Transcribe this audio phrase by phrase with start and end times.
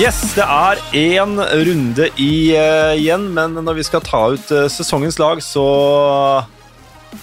[0.00, 4.62] Yes, det er én runde i, uh, igjen, men når vi skal ta ut uh,
[4.72, 5.64] sesongens lag, så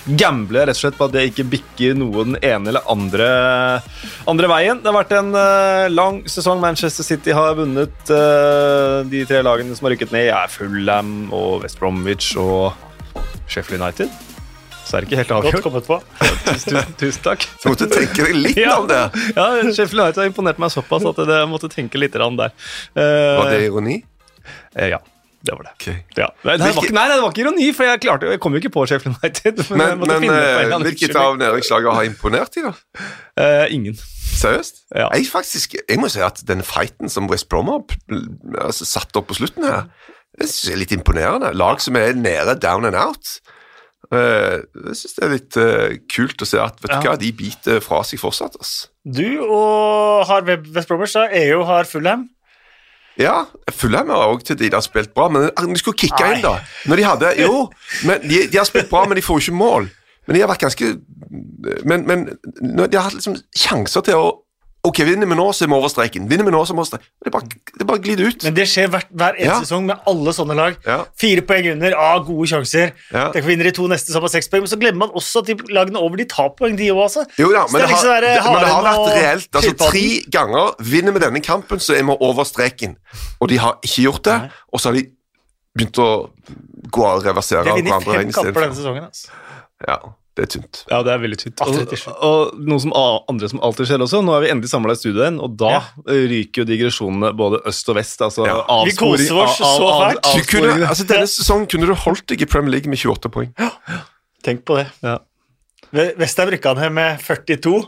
[0.05, 3.31] gambler jeg rett og slett på at det ikke bikker noe den ene eller andre,
[4.29, 4.83] andre veien.
[4.83, 6.61] Det har vært en uh, lang sesong.
[6.61, 7.97] Manchester City har vunnet.
[9.09, 12.77] de tre lagene som har rykket ned, er Fulham og West Bromwich og
[13.49, 14.26] Sheffield United.
[14.87, 15.65] Så er det ikke helt Godt avgjort.
[15.65, 15.97] kommet på.
[16.47, 17.43] Tusen, tusen takk.
[17.59, 18.77] Så måtte du tenke deg litt Ja.
[18.79, 19.01] om det.
[19.35, 22.51] Ja, Sheffield United har imponert meg såpass at jeg måtte tenke litt der.
[22.95, 23.97] Eh, Var det ironi?
[24.77, 24.99] eh, ja,
[25.43, 25.73] det var det.
[25.81, 25.97] Okay.
[26.15, 26.29] Ja.
[26.47, 28.59] Nei, det var ikke, nei, det var ikke ironi, for jeg, klarte, jeg kom jo
[28.63, 29.59] ikke på Sheffield United.
[29.69, 32.07] Men, jeg Men, måtte men finne på en eh, eller annen hvilket av næringslagene har
[32.07, 33.07] imponert deg, da?
[33.37, 33.99] Uh, ingen.
[34.37, 34.83] Seriøst?
[34.95, 35.09] Ja.
[35.17, 37.83] Jeg, faktisk, jeg må si at den fighten som West Brom har
[38.63, 39.87] altså, satt opp på slutten her,
[40.37, 41.51] det synes jeg er litt imponerende.
[41.57, 43.39] Lag som er nede, down and out.
[44.11, 47.01] Eh, jeg synes det er litt eh, kult å se at vet du Ja.
[47.11, 48.55] hva, de biter fra seg fortsatt.
[48.59, 48.87] ass.
[49.03, 51.15] Du og har West Bromwich.
[51.15, 52.29] EU har Fulham.
[53.19, 56.35] Ja, Fulham har også til tider spilt bra, men de skulle kicka Nei.
[56.35, 56.59] inn, da.
[56.85, 57.69] Når de hadde, jo,
[58.05, 59.89] men de, de har spilt bra, men de får jo ikke mål.
[60.27, 60.89] Men de har vært ganske
[61.87, 62.25] Men, men
[62.91, 64.27] de har hatt liksom sjanser til å
[64.87, 66.27] Ok, vinner vi nå, så er vi over streken.
[66.31, 67.07] Vinner vi nå, så er vi over streken.
[67.25, 67.49] Det bare,
[67.81, 68.43] det bare glider ut.
[68.47, 69.57] Men det skjer hver, hver eneste Ja.
[69.65, 70.77] sesong med alle sånne lag.
[70.85, 70.99] Ja.
[71.19, 72.93] Fire poeng under, ah, gode sjanser.
[73.11, 73.25] Ja.
[73.35, 74.63] Tenk vinner de to neste, så har man seks poeng.
[74.63, 77.25] Men så glemmer man også at de lagene over de tar poeng, de òg, altså.
[77.41, 79.49] Jo da, men det liksom har, det, men det har vært reelt.
[79.61, 80.05] Altså, tre
[80.37, 82.95] ganger vinner vi denne kampen, så er vi over streken.
[83.41, 84.49] Og de har ikke gjort det, Nei.
[84.73, 85.05] og så har de
[85.77, 86.07] begynt å
[86.89, 89.03] gå og reversere De har vunnet fem kamper denne sesongen.
[89.11, 89.27] Altså.
[89.87, 89.99] Ja,
[90.37, 90.83] det er tynt.
[90.91, 91.61] Ja, det er veldig tynt.
[91.65, 91.93] Og,
[92.27, 95.23] og noe som andre som alltid skjer også, nå er vi endelig samla i studio
[95.23, 95.79] igjen, og da Ja.
[96.05, 98.21] eh, ryker jo digresjonene både øst og vest.
[98.21, 98.59] Altså Ja.
[98.61, 100.29] Vi avsporing- koser oss av- av- så av- fælt.
[100.37, 103.51] Du kunne, altså, denne sesongen kunne du holdt deg i Premier League med 28 poeng.
[103.57, 103.71] Ja.
[104.43, 104.87] Tenk på det.
[105.01, 105.17] Ja.
[105.91, 107.81] Vestheim rykka ned med 42.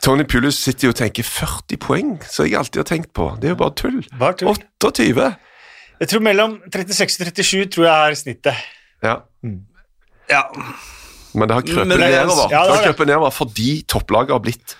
[0.00, 3.32] Tony Pulis sitter jo og tenker 40 poeng, som jeg alltid har tenkt på.
[3.40, 4.04] Det er jo bare tull.
[4.16, 4.54] Bare tull.
[4.80, 5.36] 28.
[6.00, 8.54] Jeg tror mellom 36 og 37 tror jeg er snittet.
[9.02, 9.16] Ja.
[10.30, 10.42] Ja.
[11.34, 12.50] Men det har krøpet Men det er- nedover.
[12.50, 14.76] ja, det det har har krøpet nedover fordi topplaget har blitt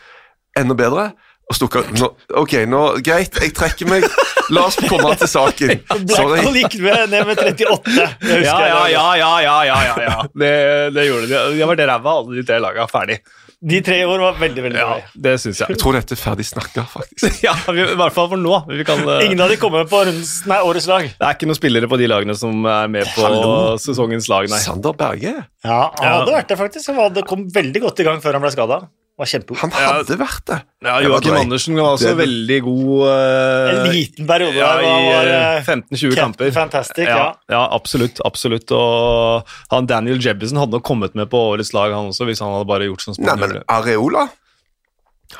[0.57, 1.13] enda bedre.
[1.49, 4.05] Og stukket nå, Ok, nå, greit, jeg trekker meg.
[4.53, 5.81] La oss komme til saken.
[6.09, 8.09] Blackpool gikk med, ned med 38.
[8.21, 10.19] Det Ja, ja, ja, ja, ja, ja, ja.
[10.29, 10.53] Det,
[10.97, 11.41] det gjorde de.
[11.57, 12.87] De var ræva, alle de tre laga.
[12.89, 13.21] Ferdig.
[13.61, 15.73] De tre år var veldig, veldig Ja, det synes jeg.
[15.75, 17.41] Jeg tror dette er ferdig snakka, faktisk.
[17.47, 18.61] Ja, vi, I hvert fall for nå.
[18.71, 19.19] Vi kan, uh...
[19.25, 21.09] Ingen av de kommer på rundens, nei, årets lag.
[21.11, 23.75] det er ikke noen spillere på de lagene som er med på Hallo.
[23.83, 24.61] sesongens lag, nei.
[24.63, 25.35] Sander Berge,
[25.67, 26.93] Ja, Han hadde vært det, faktisk.
[26.93, 28.79] Han hadde kom veldig godt i gang før han ble skada.
[29.19, 29.59] Var kjempegod.
[29.59, 30.57] han hadde vært det.
[30.87, 31.35] Ja, Joakim.
[31.41, 35.65] Andersen var også Det- veldig god uh, En liten periode ja, der i eh, eh,
[35.67, 36.53] 15-20 kamper.
[36.55, 37.33] Fantastic, ja, ja.
[37.51, 38.21] ja, absolutt.
[38.25, 38.71] absolutt.
[38.71, 39.43] Og
[39.73, 42.69] han Daniel Jebbison hadde nok kommet med på årets lag, han også, hvis han hadde
[42.71, 43.59] bare gjort som Nei, men.
[43.67, 44.29] Areola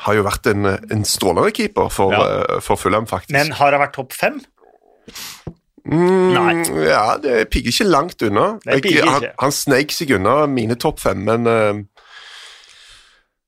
[0.03, 2.25] har jo vært en, en strålende keeper for, Ja.
[2.57, 3.31] eh, for Fulham, faktisk.
[3.31, 4.41] Men har han vært topp fem?
[5.89, 6.53] Mm, Nei.
[6.85, 8.59] Ja, det pigger ikke langt unna.
[8.67, 11.79] Jeg, han, han sneik seg unna mine topp fem, men eh,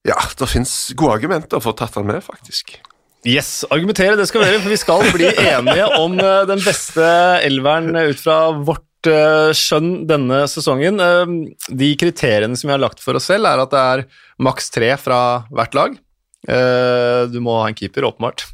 [0.08, 2.80] Ja, det fins gode argumenter for å tatt han med, faktisk.
[3.28, 7.06] Yes, argumentere det skal vi gjøre, for vi skal bli enige om eh, den beste
[7.46, 10.98] elveren ut fra vårt eh, skjønn denne sesongen.
[10.98, 11.36] Eh,
[11.70, 14.04] De kriteriene som vi har lagt for oss selv, er at det er
[14.42, 15.20] maks tre fra
[15.54, 16.00] hvert lag.
[16.42, 18.48] Du må ha en keeper, åpenbart.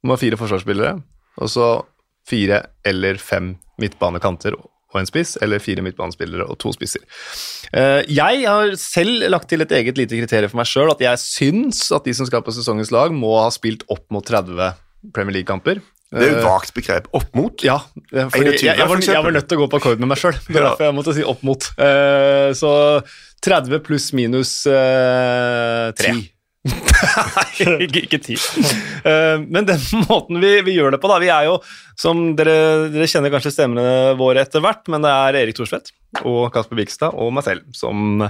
[0.00, 0.94] Du må ha fire forsvarsspillere,
[1.36, 1.66] og så
[2.24, 4.56] fire eller fem midtbanekanter
[4.90, 7.04] og en spiss, eller fire midtbanespillere og to spisser.
[7.72, 11.22] Eh, Jeg har selv lagt til et eget lite kriterium for meg sjøl, at jeg
[11.22, 14.72] syns at de som skal på sesongens lag, må ha spilt opp mot 30
[15.14, 15.80] Premier League-kamper.
[16.10, 17.06] Det er jo et Eh, vagt begrep.
[17.14, 17.62] Opp mot.
[17.62, 17.76] ja,
[18.12, 20.18] eh, fordi jeg, jeg, var, jeg var nødt til å gå på akkord med meg
[20.18, 20.34] sjøl.
[20.48, 21.68] Det er derfor jeg måtte si opp mot.
[22.58, 22.72] Så
[23.46, 26.12] 30 pluss minus uh, 3.
[26.68, 27.44] Nei,
[27.86, 28.34] ikke, ikke ti.
[29.06, 29.80] Uh, men den
[30.10, 31.54] måten vi, vi gjør det på, da Vi er jo,
[31.98, 35.94] som dere, dere kjenner kanskje stemmene våre etter hvert, men det er Erik Thorsvedt
[36.26, 38.24] og Kasper Bikstad og meg selv som,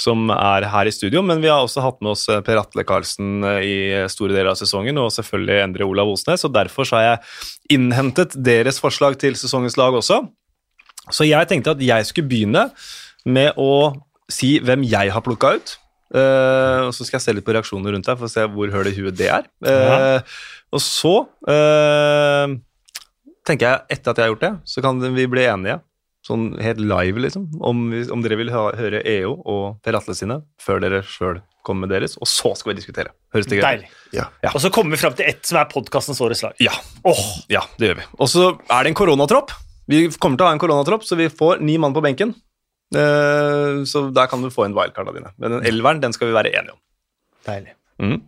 [0.00, 1.22] som er her i studio.
[1.26, 3.78] Men vi har også hatt med oss eh, Per Atle Karlsen eh, i
[4.10, 8.80] store deler av sesongen, og selvfølgelig Endre Olav Osnes, og derfor har jeg innhentet deres
[8.82, 10.22] forslag til sesongens lag også.
[11.14, 12.68] Så jeg tenkte at jeg skulle begynne
[13.28, 13.92] med å
[14.32, 15.78] si hvem jeg har plukka ut.
[16.14, 18.72] Eh, og så skal jeg se litt på reaksjoner rundt deg for å se hvor
[18.72, 19.50] høl i huet det er.
[19.66, 20.38] Eh,
[20.72, 21.14] Og så
[21.48, 22.54] uh,
[23.48, 25.78] tenker jeg, etter at jeg har gjort det, så kan vi bli enige,
[26.26, 30.16] sånn helt live, liksom, om, vi, om dere vil hø høre EO og Per Atle
[30.18, 33.14] sine før dere sjøl kommer med deres, og så skal vi diskutere.
[33.34, 33.96] Høres det greit ut?
[34.16, 34.26] Ja.
[34.44, 34.52] Ja.
[34.54, 36.60] Og så kommer vi fram til ett som er podkastens årets lag.
[36.64, 36.72] Ja.
[37.08, 37.24] Oh.
[37.52, 38.06] Ja, det gjør vi.
[38.18, 39.52] Og så er det en koronatropp.
[39.88, 42.34] Vi kommer til å ha en koronatropp, så vi får ni mann på benken.
[42.94, 45.32] Eh, så der kan du få inn wildcarda dine.
[45.36, 46.80] Men den elveren den skal vi være enige om.
[47.48, 47.74] Deilig.
[48.00, 48.18] Mhm.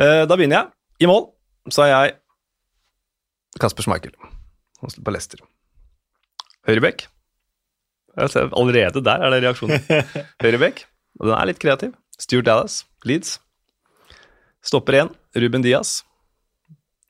[0.00, 0.72] Eh, da begynner jeg.
[1.04, 1.26] I mål
[1.72, 2.16] så er jeg
[3.60, 4.14] Kasper Schmeichel
[4.80, 5.40] på Leicester.
[6.68, 7.06] Høyrebekk.
[8.16, 9.82] Allerede der er det reaksjonen.
[10.44, 10.84] Høyrebekk.
[11.20, 11.92] Og den er litt kreativ.
[12.20, 13.38] Stuart Dallas, Leeds.
[14.62, 16.02] Stopper én, Ruben Diaz.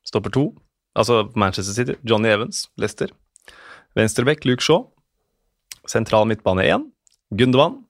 [0.07, 0.45] Stopper to,
[0.97, 3.11] altså Manchester City, Johnny Evans, Leicester.
[3.99, 4.87] Venstrebekk, Luke Shaw.
[5.89, 6.85] Sentral midtbane 1,
[7.31, 7.85] Gundogan.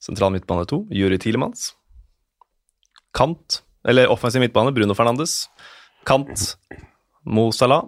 [0.00, 1.74] Sentral midtbane 2, Juri Tilemans.
[3.16, 5.46] Kant, eller offensiv midtbane, Bruno Fernandes.
[6.04, 6.56] Kant,
[7.24, 7.84] Mo Salah.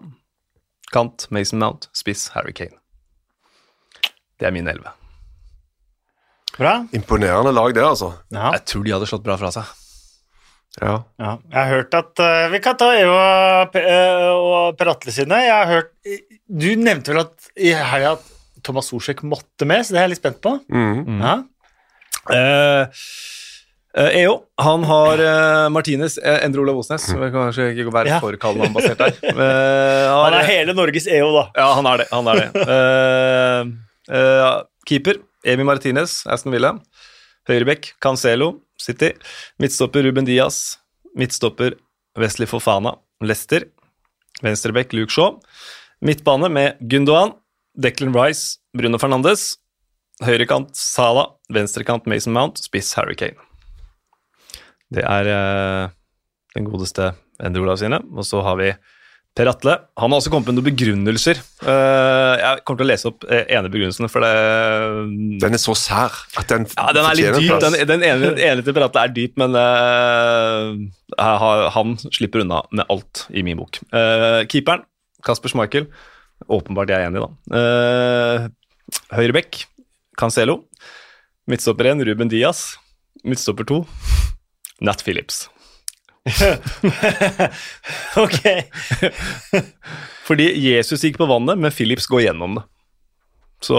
[0.92, 1.88] Kant, Mason Mount.
[1.92, 2.78] Spiss, Harry Kane.
[4.38, 4.94] Det er min elleve.
[6.58, 6.86] Bra.
[6.92, 8.12] Imponerende lag, det, altså.
[8.34, 8.52] Ja.
[8.56, 9.68] Jeg tror de hadde slått bra fra seg.
[10.78, 10.94] Ja.
[11.18, 15.14] Ja, jeg har hørt at uh, Vi kan ta EU og, eh, og Per Atle
[15.14, 15.40] sine.
[15.42, 15.88] Jeg har hørt
[16.46, 18.28] Du nevnte vel at i helga at
[18.66, 20.54] Thomas Sosjek måtte med, så det er jeg litt spent på.
[20.72, 21.20] Mm.
[21.22, 21.34] Ja.
[22.28, 22.84] Uh,
[23.96, 27.06] eh, EO, han har uh, Martinez eh, Endre Olav Osnes.
[27.08, 28.18] Kanskje ikke være Ja.
[28.20, 29.16] for kallenavnbasert der.
[29.48, 31.44] Eh, Han er hele Norges EO, da.
[31.56, 32.08] Ja, han er det.
[32.12, 32.48] Han er det.
[32.76, 33.72] Eh,
[34.18, 36.74] eh, keeper Emi Martinez, Aston Villa.
[37.48, 39.14] Høyrebekk Cancelo, City.
[39.62, 40.76] Midtstopper Ruben Diaz.
[41.16, 41.78] Midtstopper
[42.18, 43.64] Wesley Fofana, Leicester.
[44.44, 45.38] Venstrebekk Luke Shaw.
[46.04, 47.32] Midtbane med Gundogan,
[47.78, 49.52] Declan Rice, Bruno Fernandes.
[50.26, 53.38] Høyrekant Sala, venstrekant Mason Mount, spiss Harry Kane.
[54.90, 55.86] Det er eh,
[56.56, 58.00] den godeste Endre Olav sine.
[58.16, 58.72] Og så har vi
[59.38, 59.76] Per Atle.
[60.02, 61.38] Han har også kommet med noen begrunnelser.
[61.62, 64.34] Uh, jeg kommer til å lese opp eh, ene begrunnelsen, for det
[65.44, 66.10] Den er så sær
[66.40, 67.60] at den ja, den er litt dyp.
[67.62, 70.74] Den, den ene, den ene til Per Atle er dyp, men uh,
[71.78, 73.78] han slipper unna med alt i min bok.
[74.50, 74.82] Keeperen,
[75.22, 75.86] Kasper Schmeichel.
[76.46, 77.30] Åpenbart jeg er enig, da.
[77.50, 79.64] Uh, Høyrebekk,
[80.18, 80.62] Cancelo.
[81.48, 82.76] Midtstopper 1, Ruben Diaz.
[83.26, 83.82] Midtstopper 2,
[84.86, 85.48] Nat Phillips.
[88.24, 88.42] ok.
[90.28, 92.66] Fordi Jesus gikk på vannet, men Phillips går gjennom det.
[93.58, 93.78] Så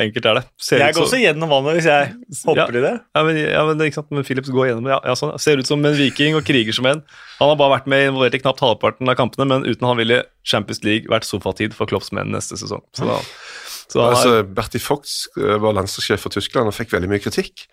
[0.00, 0.42] enkelt er det.
[0.64, 2.12] Ser Jeg går også gjennom vannet hvis jeg
[2.46, 2.92] hopper i det.
[3.12, 4.08] Ja, men, ja, men, ikke sant?
[4.16, 5.34] men Philips går gjennom ja, ja, sånn.
[5.42, 7.02] Ser ut som en viking og kriger som en.
[7.36, 10.22] Han har bare vært med involvert i knapt halvparten av kampene, men uten han ville
[10.48, 12.80] Champions League vært sofatid for Klopps menn neste sesong.
[12.96, 13.18] Så da,
[13.92, 14.16] så har...
[14.16, 17.66] Altså, er, Bertie Fox eh, var landslagssjef for Tyskland og fikk veldig mye kritikk.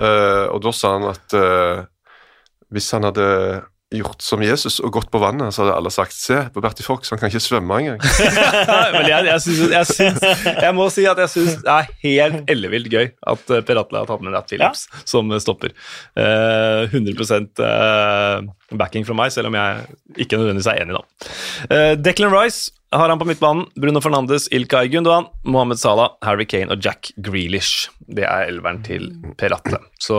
[0.00, 1.84] Uh, og da sa han at uh,
[2.72, 3.28] hvis han hadde
[3.94, 7.12] gjort som Jesus og gått på vannet, så hadde alle sagt se på Bertie Fox,
[7.12, 8.00] han kan ikke svømme engang.
[8.96, 12.50] men jeg, jeg, synes, jeg, synes, jeg må si at jeg syns det er helt
[12.50, 15.70] ellevilt gøy at eh, Per Atle har tatt med Nat Phillips som stopper.
[16.18, 21.30] Uh, 100 uh, backing fra meg, selv om jeg ikke nødvendigvis er enig, da.
[21.70, 23.68] Uh, Declan Rice har han på midtbanen.
[23.78, 27.86] Bruno Fernandes, Ilkay Gundogan, Mohammed Salah, Harry Kane og Jack Grealish.
[28.02, 29.78] Det er elveren til Per Atle.
[30.02, 30.18] Så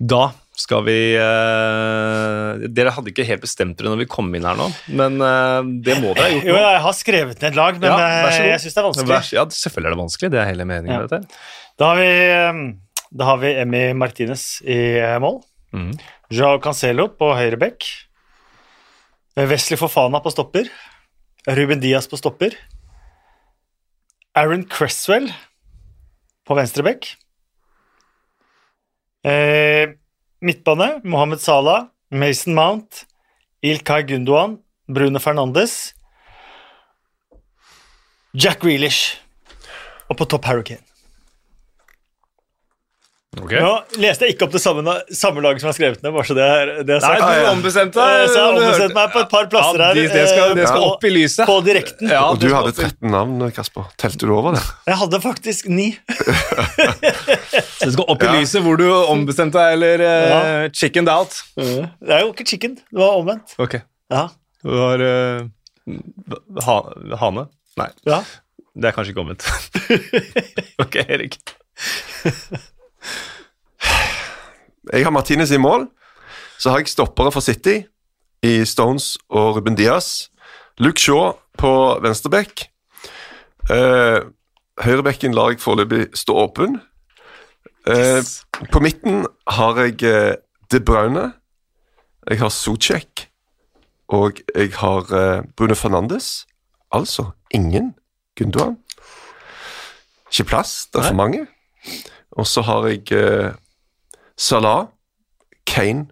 [0.00, 0.22] da
[0.60, 4.66] skal vi uh, Dere hadde ikke helt bestemt dere når vi kom inn her nå,
[5.00, 7.88] men uh, det må dere ha gjort Jo, jeg har skrevet ned et lag, men
[7.88, 9.10] Ja, eh, jeg syns det er vanskelig.
[9.14, 10.30] Vær- Ja, selvfølgelig er det vanskelig.
[10.34, 11.06] Det er hele meningen Ja.
[11.06, 11.40] dette.
[11.80, 12.10] Da har vi,
[13.16, 14.78] da har vi Emi Martinez i
[15.22, 15.40] mål.
[15.72, 15.92] Mm.
[16.34, 17.86] Joao Cancelo på høyre bekk.
[19.40, 20.68] Wesley Fofana på stopper.
[21.48, 22.52] Ruben Diaz på stopper.
[24.36, 25.30] Aaron Cresswell
[26.46, 27.08] på venstre bekk.
[29.24, 29.94] Eh,
[30.40, 33.06] midtbane Mohammed Salah, Mason Mount,
[33.62, 35.94] Ilkay Gundogan, Brune Fernandes.
[38.34, 39.18] Jack Grealish.
[40.08, 40.62] Og på topp Harry
[43.30, 43.60] Kane.
[43.62, 46.12] Nå leste jeg ikke opp det samme, samme laget som jeg har skrevet ned.
[46.16, 48.24] bare så det er, det er Nei, du ombestemte deg.
[48.26, 49.94] Så jeg har ombestemt meg på et par plasser ja, her.
[49.94, 51.44] de- Det skal, det skal eh, opp i lyset.
[51.46, 52.10] På direkten.
[52.10, 53.86] Ja, og du hadde opp 13 navn, Kasper.
[54.02, 54.64] Telte du over det?
[54.90, 55.86] Jeg hadde faktisk ni.
[57.78, 58.34] Så det skal opp i Ja.
[58.40, 61.38] lyset hvor du ombestemte deg, eller uh, chickened out.
[61.54, 63.54] Det er jo ikke chicken, det var omvendt.
[63.62, 63.78] Ok.
[64.10, 64.26] Ja,
[64.66, 65.46] Du har uh,
[66.66, 66.76] ha,
[67.22, 67.46] hane?
[67.78, 68.18] Nei, ja.
[68.74, 69.46] det er kanskje ikke omvendt.
[70.82, 71.38] ok, Erik.
[74.92, 75.88] Jeg har Martinez i mål.
[76.58, 77.80] Så har jeg stoppere for City
[78.42, 80.28] i Stones og Ruben Diaz.
[80.78, 82.66] Luke Shaw på venstreback.
[83.70, 84.32] Uh,
[84.80, 86.80] Høyrebekken lar jeg foreløpig stå åpen.
[87.88, 88.42] Yes.
[88.72, 90.34] på midten har jeg eh,
[90.72, 91.32] De Braune.
[92.28, 93.28] Jeg har Socek.
[94.08, 96.46] Og jeg har eh, Bruno Fernandes.
[96.92, 97.94] Altså ingen
[98.38, 98.76] Gundogan.
[100.32, 101.46] Ikke plass, det er for mange.
[102.38, 103.50] Og så har jeg eh,
[104.38, 104.86] Salah,
[105.66, 106.06] Kane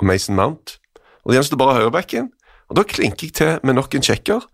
[0.00, 0.76] og Mason Mount.
[1.24, 2.30] Og det gjenstår bare høyrebacken.
[2.70, 4.46] Og da klinker jeg til med nok en tsjekker.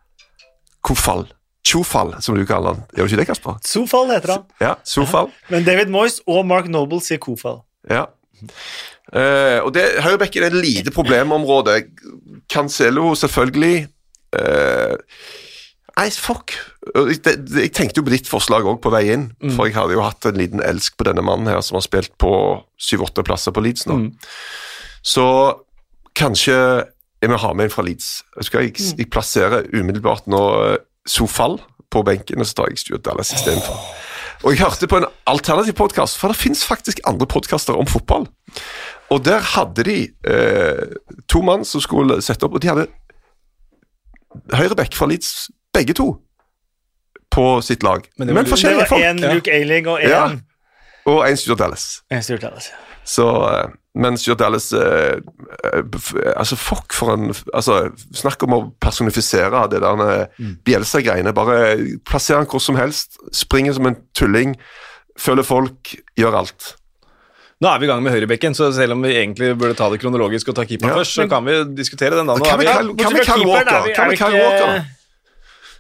[0.85, 1.27] Kofall.
[1.67, 2.81] Chofall, som du kaller han.
[2.97, 3.59] Gjør du ikke det, Kasper?
[3.65, 4.47] Sofal heter han.
[4.61, 5.29] Ja, Sofall.
[5.53, 7.61] Men David Moyes og Mark Noble sier Kofal.
[7.91, 8.09] Ja.
[9.13, 11.77] Eh, og det, Høyrebekken er et lite problemområde.
[12.51, 13.87] Cancelo, selvfølgelig.
[14.41, 14.97] eh,
[15.99, 16.55] Nei, fuck.
[16.95, 19.77] Jeg, det, det, jeg tenkte jo på ditt forslag òg på vei inn, for jeg
[19.77, 22.33] hadde jo hatt en liten elsk på denne mannen her som har spilt på
[22.81, 23.99] syv-åtte plasser på Leeds nå.
[25.05, 25.27] Så
[26.17, 26.57] kanskje
[27.23, 28.23] jeg må ha med en fra Leeds.
[28.39, 30.43] Jeg, skal, jeg, jeg plasserer umiddelbart nå
[31.07, 31.61] Sofal Sofall
[31.93, 33.77] på benken, og så tar jeg Stuart Dallas istedenfor.
[34.43, 38.27] Og jeg hørte på en alternativ podkast, for det fins faktisk andre podkaster om fotball.
[39.13, 39.97] Og der hadde de
[40.27, 40.97] eh,
[41.31, 42.89] to mann som skulle sette opp, og de hadde
[44.57, 46.19] høyreback fra Leeds, begge to,
[47.33, 48.07] på sitt lag.
[48.19, 49.03] Men Men, det var- Det forskjellige var folk.
[49.03, 50.31] én Luke Ailing og én Ja.
[51.07, 52.03] Og en Stuart Dallas.
[52.11, 52.71] En Stuart Dallas.
[53.05, 55.17] Så, eh, men Stuart Dallas eh,
[55.65, 55.83] eh,
[56.37, 60.57] Altså, fuck for en altså, Snakk om å personifisere det der eh, Mm.
[60.65, 61.33] Bielsa-greiene.
[61.35, 63.17] Bare plassere han hvor som helst.
[63.33, 64.55] Springer som en tulling.
[65.19, 65.97] Føler folk.
[66.17, 66.77] Gjør alt.
[67.61, 70.01] Nå er vi i gang med høyrebekken, så selv om vi egentlig burde ta det
[70.01, 72.35] kronologisk og ta keeper Ja, først, så kan vi diskutere den da.
[72.35, 73.91] Nå Kan vi keeperen, Walker?
[73.91, 74.85] er Kan vi ikke- Walker?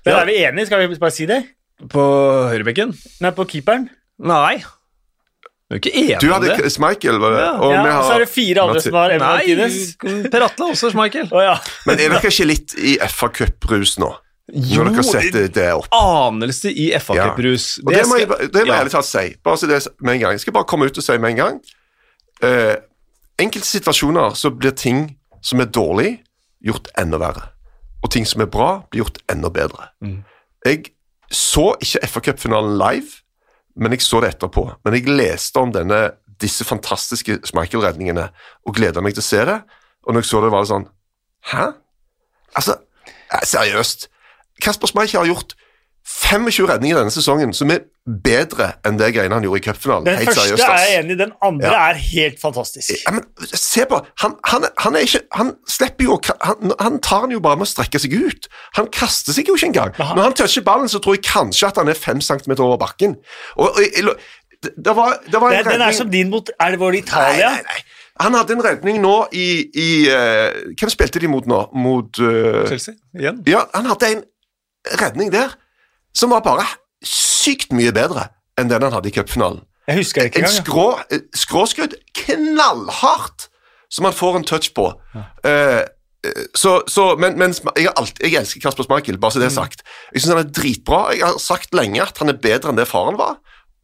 [0.05, 0.21] Men Ja.
[0.21, 0.67] Er vi enige?
[0.67, 1.43] Skal vi bare si det?
[1.91, 2.03] på
[2.53, 2.93] høyrebekken.
[3.25, 3.89] Nei, på keeperen?
[4.23, 4.63] Nei.
[5.73, 6.53] Du er ikke enig Du om det.
[6.53, 7.39] hadde Schmeichel, var det?
[7.41, 7.53] Ja.
[7.59, 7.99] Og Ja, har...
[7.99, 9.97] og så er det fire andre som har Emma Martinez.
[10.31, 11.31] Per Atle også, Schmeichel.
[11.33, 11.57] Oh, ja.
[11.89, 14.13] Men er dere ikke litt i FA Cup-rus nå?
[14.53, 15.87] Når dere setter det opp?
[15.97, 17.29] anelse i FA Ja.
[17.33, 18.81] Og det, må jeg, det må jeg ja.
[18.83, 19.25] ærlig talt si.
[19.43, 20.33] Bare si det med en gang.
[20.37, 21.61] Jeg skal bare komme ut og si med en gang.
[22.43, 22.75] Uh,
[23.41, 26.21] enkelte situasjoner så blir ting som er dårlig,
[26.63, 27.49] gjort enda verre.
[28.03, 29.91] Og ting som er bra, blir gjort enda bedre.
[30.03, 30.23] Mm.
[30.67, 30.93] Jeg
[31.33, 33.23] så ikke FA Cup-finalen live,
[33.77, 34.67] men jeg så det etterpå.
[34.85, 36.01] Men jeg leste om denne,
[36.43, 38.29] disse fantastiske Schmeichel-redningene
[38.67, 39.61] og gleda meg til å se det.
[40.03, 40.89] Og når jeg så det, var det sånn
[41.53, 41.65] Hæ?
[42.55, 42.77] Altså,
[43.35, 44.07] eh, seriøst.
[44.63, 45.57] Kasper Schmeichel har gjort
[46.12, 50.07] 25 redninger denne sesongen som er bedre enn det greiene han gjorde i cupfinalen.
[50.09, 51.83] Den første seriøst, er jeg enig i, den andre Ja.
[51.90, 52.90] er helt fantastisk.
[53.07, 57.26] Ja, men se på han, han, han er ikke Han slipper jo han, han tar
[57.26, 58.49] den jo bare med å strekke seg ut.
[58.76, 59.95] Han kaster seg jo ikke engang.
[59.99, 60.16] Aha.
[60.19, 63.16] Når han toucher ballen, så tror jeg kanskje at han er 5 centimeter over bakken.
[63.57, 64.12] Og, og,
[64.62, 66.99] det, var, det var en Den, den er som din mot Er det vår Nei,
[67.02, 67.50] Italia?
[67.50, 67.81] nei, nei.
[68.21, 71.64] Han hadde en redning nå i, i uh, Hvem spilte de mot nå?
[71.75, 73.40] Mot uh, Chelsea igjen.
[73.49, 74.23] Ja, han hadde en
[75.00, 75.57] redning der
[76.16, 76.66] som var bare
[77.04, 78.28] sykt mye bedre
[78.59, 79.62] enn den han hadde i cupfinalen.
[79.88, 80.59] Jeg husker ikke En engang.
[80.59, 80.87] En skrå,
[81.35, 83.49] skråskudd knallhardt
[83.92, 84.92] som han får en touch på.
[85.14, 85.25] Ja.
[85.45, 85.83] Uh,
[86.54, 89.83] så, så, men, men jeg, alltid, jeg elsker Kasper Smakel, bare så det er sagt.
[90.14, 91.00] Jeg syns han er dritbra.
[91.16, 93.40] Jeg har sagt lenge at han er bedre enn det faren var.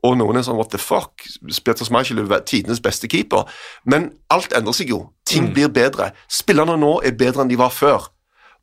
[0.06, 1.24] Og noen er sånn what the fuck,
[1.66, 3.48] Peter Schmeichel er tidenes beste keeper.
[3.82, 5.00] Men alt endrer seg jo.
[5.26, 6.12] Ting blir bedre.
[6.30, 8.06] Spillerne nå er bedre enn de var før.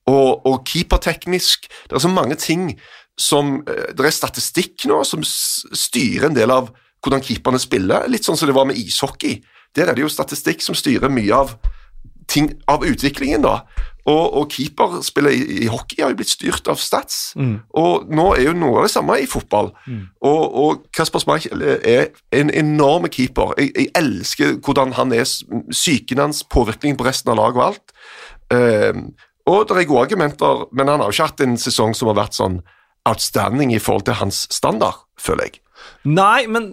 [0.07, 2.75] Og, og keeperteknisk Det er så mange ting
[3.17, 6.71] som eh, Det er statistikk nå som styrer en del av
[7.05, 8.09] hvordan keeperne spiller.
[8.09, 9.39] Litt sånn som det var med ishockey.
[9.75, 11.57] Der er det jo statistikk som styrer mye av
[12.31, 13.59] ting av utviklingen, da.
[14.05, 17.33] Og, og keeperspillet i, i hockey har jo blitt styrt av stats.
[17.77, 19.71] Og nå er jo noe av det samme i fotball.
[20.21, 23.55] Og, og Kasper Schmeichel er en enorm keeper.
[23.57, 25.25] Jeg, jeg elsker hvordan han er,
[25.73, 27.95] psyken hans, påvirkningen på resten av laget og alt.
[28.53, 29.07] Ehm,
[29.49, 32.19] og det er gode argumenter, men han har jo ikke hatt en sesong som har
[32.21, 32.61] vært sånn
[33.05, 35.59] outstanding i forhold til hans standard, føler jeg.
[36.09, 36.67] Nei, men,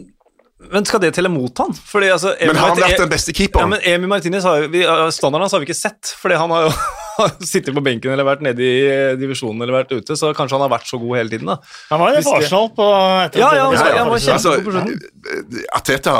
[0.72, 1.72] men skal det telle mot han?
[1.76, 4.82] Fordi, altså, Emi Men har han vært den beste Ja, men Emi Martinez har vi,
[5.12, 6.72] Standarden hans har vi ikke sett, fordi han har jo
[7.52, 10.64] sittet på benken eller vært nede i eh, divisjonen eller vært ute, så kanskje han
[10.64, 11.50] har vært så god hele tiden.
[11.52, 11.58] da.
[11.90, 12.86] Han var jo det- Arsenal på
[13.26, 15.60] etter Ja, ja, at- altså, han var kjempe- Altså, på slutten.
[15.76, 16.16] Ateta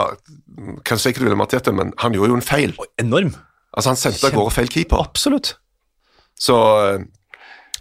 [0.85, 2.77] kan si hva du vil om Ateta, men han gjorde jo en feil.
[3.01, 3.33] Enorm.
[3.73, 5.01] Altså, Han sendte av gårde feil keeper.
[5.01, 5.55] Absolutt.
[6.37, 6.57] Så
[6.93, 7.05] eh,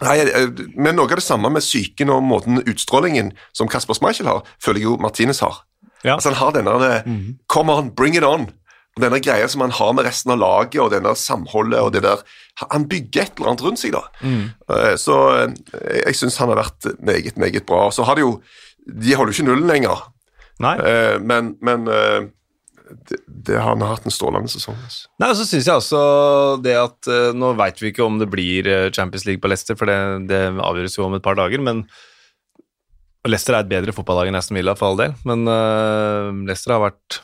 [0.02, 4.30] Nei, eh, men noe av det samme med psyken og måten utstrålingen som Kasper Schmeichel
[4.30, 5.62] har, føler jeg jo Martinez har.
[6.02, 6.16] Ja.
[6.16, 6.96] Altså Han har denne det,
[7.52, 8.48] Come on, bring it on.
[8.92, 12.02] Og Denne greia som han har med resten av laget og denne samholdet og det
[12.04, 12.24] der
[12.68, 14.02] Han bygger et eller annet rundt seg, da.
[14.20, 14.50] Mm.
[15.00, 15.14] Så
[16.02, 17.86] jeg syns han har vært meget, meget bra.
[17.94, 18.34] Så har de jo
[18.84, 20.02] De holder jo ikke nullen lenger,
[20.60, 20.74] Nei.
[21.22, 21.86] men, men
[23.08, 23.18] det,
[23.48, 24.76] det har han har hatt en strålende sesong.
[24.84, 25.08] Altså.
[25.22, 26.00] Nei, så synes jeg også
[26.64, 29.78] det at eh, Nå vet vi ikke om det blir eh, Champions League på Leicester,
[29.78, 29.98] for det,
[30.30, 31.84] det avgjøres jo om et par dager, men
[33.28, 36.80] Leicester er et bedre fotballag enn Aston Villa, for all del, men uh, Leicester har
[36.88, 37.20] vært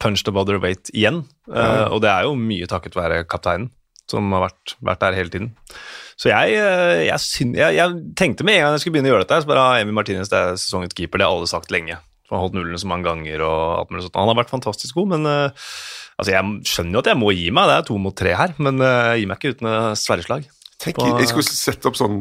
[0.00, 3.68] punched above their weight igjen, eh, og det er jo mye takket være kapteinen,
[4.08, 5.50] som har vært, vært der hele tiden.
[6.20, 6.54] Så jeg,
[7.08, 9.50] jeg, syn- jeg, jeg tenkte med en gang jeg skulle begynne å gjøre dette, så
[9.50, 11.96] bare ah, Emi Martinez det er sesongens keeper, det har alle sagt lenge.
[12.34, 14.16] Han har holdt nullen så mange ganger, og alt mulig sånt.
[14.18, 15.68] Han har vært fantastisk god, men uh,
[16.18, 18.54] altså, jeg skjønner jo at jeg må gi meg, det er to mot tre her,
[18.58, 20.48] men uh, jeg gir meg ikke uten et sverreslag.
[20.82, 22.18] Tenk, På- Jeg skulle sette opp sånn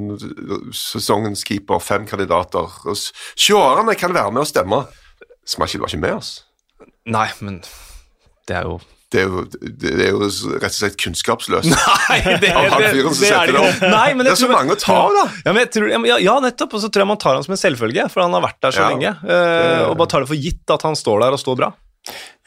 [0.77, 2.70] sesongens keeper, fem kandidater.
[2.93, 4.84] Seerne kan være med og stemme.
[5.50, 6.29] Schmeichel var ikke med oss.
[7.10, 7.58] Nei, men
[8.48, 8.77] det er jo
[9.13, 10.25] Det er jo, det er jo
[10.58, 11.70] rett og slett kunnskapsløst.
[12.10, 13.84] Nei, det, Av han fyren som setter det opp.
[13.93, 15.25] Nei, men Det er så tror- mange å ta av, da.
[15.46, 16.74] Ja, men jeg tror, ja, ja, nettopp.
[16.74, 18.74] Og så tror jeg man tar han som en selvfølge, for han har vært der
[18.74, 18.89] så Ja.
[18.96, 19.12] lenge.
[19.22, 21.70] Uh, og bare tar det for gitt at han står der og står bra.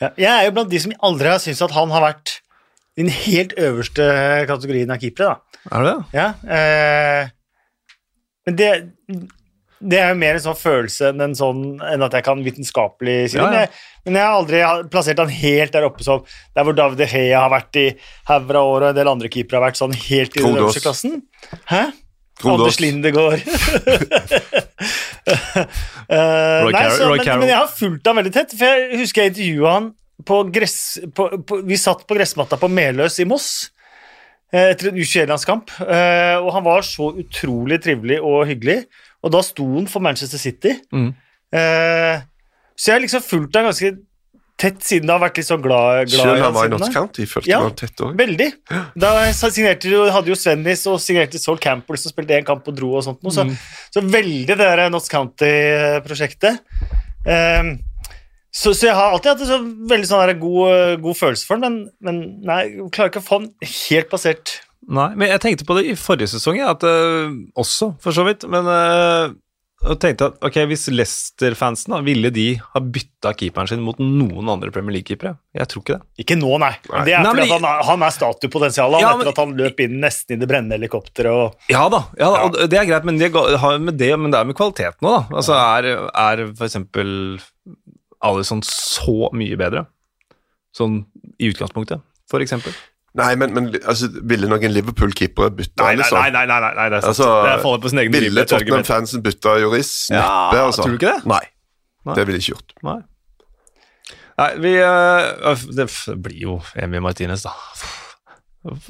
[0.03, 2.35] Ja, jeg er jo blant de som aldri har syntes at han har vært
[2.97, 4.05] i den helt øverste
[4.51, 5.37] kategorien av keepere.
[5.37, 5.63] da.
[5.71, 6.05] Er det det?
[6.19, 7.33] Ja, uh,
[8.47, 8.71] men det,
[9.81, 13.19] det er jo mer en sånn følelse enn, en sånn, enn at jeg kan vitenskapelig
[13.33, 13.37] si.
[13.37, 13.49] Ja, ja.
[13.51, 13.69] Men, jeg,
[14.07, 14.59] men jeg har aldri
[14.93, 16.19] plassert han helt der oppe som
[16.57, 17.87] der hvor David De Gea har vært i
[18.31, 20.85] hauger av år, og en del andre keepere har vært sånn helt i den øverste
[20.87, 21.13] klassen.
[21.71, 21.83] Hæ?
[22.45, 23.41] Anders Lindegård.
[23.47, 23.51] uh,
[26.69, 29.71] nei, så, men, men jeg har fulgt han veldig tett, for jeg husker jeg intervjua
[29.79, 29.87] han
[30.27, 30.77] på gress...
[31.17, 33.49] På, på, vi satt på gressmatta på Meløs i Moss
[34.53, 38.79] eh, etter en U21-landskamp, eh, og han var så utrolig trivelig og hyggelig,
[39.25, 40.75] og da sto han for Manchester City.
[40.93, 41.09] Mm.
[41.57, 42.21] Eh,
[42.77, 43.95] så jeg har liksom fulgt ham ganske
[44.57, 46.93] tett siden det har vært litt sånn glad, glad Selv han var i Notts da.
[46.95, 47.59] County, følte Ja.
[47.61, 48.15] han var tett òg.
[48.17, 48.47] Veldig.
[48.97, 52.75] Da signerte jo, hadde jo Svennis og signerte Sol Campbell som spilte én kamp og
[52.79, 53.57] dro og sånt noe, så, Mm.
[53.93, 56.59] så veldig det der Notts County-prosjektet.
[57.27, 57.79] Ehm,
[58.51, 59.59] så, så jeg har alltid hatt en så
[59.93, 63.41] veldig sånn god, god følelse for den, men, men nei, jeg klarer ikke å få
[63.43, 64.61] den helt plassert.
[64.87, 68.23] Nei, men jeg tenkte på det i forrige sesong, ja, at, uh, også, for så
[68.27, 68.45] vidt.
[68.53, 69.33] Men uh,
[69.87, 74.49] jeg tenkte at ok, hvis Leicester-fansen da, ville de ha bytta keeperen sin mot noen
[74.53, 75.35] andre Premier League-keepere?
[75.59, 76.07] Jeg tror ikke det.
[76.25, 76.71] Ikke nå, nei.
[76.93, 78.95] Men det er Nei, fordi men- han, er- han er statuepotensial.
[78.97, 81.35] Han, Ja, etter at han løp inn nesten i det brennende helikopteret.
[81.35, 81.69] Og...
[81.75, 84.49] Ja da, ja, da og det er greit, men det, med det, men det er
[84.53, 85.41] med kvaliteten òg, da.
[85.43, 87.13] Altså, er, er for eksempel
[88.25, 89.85] Alison så mye bedre?
[90.77, 91.03] Sånn
[91.43, 92.01] i utgangspunktet,
[92.31, 92.73] for eksempel?
[93.17, 96.19] Nei, men, men altså, ville noen Liverpool-keepere bytta, Nei, nei, liksom?
[96.21, 97.13] nei, nei, nei, nei, nei det er sant.
[97.15, 98.45] Altså, det faller på sin egen Ville.
[98.51, 99.93] Tottenham-fansen bytta Joris?
[100.13, 100.85] Ja, Neppe, altså.
[100.85, 101.31] tror du ikke det?
[101.33, 101.45] Nei,
[102.07, 102.17] Nei.
[102.19, 102.77] det ville de ikke gjort.
[102.87, 102.99] Nei.
[104.37, 105.87] Nei, vi øh, Det
[106.21, 107.55] blir jo Emi Martinez, da.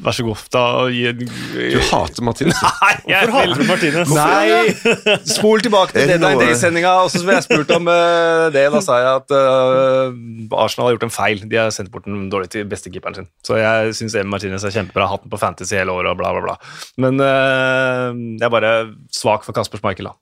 [0.06, 0.60] Vær så god, da.
[0.94, 2.58] Gi en Du hater Martinez.
[2.80, 4.12] Nei, jeg Hvorfor hater du Martinez?
[4.16, 5.16] Nei!
[5.28, 8.64] Spol tilbake til det Deadline noe- Day-sendinga, og så ble jeg spurt om uh, det.
[8.72, 11.42] Da sa jeg at uh, Arsenal har gjort en feil.
[11.50, 13.28] De har sendt bort den dårlig til bestekeeperen sin.
[13.46, 15.06] Så jeg syns Emil Martinez er kjempebra.
[15.12, 16.56] Hatt den på Fantasy hele året og bla, bla, bla.
[17.04, 18.10] Men uh,
[18.40, 18.74] jeg er bare
[19.14, 20.16] svak for Kasper Schmeichel, da.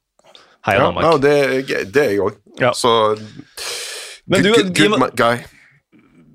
[0.64, 1.04] Heia Ja, Danmark.
[1.04, 2.38] ja, det, det er jeg òg.
[2.62, 2.70] Ja.
[2.74, 5.42] Så good, du- good, good, guy.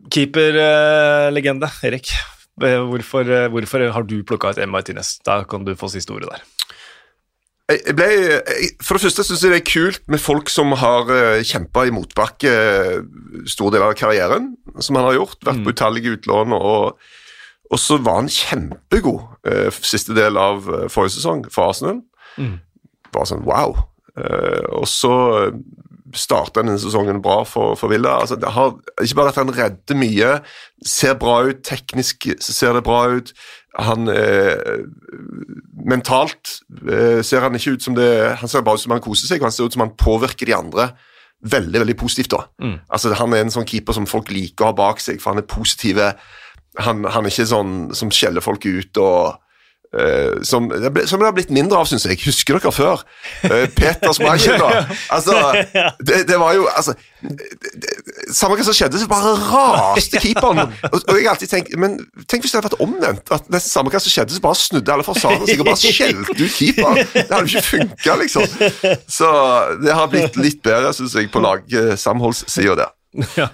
[0.10, 2.12] Keeperlegende, Erik.
[2.64, 5.20] Eh, Hvorfor, eh, hvorfor har du plukka ut Emma Martinez?
[5.26, 6.44] Da kan du få siste ordet der.
[7.70, 11.06] Jeg ble, jeg, for det første syns jeg det er kult med folk som har
[11.06, 15.38] uh, kjempa i motbakke uh, stor del av karrieren, som han har gjort.
[15.46, 16.56] Vært på utallige utlån.
[16.58, 16.98] Og,
[17.70, 22.02] og så var han kjempegod uh, siste del av forrige sesong for Arsenal.
[23.14, 23.78] Bare sånn wow.
[24.74, 25.14] Og så
[26.18, 28.20] starta denne sesongen bra for, for Villa.
[28.22, 30.32] Altså, har, ikke bare at han redder mye,
[30.86, 33.34] ser bra ut, teknisk ser det bra ut.
[33.80, 34.82] Han eh,
[35.90, 36.58] Mentalt
[36.90, 38.10] eh, ser han ikke ut som det
[38.42, 40.50] Han ser bare ut som han koser seg, og han ser ut som han påvirker
[40.50, 40.90] de andre
[41.40, 42.34] veldig veldig positivt.
[42.34, 42.44] da.
[42.90, 45.44] Altså, Han er en sånn keeper som folk liker å ha bak seg, for han
[45.44, 46.14] er positive.
[46.84, 49.40] Han, han er ikke sånn som skjeller folk ut og
[49.94, 50.68] eh, som,
[51.06, 52.20] som det har blitt mindre av, syns jeg.
[52.26, 53.04] Husker dere før?
[53.44, 54.60] Uh, Peter Schmeichel.
[55.10, 55.34] Altså,
[56.06, 57.94] det, det var jo altså, det,
[58.36, 60.62] Samme hva som skjedde, så bare raste keeperen.
[60.92, 61.98] Og, og jeg har alltid tenkt, men
[62.30, 63.34] Tenk hvis det hadde vært omvendt.
[63.34, 66.38] At nesten samme hva som skjedde, så bare snudde alle fasadene seg og bare skjelte
[66.38, 67.02] ut keeperen.
[67.16, 68.96] Det hadde jo ikke funka, liksom.
[69.10, 69.34] Så
[69.82, 72.96] det har blitt litt bedre, syns jeg, på lagsamholdssida der.
[73.40, 73.48] Ja.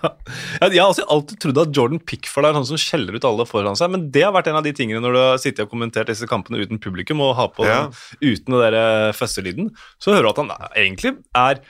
[0.62, 3.78] Jeg har også alltid trodd at Jordan Pickford er han som skjeller ut alle foran
[3.80, 6.10] seg, men det har vært en av de tingene når du har sittet og kommentert
[6.12, 7.86] disse kampene uten publikum og har på Ja.
[7.88, 7.96] den,
[8.36, 11.62] uten den der føsselyden, så hører du at han egentlig er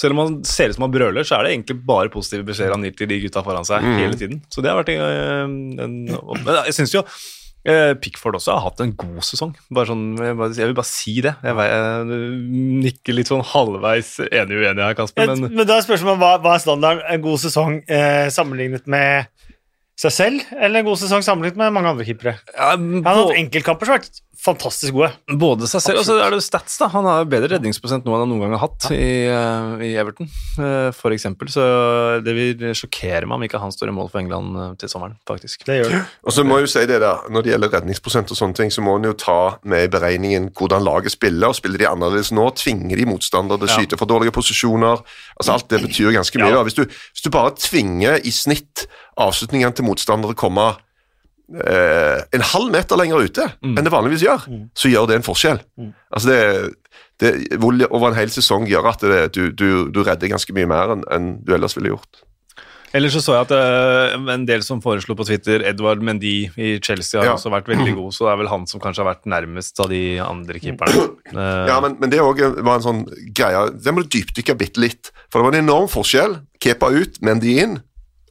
[0.00, 2.74] selv om han ser ut som han brøler, så er det egentlig bare positive beskjeder
[2.74, 4.40] han gir til de gutta foran seg hele tiden.
[4.50, 5.94] Så det har vært en, en,
[6.42, 9.54] Men jeg syns jo eh, Pickford også har hatt en god sesong.
[9.72, 11.32] Bare sånn, jeg, vil bare si det.
[11.40, 12.18] Jeg, jeg
[12.84, 16.64] nikker litt sånn halvveis enig-uenig her, Kasper, men men da er spørsmålet hva, hva er
[16.64, 17.06] standarden?
[17.14, 19.30] En god sesong eh, sammenlignet med
[20.00, 22.38] seg selv, eller en god sesong sammenlignet med mange andre keepere?
[22.50, 25.08] ja, Han har hatt enkeltkamper som har vært fantastisk gode.
[25.40, 28.24] Både seg selv, og så er det stats da Han har bedre redningsprosent nå enn
[28.24, 30.28] han noen gang har hatt i, uh, i Everton,
[30.58, 31.48] uh, for eksempel.
[31.48, 31.62] Så
[32.26, 35.14] det vil sjokkere meg om ikke han står i mål for England uh, til sommeren,
[35.30, 35.64] faktisk.
[35.68, 36.02] Det gjør det.
[36.26, 38.74] Og så må jeg jo si det der, Når det gjelder redningsprosent, og sånne ting,
[38.74, 41.54] så må en jo ta med i beregningen hvordan laget spiller.
[41.54, 43.78] og Spiller de annerledes nå, tvinger de motstandere til å Ja.
[43.78, 45.00] skyte for dårlige posisjoner.
[45.38, 46.50] altså Alt det betyr ganske mye.
[46.50, 46.56] Ja.
[46.60, 46.66] da.
[46.68, 48.86] Hvis du, hvis du bare tvinger i snitt
[49.20, 50.66] avslutningene til motstandere komme
[51.54, 55.60] eh, en halv meter lenger ute enn det vanligvis gjør, så gjør det en forskjell.
[56.10, 56.42] Altså det,
[57.22, 60.96] det over en hel sesong gjøre at det, du, du, du redder ganske mye mer
[60.96, 62.24] enn enn du ellers ville gjort.
[62.94, 66.76] Ellers så så jeg at uh, en del som foreslo på Twitter Edvard Mendy i
[66.78, 67.32] Chelsea har Ja.
[67.34, 69.88] også vært veldig god, så det er vel han som kanskje har vært nærmest av
[69.90, 71.08] de andre keeperne.
[71.34, 71.64] Uh.
[71.72, 73.00] Ja, men, men det òg var en sånn
[73.34, 75.10] greie Det må du dypdykke bitte litt.
[75.26, 76.36] For det var en enorm forskjell.
[76.62, 77.80] Kepa ut, Mendy inn.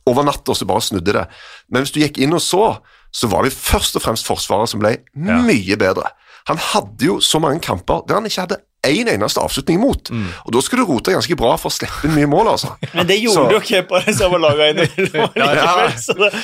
[0.10, 1.26] Over natta så bare snudde det.
[1.72, 2.66] Men hvis du gikk inn og så,
[3.14, 6.10] så var det først og fremst Forsvaret som ble mye bedre.
[6.50, 10.10] Han hadde jo så mange kamper der han ikke hadde én eneste avslutning imot.
[10.12, 10.26] Mm.
[10.44, 12.74] Og da skulle du rote ganske bra for å slippe inn mye mål, altså.
[12.98, 15.32] Men det gjorde Så- jo ikke på det samme laget innimellom.
[15.40, 15.88] ja.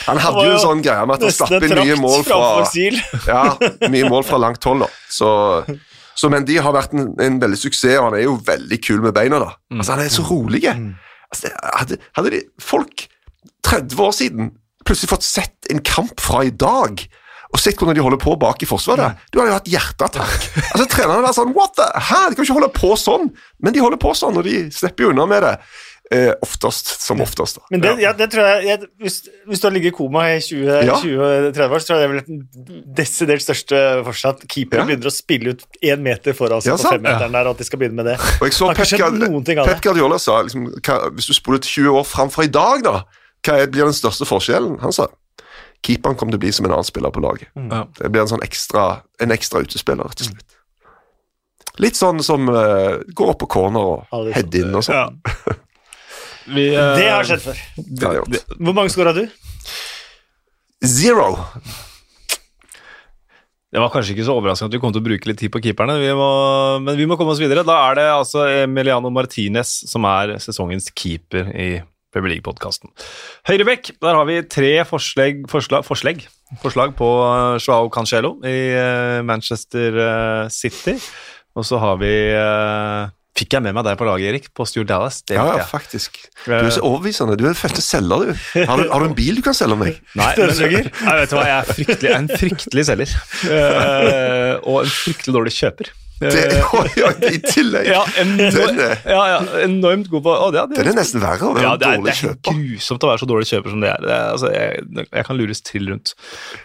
[0.06, 2.40] Han hadde jo en sånn greie med at han slapp inn mye mål fra.
[3.28, 3.44] Ja,
[3.92, 4.90] mye mål fra langt hold, da.
[5.12, 5.30] Så,
[6.16, 9.18] så Mendy har vært en, en veldig suksess, og han er jo veldig kul med
[9.20, 9.52] beina, da.
[9.76, 10.64] Altså, han er så rolig.
[11.30, 13.10] Altså, hadde, hadde de folk
[13.68, 14.52] 30 år siden
[14.88, 17.02] plutselig fått sett en kamp fra i dag,
[17.50, 20.48] og sett hvordan de holder på bak i forsvaret, du hadde jo hatt hjerteattakk.
[20.72, 21.86] Altså, trenerne var sånn What the?
[21.98, 23.30] Hæ, de kan ikke holde på sånn!
[23.60, 25.56] Men de holder på sånn, og de slipper jo unna med det.
[26.10, 27.68] Eh, oftest som oftest, da.
[27.70, 30.40] Men det, ja, det tror jeg, jeg hvis, hvis du har ligget i koma i
[30.42, 30.96] 20-30 Ja.
[30.98, 34.42] år, så tror jeg det er vel den desidert største fortsatt.
[34.50, 34.88] Keepere Ja.
[34.90, 37.78] begynner å spille ut én meter foran seg på femmeteren der, og at de skal
[37.84, 38.18] begynne med det.
[38.42, 39.82] Og jeg så Pep.
[39.86, 43.04] Guardiola sa liksom, hva, hvis du spoler 20 år fram fra i dag, da,
[43.46, 44.78] hva er, blir den største forskjellen?
[44.84, 45.08] Han sa
[45.86, 47.52] keeperen kommer til å bli som en annen spiller på laget.
[47.56, 47.86] Ja.
[48.00, 48.86] Det blir en sånn ekstra,
[49.24, 50.58] en ekstra utespiller, rett og slett.
[51.80, 55.22] Litt sånn som uh, går opp på corner og Ja, head inn og sånn.
[55.24, 55.56] Ja.
[56.56, 57.62] Vi, uh, Det har skjedd før.
[57.78, 58.42] Det det.
[58.58, 59.24] Hvor mange skåra du?
[60.84, 61.30] Zero.
[63.70, 65.62] Det var kanskje ikke så overraskende at vi kom til å bruke litt tid på
[65.62, 66.30] keeperne, vi må,
[66.82, 67.62] men vi må komme oss videre.
[67.68, 71.70] Da er det altså Emiliano Martinez som er sesongens keeper i
[72.14, 72.90] Premier League-podkasten.
[73.50, 76.26] Høyrebekk, der har vi tre forslag, forslag, forslag,
[76.64, 80.98] forslag på eh, Joao Cancelo i eh, Manchester eh, City.
[81.58, 82.14] Og så har vi
[83.40, 85.22] Fikk jeg med meg deg på laget, Erik, på Stuart Dallas?
[85.24, 86.18] Det Ja, ja, faktisk.
[86.44, 87.38] Du er så overbevisende.
[87.40, 88.42] Du er en første selger, du.
[88.68, 88.90] Har, du.
[88.92, 90.02] har du en bil du kan selge meg?
[90.20, 93.16] Nei, men, jeg vet du hva, jeg er, jeg er en fryktelig selger.
[94.68, 95.94] Og en fryktelig dårlig kjøper.
[96.20, 97.88] Det, Eh, ja, I tillegg.
[97.88, 101.48] ja, enormt, er- ja, ja, enormt god på å, det, det, Den er nesten verre
[101.48, 102.58] å være ja, det, er, det dårlig er helt kjøper.
[102.60, 104.04] grusomt å være så dårlig kjøper som det er.
[104.04, 106.14] Det er altså, jeg, jeg kan lures til rundt.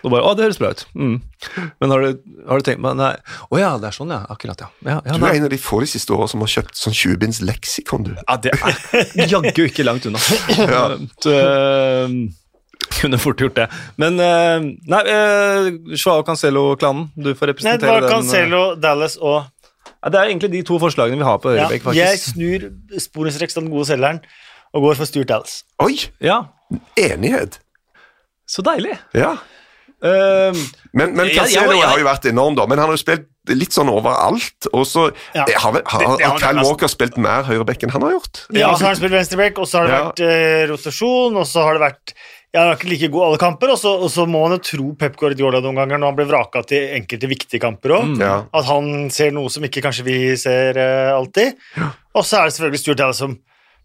[0.03, 0.85] Og bare, å, det høres bra ut.
[0.99, 1.17] Mm.
[1.85, 3.12] Men har du, har du tenkt på Nei.
[3.55, 4.21] Å ja, det er sånn, ja.
[4.35, 4.71] Akkurat, ja.
[4.90, 6.97] ja, ja Du er en av de få de siste årene som har kjøpt sånn
[6.99, 8.14] 20-binds leksikon, du.
[8.25, 10.23] Ja, det er jaggu ikke langt unna.
[10.59, 10.87] Ja.
[11.25, 12.19] Så, eh,
[13.01, 13.67] kunne fort gjort det.
[14.01, 14.61] Men eh,
[14.91, 18.09] Nei, uh, Joao Cancelo-klanen, du får representere Nei, det var den.
[18.09, 19.45] eh, Cancelo, Dallas og
[20.05, 22.67] Ja, det er egentlig de to forslagene vi har på ja, Jeg snur
[23.01, 24.21] sporenstreks den gode selgeren
[24.75, 25.61] og går for Stuart Dallas.
[25.81, 25.95] Oi!
[26.21, 26.43] Ja,
[26.99, 27.61] Enighet.
[28.49, 28.97] så deilig.
[29.15, 29.37] Ja.
[30.05, 30.53] Uh,
[30.93, 32.67] Men, men Jeg- jeg- Cancelo jeg- har jo vært enorm, da.
[32.67, 34.67] Men han har jo spilt litt sånn overalt.
[34.73, 35.45] Og så Ja.
[35.47, 36.63] har, har, har har Kyle.
[36.65, 38.47] Walker spilt mer høyreback enn han har gjort?
[38.53, 40.05] Ja, så har han spilt venstreback, og så har det Ja.
[40.11, 42.13] vært uh, rotasjon, og så har det vært
[42.55, 44.61] ja, Han er ikke like god alle kamper, og så, og så må man jo
[44.62, 48.12] tro Pep Guardiola noen ganger når han blir vraka til enkelte viktige kamper òg.
[48.23, 48.35] Ja.
[48.55, 51.59] At han ser noe som ikke kanskje vi ser uh, alltid.
[52.14, 53.35] Og så er det selvfølgelig Stuart Dallas som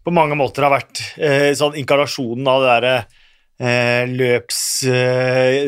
[0.06, 4.60] på mange måter har vært uh, sånn inkarnasjonen av det derre uh, løps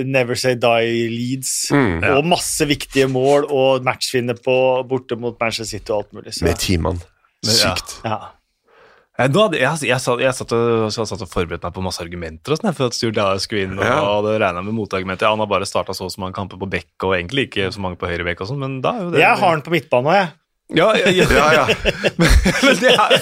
[0.06, 1.56] never say die-leads.
[1.74, 2.06] Mm.
[2.20, 4.54] Og masse viktige mål og matchvinner på
[4.86, 6.36] borte mot Manchester City og alt mulig.
[6.38, 7.02] Så, Med teamene,
[7.42, 7.58] sykt.
[7.58, 7.74] ja.
[7.74, 7.98] Sykt.
[8.06, 8.20] ja.
[9.18, 12.60] Jeg, hadde, jeg, jeg, satt, jeg, satt og, og forberedte meg på masse argumenter og
[12.60, 13.98] sånn, for at Stuart Dallas skulle inn, og Ja.
[14.00, 15.28] hadde regna med motargumenter.
[15.28, 17.68] Ja, han har bare starta så og så mange kamper på bekk, og egentlig ikke
[17.74, 19.62] så mange på høyre bekk og sånn, men da er jo det Jeg har han
[19.62, 20.32] på midtbane, jeg.
[20.76, 21.26] Ja, ja, ja.
[21.32, 21.92] Ja, ja.
[22.64, 23.14] men, det er,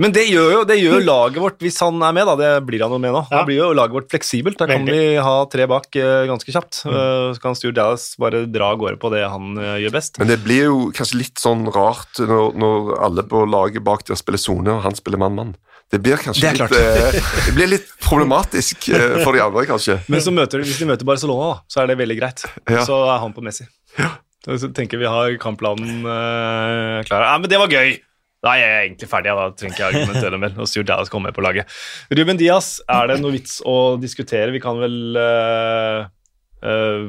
[0.00, 2.84] men det gjør jo det gjør laget vårt, hvis han er med, da, det blir
[2.84, 4.58] han jo med nå, da blir jo laget vårt fleksibelt.
[4.60, 4.98] Da kan Veldig.
[4.98, 6.82] vi ha tre bak uh, ganske kjapt.
[6.86, 10.20] Uh, så kan Stuart Dallas bare dra av gårde på det han uh, gjør best.
[10.22, 14.18] Men det blir jo kanskje litt sånn rart når, når alle på laget bak der
[14.18, 15.56] spiller sone, og han spiller mann-mann.
[15.90, 19.98] Det blir kanskje Det litt, eh, det blir litt problematisk eh, for de andre, kanskje.
[20.06, 22.44] Men så møter, hvis de møter Barcelona, da, så er det veldig greit.
[22.70, 22.84] Ja.
[22.86, 23.66] Så er han på Messi.
[24.46, 27.26] Så tenker vi har kampplanen uh, klar.
[27.26, 27.98] Ja, men det var gøy!
[28.40, 30.54] Da er jeg egentlig ferdig, da trenger ikke jeg argumentere mer.
[30.56, 31.68] Og Stuart Dallas kommer med på laget.
[32.16, 34.48] Ruben Diaz, er det noe vits å diskutere?
[34.54, 36.06] Vi kan vel uh,
[36.64, 37.04] uh,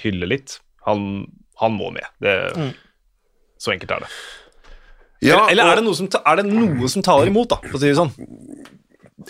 [0.00, 0.56] hylle litt.
[0.88, 1.26] Han,
[1.60, 2.08] han må med.
[2.24, 2.72] Det, Mm.
[3.60, 4.08] Så enkelt er det.
[5.20, 7.58] Ja, eller eller og- er, det noe som, er det noe som taler imot, da,
[7.66, 8.14] for å si det sånn?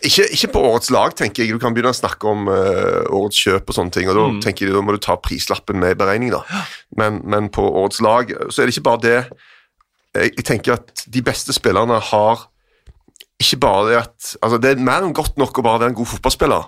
[0.06, 1.52] Ikke, ikke på årets lag, tenker jeg.
[1.56, 4.40] Du kan begynne å snakke om uh, årets kjøp og sånne ting, og da Mm.
[4.44, 6.44] tenker jeg da må du ta prislappen med i beregning, da.
[6.96, 9.16] Men, men på årets lag så er det ikke bare det.
[10.14, 12.46] Jeg, jeg tenker at de beste spillerne har
[13.40, 15.98] ikke bare det at Altså, det er mer enn godt nok å bare være en
[15.98, 16.66] god fotballspiller,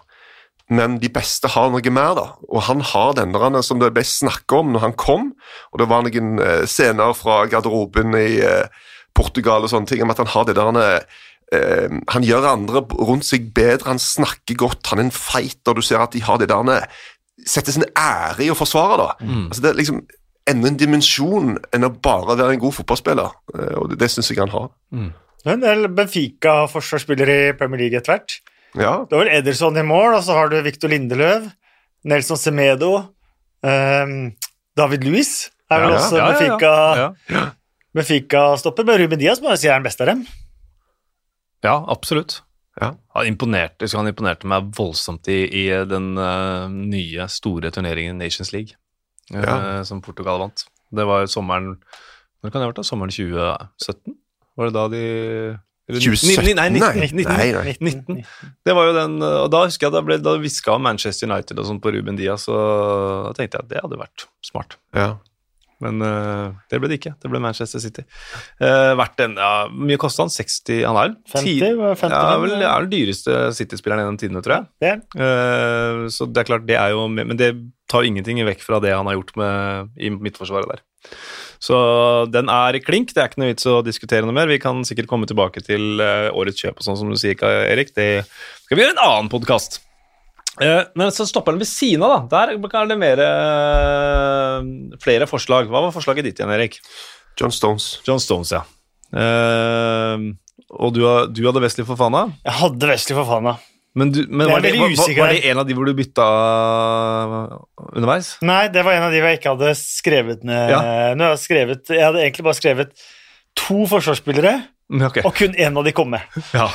[0.72, 2.26] men de beste har noe mer, da.
[2.48, 5.32] Og han har den der som det ble snakket om når han kom,
[5.72, 8.66] og det var noen uh, scener fra garderoben i uh,
[9.14, 11.04] Portugal og sånne ting, om at han har det der
[11.52, 15.74] eh, Han gjør andre rundt seg bedre, han snakker godt, han er en fighter.
[15.76, 16.86] Du ser at de har det der
[17.46, 19.06] Setter sin ære i å forsvare, da.
[19.48, 20.02] Altså, det er liksom
[20.46, 24.28] enda en dimensjon enn å bare være en god fotballspiller, eh, og det, det syns
[24.30, 24.68] jeg han har.
[25.46, 28.36] En del Benfica-forsvarsspillere i Premier League etter hvert.
[28.78, 31.48] Ja, Du har vel Ederson i mål, og så har du Victor Lindeløv,
[32.04, 32.92] Nelson Semedo,
[33.64, 34.32] ehm,
[34.76, 36.38] David Luiz er vel Ja, også ja, ja, ja.
[36.38, 36.96] Benfica-
[37.32, 37.48] Ja.
[37.94, 40.22] Benfica-stopper, men Ruben Diaz må jo si er den beste av dem.
[41.62, 42.40] Ja, absolutt.
[42.80, 42.94] Ja.
[43.14, 48.78] Han imponerte, han imponerte meg voldsomt i, i den uh, nye, store turneringen Nations League,
[49.34, 49.56] uh, Ja.
[49.84, 50.64] som Portugal vant.
[50.92, 51.76] Det var sommeren
[52.42, 52.80] Når kan det ha vært?
[52.80, 52.86] da?
[52.88, 54.16] Sommeren 2017?
[54.58, 55.02] Var det da de
[55.88, 56.56] eller 2017?
[56.56, 57.76] Nei, 19, 19, Nei, nei.
[57.80, 58.24] 19.
[58.66, 61.66] Det var jo den, og da husker jeg da ble da hviska Manchester United og
[61.68, 64.76] sånn på Ruben Diaz, og da tenkte jeg at det hadde vært smart.
[64.96, 65.12] ja.
[65.82, 67.14] Men uh, det ble det ikke.
[67.22, 68.04] Det ble Manchester City.
[68.62, 70.32] Uh, verdt en, ja, Mye kosta han?
[70.32, 74.20] 60 Han er vel 50, ti- var 50, ja, vel, er den dyreste City-spilleren gjennom
[74.22, 74.68] tidene, tror jeg.
[74.86, 75.22] Det Uh.
[75.22, 77.52] Eh, så det er klart, det er jo Men det
[77.90, 80.82] tar ingenting vekk fra det han har gjort med, i midtforsvaret der.
[81.62, 81.76] Så
[82.32, 83.12] den er klink.
[83.12, 84.48] Det er ikke noe vits å diskutere noe mer.
[84.50, 87.36] Vi kan sikkert komme tilbake til eh, årets kjøp og sånn som du sier,
[87.68, 87.92] Erik.
[87.96, 88.24] Det
[88.64, 89.82] skal vi gjøre en annen podkast.
[90.60, 92.44] Men så stopper den ved siden av, da.
[92.46, 94.68] Der er det mer, eh,
[95.00, 95.70] flere forslag.
[95.72, 96.76] Hva var forslaget ditt igjen, Erik?
[97.40, 98.00] John Stones.
[98.06, 98.60] John Stones, ja.
[99.16, 100.16] Eh,
[100.72, 102.26] og du, har- du hadde Wesley Fofana?
[102.44, 103.56] Jeg hadde Wesley for faen, da.
[103.94, 104.88] Men, du, men var, det, var,
[105.18, 106.24] var det en av de hvor du bytta
[107.92, 108.30] underveis?
[108.40, 110.72] Nei, det var en av de hvor jeg ikke hadde skrevet ned.
[110.72, 110.78] Ja.
[111.12, 112.94] Jeg, skrevet, jeg hadde egentlig bare skrevet
[113.60, 114.54] to forsvarsspillere,
[114.92, 116.20] Mm, Ok, og kun én av de kom med.
[116.58, 116.66] ja.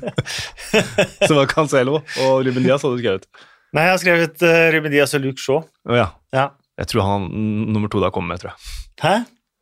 [1.26, 3.26] Så var Cancelo og Ruben Diaz hadde du skrevet.
[3.76, 5.60] Nei, jeg har skrevet uh, Ruben Diaz og Luke Shaw.
[5.86, 6.08] Oh, ja.
[6.34, 6.48] Ja.
[6.80, 7.28] Jeg tror han
[7.74, 8.72] nummer to da kom med, tror jeg.
[9.04, 9.12] Hæ?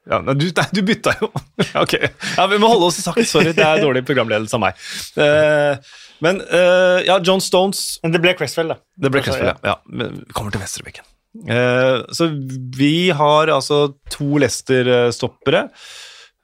[0.09, 1.29] Ja, nei, du, nei, du bytta jo.
[1.83, 1.95] ok.
[2.39, 3.21] Ja, vi må holde oss i sakk.
[3.29, 4.79] Sorry, det er dårlig programledelse av meg.
[5.19, 8.79] Uh, men uh, ja, John Stones Men det ble Cresswell, da.
[8.97, 9.75] Det ble Cresswell, ja.
[9.75, 9.77] ja.
[9.85, 11.07] Vi kommer til Vesterbækken.
[11.45, 12.31] Uh, så
[12.79, 13.83] vi har altså
[14.15, 15.67] to Leicester-stoppere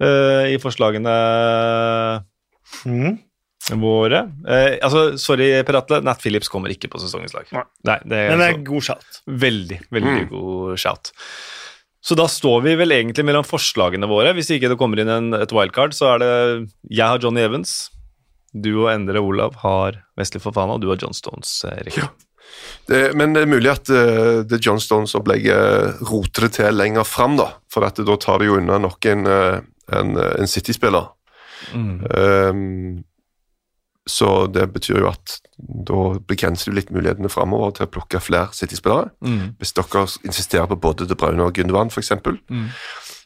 [0.05, 1.15] eh, i forslagene
[2.85, 3.17] mm.
[3.81, 4.23] våre.
[4.45, 7.49] Uh, altså, sorry, Per Atle, Nat Phillips kommer ikke på sesongens lag.
[7.55, 7.65] Nei.
[7.91, 9.21] Nei, det er, Men det er så, god shout.
[9.47, 10.29] veldig, veldig Mm.
[10.33, 11.13] god shout.
[12.05, 14.35] Så da står vi vel egentlig mellom forslagene våre.
[14.37, 16.33] Hvis ikke det kommer inn en, et wildcard, så er det
[16.91, 17.89] Jeg har Johnny Evans.
[18.53, 21.97] Du og Endre Olav har Wesley Fofana, og du har John Stones, Erik.
[21.97, 22.11] Ja.
[22.89, 27.39] Det, men det er mulig at uh, det John Stones-opplegget roter det til lenger fram,
[27.41, 27.55] da.
[27.73, 29.57] For at da tar det jo unna nok en, eh,
[29.99, 31.09] en, en City-spiller.
[31.73, 32.05] Mm.
[32.13, 33.05] Um,
[34.07, 35.39] så det betyr jo at
[35.89, 39.15] da begrenser du litt mulighetene framover til å plukke flere City-spillere.
[39.25, 39.57] Mm.
[39.59, 42.13] Hvis dere insisterer på både De Braune og Gundogan, f.eks.
[42.53, 42.69] Mm.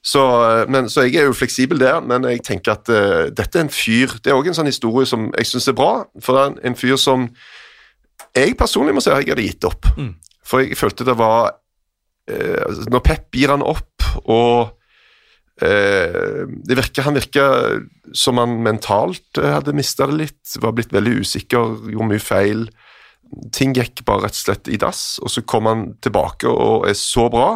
[0.07, 3.59] Så, eh, men, så jeg er jo fleksibel der, men jeg tenker at uh, dette
[3.59, 5.93] er en fyr Det er òg en sånn historie som jeg syns er bra.
[6.23, 7.27] For det er en fyr som
[8.44, 9.88] jeg personlig må si at jeg hadde gitt opp.
[9.98, 10.12] Mm.
[10.48, 11.53] For jeg følte det var
[12.31, 17.83] eh, altså, Når Pep gir han opp, og eh, det virker, Han virker
[18.16, 22.66] som han mentalt eh, hadde mista det litt, var blitt veldig usikker, gjorde mye feil.
[23.53, 26.96] Ting gikk bare rett og slett i dass, og så kom han tilbake og er
[26.96, 27.55] så bra.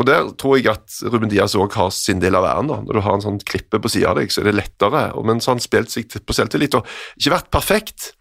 [0.00, 2.70] Og Der tror jeg at Ruben Diaz òg har sin del av æren.
[2.86, 5.02] Når du har en sånn klippe på sida av deg, så er det lettere.
[5.28, 6.88] Men så har han spilt seg på selvtillit og
[7.20, 8.12] ikke vært perfekt,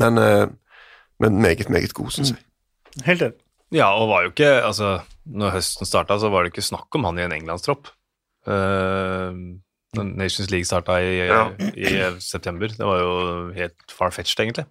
[0.00, 0.46] men, eh,
[1.20, 2.38] men meget, meget god, syns jeg.
[3.06, 3.38] Helt enig.
[3.72, 7.04] Ja, og var jo ikke Altså, når høsten starta, så var det ikke snakk om
[7.04, 7.88] han i en englandstropp.
[8.46, 9.32] Uh,
[9.96, 11.48] Nations League starta i, Ja.
[11.76, 12.68] i september.
[12.68, 14.64] Det var jo helt far-fetched, egentlig.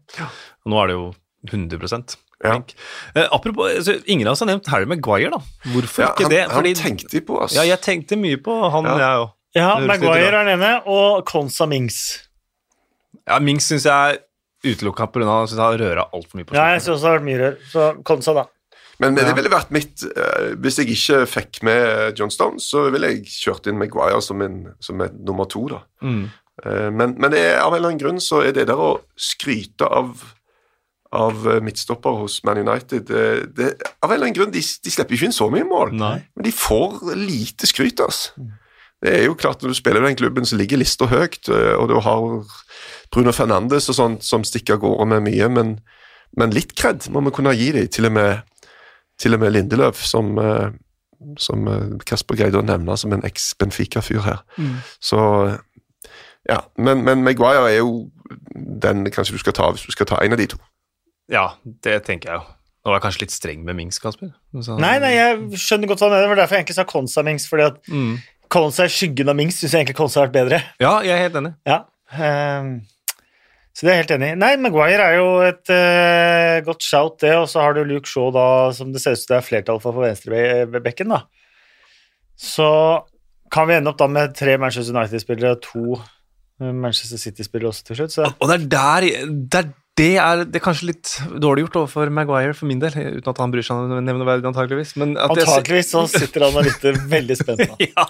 [0.65, 1.13] Og nå er det jo
[1.47, 2.55] 100 Ja.
[3.15, 5.39] Eh, apropos, altså, ingen av oss har nevnt Harry Maguire, da.
[5.71, 6.51] Hvorfor Ja, ikke han, det?
[6.51, 7.55] han tenkte på, altså.
[7.61, 8.97] Ja, jeg tenkte mye på han, Ja.
[8.97, 9.29] jeg òg.
[9.55, 12.27] Ja, Maguire er den ene, og Konsa Mings.
[13.27, 14.17] Ja, Mings syns jeg
[14.63, 15.43] utelukka pga.
[15.43, 16.93] at han røra altfor mye på Ja, jeg slutten.
[16.93, 17.55] syns det har vært mye rør.
[17.71, 18.45] Så Konsa, da.
[18.99, 19.33] Men det Ja.
[19.33, 23.67] ville vært mitt uh, Hvis jeg ikke fikk med John Stone, så ville jeg kjørt
[23.67, 25.81] inn Maguire som, en, som et nummer to, da.
[26.03, 26.29] Mm.
[26.65, 28.99] Uh, men, men det er, av en eller annen grunn så er det der å
[29.17, 30.21] skryte av
[31.11, 33.23] av eh, midtstopper hos Man United det,
[33.57, 33.65] det,
[33.99, 36.13] Av en eller annen grunn, de, de slipper ikke inn så mye mål, Nei.
[36.37, 37.99] men de får lite skryt.
[37.99, 38.31] Altså.
[39.01, 41.73] Det er jo klart Når du spiller i den klubben, så ligger lista høyt, eh,
[41.75, 42.45] og du har
[43.11, 45.79] Bruno Fernandes og sånt som stikker av gårde med mye, men,
[46.37, 47.87] men litt kred må vi kunne gi dem.
[47.87, 48.43] Til og med,
[49.19, 50.69] til og med Lindeløf, som, eh,
[51.41, 54.43] som eh, Kasper greide å nevne som en eks-Benfica-fyr her.
[55.01, 55.17] Så
[56.49, 58.09] ja, men, men Maguire er jo
[58.81, 60.57] den kanskje du skal ta hvis du skal ta en av de to.
[61.31, 61.51] Ja,
[61.85, 62.45] det tenker jeg jo.
[62.81, 64.31] Nå var jeg kanskje litt streng med Mings, Kasper.
[64.65, 66.23] Så- Nei, nei, jeg skjønner godt hva du mener.
[66.25, 68.15] Det var derfor jeg egentlig sa Konsa Mings, fordi at Mm.
[68.51, 69.59] Konsa er skyggen av Mings.
[69.61, 70.61] Syns jeg egentlig Collins har vært bedre.
[70.83, 71.53] Ja, jeg er helt enig.
[71.67, 71.83] Ja.
[72.17, 72.73] um,
[73.71, 74.39] så det er jeg helt enig i.
[74.41, 77.31] Nei, Maguire er jo et uh, godt shout, det.
[77.39, 79.79] Og så har du Luke Shaw, da, som det ser ut som det er flertall
[79.83, 81.21] for på venstrebekken, da.
[82.41, 82.67] Så
[83.51, 87.87] kan vi ende opp da med tre Manchester United-spillere og to eh, Manchester City-spillere også
[87.87, 88.15] til slutt.
[88.15, 91.09] Så Og det er der det er, det er, det er kanskje litt
[91.43, 94.93] dårlig gjort overfor Maguire for min del, uten at han bryr seg om nevneverdig, antakeligvis.
[94.95, 97.75] Antakeligvis så sitter han og lytter veldig spent nå.
[97.91, 98.05] Ja,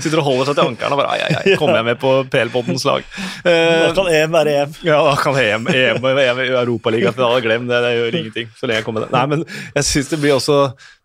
[0.00, 2.14] sitter og holder seg til ankeren og bare ai, ai, ai, kommer jeg med på
[2.32, 3.04] PL-poddens lag?
[3.44, 4.72] Eh, Da kan EM være EM.
[4.88, 8.48] ja, da kan EM, EM EM i Europaligafinale glem det, det gjør ingenting.
[8.56, 9.18] så lenge jeg kommer med det.
[9.18, 9.44] Nei, men
[9.76, 10.58] jeg syns det blir også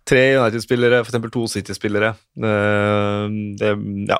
[0.10, 1.20] tre United-spillere, f.eks.
[1.36, 2.14] to City-spillere.
[2.40, 3.74] Eh, det,
[4.10, 4.18] ja,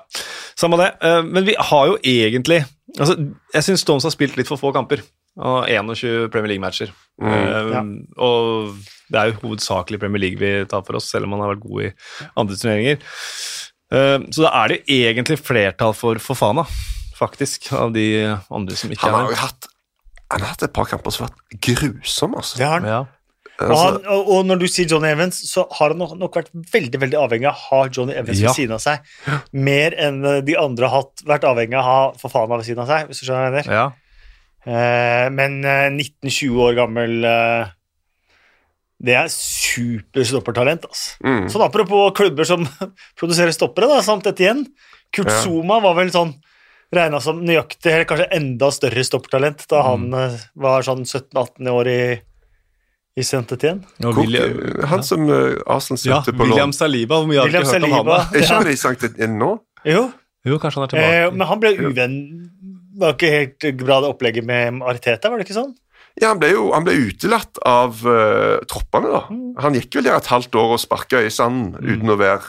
[0.60, 0.92] samme det.
[1.08, 2.60] Eh, men vi har jo egentlig
[3.00, 3.16] altså,
[3.56, 5.02] Jeg syns Stones har spilt litt for få kamper.
[5.38, 6.90] Og 21 Premier League-matcher.
[7.22, 7.82] Eh, Ja.
[8.18, 8.76] Og
[9.12, 11.64] det er jo hovedsakelig Premier League vi tar for oss, selv om han har vært
[11.68, 11.92] god i
[12.38, 12.98] andre turneringer.
[13.92, 16.66] Eh, så da er det jo egentlig flertall for Fofana,
[17.18, 18.06] faktisk, av de
[18.52, 19.36] andre som ikke Han er her.
[19.46, 19.68] hatt
[20.32, 22.58] han har hatt et par kamper som har vært grusomme, altså.
[22.60, 22.86] Det har han.
[22.86, 23.00] Ja.
[23.60, 26.36] Og, altså han, og, og når du sier Johnny Evans, så har han nok, nok
[26.38, 28.52] vært veldig veldig avhengig av å ha Johnny Evans Ja.
[28.54, 29.02] ved siden av seg.
[29.52, 32.84] Mer enn eh, de andre har hatt, vært avhengig av å ha Fofana ved siden
[32.86, 33.08] av seg.
[33.10, 33.74] hvis du skjønner hva jeg mener.
[33.74, 33.90] ja.
[34.70, 37.72] Eh, men eh, 19-20 år gammel eh,
[39.02, 40.86] Det er superstoppertalent.
[40.90, 41.16] Altså.
[41.26, 41.48] mm.
[41.50, 42.68] Sånn Apropos klubber som
[43.20, 44.66] produserer stoppere, da, samt dette igjen.
[45.16, 45.42] Kurt Ja.
[45.42, 46.36] Zuma var vel sånn
[46.94, 51.90] regna som nøyaktig, eller kanskje enda større stoppertalent da han eh, var sånn 17-18 år
[51.92, 52.00] i,
[53.20, 53.86] i Saint Etienne.
[54.02, 54.34] Cook,
[54.90, 56.48] han som uh, sendte ja, på lån.
[56.48, 56.74] William.
[56.74, 58.34] Saliba, hvor mye har William ikke hørt om han?
[58.34, 59.52] Er ikke han i Saint-Étienne nå?
[59.86, 60.08] Jo,
[60.48, 61.38] Jo, kanskje han er eh, tilbake.
[61.38, 62.18] men han ble uvenn
[63.00, 65.76] var ikke helt bra, det opplegget med Ariteta, var det ikke sånn?
[66.20, 69.22] Ja, han ble jo han ble utelatt av uh, troppene, da.
[69.32, 69.52] Mm.
[69.64, 72.44] Han gikk vel der et halvt år og sparka i sanden uten å være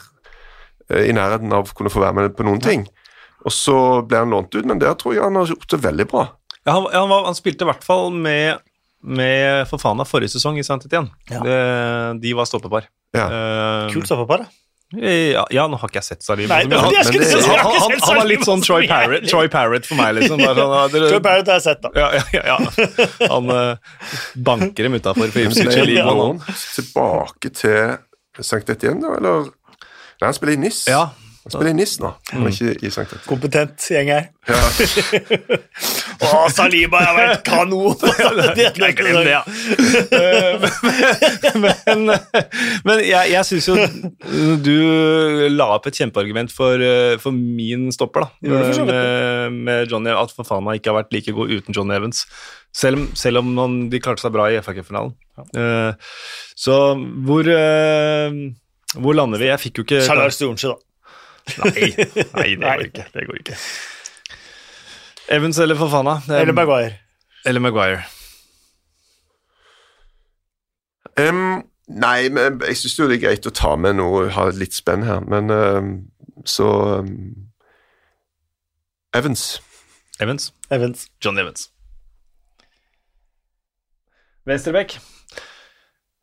[0.90, 2.86] uh, i nærheten av å kunne få være med på noen ting.
[3.46, 6.08] Og så ble han lånt ut, men der tror jeg han har gjort det veldig
[6.10, 6.26] bra.
[6.64, 8.60] Ja, han, han, var, han spilte i hvert fall med,
[9.00, 11.14] med Fofana forrige sesong i Saint Etienne.
[11.30, 11.40] Ja.
[11.46, 11.60] Det,
[12.24, 12.90] de var stoppepar.
[13.16, 13.28] Ja.
[13.30, 14.59] Uh, Kult stoppepar, da.
[14.92, 16.56] Ja, ja, nå har ikke jeg sett Saliba.
[16.56, 18.88] Nei, men, Han- men det- han, han, han var litt sånn Troy mye.
[18.90, 20.40] Parrott, Troy Parrott for meg, liksom.
[20.42, 21.90] Sånn, dere- Joe har jeg sett, da.
[21.94, 23.28] ja, ja, ja, ja.
[23.30, 23.76] Han uh,
[24.34, 26.42] banker dem utafor for Ipswich i Libanon.
[26.74, 27.98] tilbake til
[28.42, 29.50] Sankt Etienne, da, eller?
[30.20, 30.82] Nei, han spiller i NIS.
[30.90, 31.04] Ja.
[31.40, 33.24] Han spiller i NIS nå, han er ikke i Sankt Etter.
[33.24, 34.26] Kompetent gjeng her.
[34.50, 34.58] Ja.
[36.26, 37.96] Å, Saliba har vært kanon!
[39.00, 39.42] Glem det, ja.
[41.56, 42.10] Men
[42.84, 43.76] men jeg, jeg syns jo
[44.60, 44.76] du
[45.52, 48.28] la opp et kjempeargument for, eh, for min stopper, da.
[48.44, 52.26] Med, med Johnny, at meg ikke har vært like god uten John Evans.
[52.76, 55.16] Selv, selv om man, de klarte seg bra i FA-cupfinalen.
[55.56, 56.12] Eh,
[56.58, 56.74] så
[57.24, 58.34] hvor eh,
[58.92, 59.48] Hvor lander vi?
[59.48, 60.89] Jeg fikk jo ikke Sjalar Sturmsjø, da.
[61.64, 61.90] Nei,
[62.34, 63.06] nei, det går ikke.
[63.14, 63.58] Det går ikke.
[65.30, 66.20] Evans eller Fofana?
[66.28, 66.94] Eller Maguire.
[67.46, 68.02] eller Maguire.
[71.20, 75.04] Um, nei, men jeg syns det er greit å ta med noe, ha litt spenn
[75.06, 75.90] her, men em,
[76.48, 76.70] så
[77.02, 77.50] um,
[79.14, 79.60] Evans.
[80.20, 80.52] Evans.
[80.70, 81.08] Evans.
[81.24, 81.68] John Evans.
[84.46, 84.98] Venstrebekk.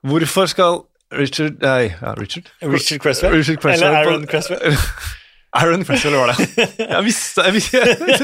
[0.07, 2.49] Hvorfor skal Richard Nei, ja, Richard?
[2.61, 3.33] Richard Cresswell.
[3.33, 4.75] Richard Cresswell Eller Aaron Cresswell.
[5.57, 6.47] Aaron Cresswell var det.
[6.79, 7.53] Jeg visste Jeg,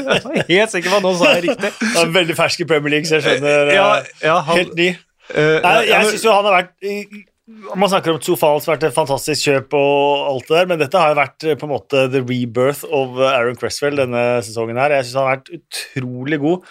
[0.04, 1.70] var helt sikker på at nå sa jeg riktig.
[1.96, 3.70] Han er veldig fersk i Premier League, så jeg skjønner.
[3.72, 4.90] Ja, eh, ja, han, Helt ny.
[5.32, 8.90] Uh, Nei, jeg syns jo han har vært Man snakker om Tsofal som har vært
[8.90, 11.72] et fantastisk kjøp og alt det der, men dette har jo vært eh, på en
[11.72, 14.92] måte the rebirth of Aaron Cresswell denne sesongen her.
[14.98, 16.68] Jeg syns han har vært utrolig god.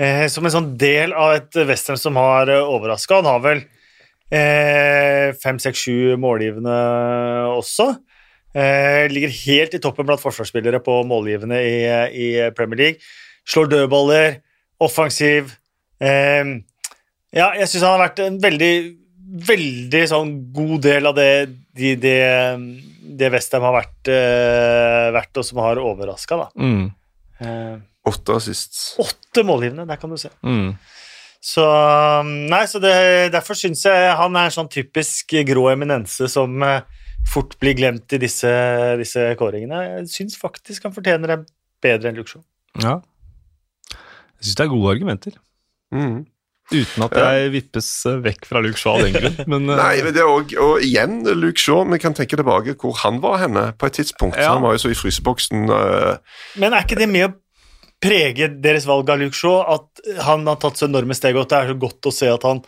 [0.00, 3.20] Eh, som en sånn del av et western som har overraska.
[3.20, 3.79] Han har vel eh,
[4.30, 6.74] fem, seks, sju målgivende
[7.56, 7.90] også.
[8.54, 11.74] Eh, ligger helt i toppen blant forsvarsspillere på målgivende i,
[12.14, 13.00] i Premier League.
[13.46, 14.40] Slår dødballer,
[14.82, 15.52] offensiv.
[16.02, 16.56] Eh,
[17.34, 18.72] ja, jeg syns han har vært en veldig,
[19.50, 21.30] veldig sånn god del av det,
[21.78, 22.16] de, det,
[23.20, 26.48] det Westham har vært, eh, vært, og som har overraska, da.
[26.58, 26.88] mm,
[27.40, 28.80] Eh, Åtte assists.
[29.00, 30.28] åtte målgivende, der kan du se.
[30.44, 30.74] mm.
[31.40, 31.64] Så
[32.24, 32.94] Nei, så det,
[33.32, 36.82] derfor syns jeg han er en sånn typisk grå eminense som eh,
[37.28, 38.50] fort blir glemt i disse,
[39.00, 39.80] disse kåringene.
[39.86, 41.38] Jeg syns faktisk han fortjener det
[41.80, 42.42] bedre enn Shaw.
[42.82, 42.98] Ja.
[43.90, 45.40] Jeg syns det er gode argumenter.
[45.94, 46.28] Mm.
[46.70, 49.38] Uten at jeg vippes eh, vekk fra Luke Shaw av den grunn.
[49.50, 52.76] Men, eh, Nei, men det er også, og igjen, Luke Shaw, vi kan tenke tilbake
[52.78, 54.38] hvor han var henne på et tidspunkt.
[54.38, 54.54] Ja.
[54.54, 55.66] Han var jo så i fryseboksen.
[55.72, 56.20] Uh,
[56.60, 57.32] Men er ikke det med å
[58.00, 61.52] prege deres valg av Luke Shaw at han har tatt så enorme steg, og at
[61.52, 62.62] det er så godt å se at han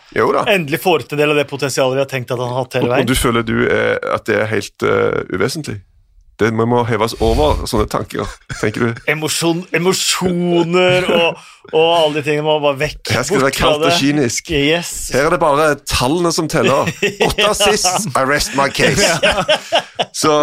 [0.45, 2.77] endelig får ut en del av det potensialet vi har tenkt at han har hatt
[2.79, 5.81] hele Og, og du føler du er, at det er helt uh, uvesentlig?
[6.41, 8.27] Det vi må heves over sånne tanker,
[8.57, 9.01] tenker du?
[9.13, 13.13] Emosjon, emosjoner og, og alle de tingene må bare vekk.
[13.13, 14.51] Her skal det være kaldt og kynisk.
[14.51, 14.93] Yes.
[15.15, 16.91] Her er det bare tallene som teller.
[17.29, 19.07] Åtte assists, I rest my case.
[20.23, 20.35] Så,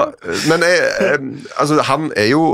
[0.48, 1.20] men jeg, eh,
[1.60, 2.46] altså, han er jo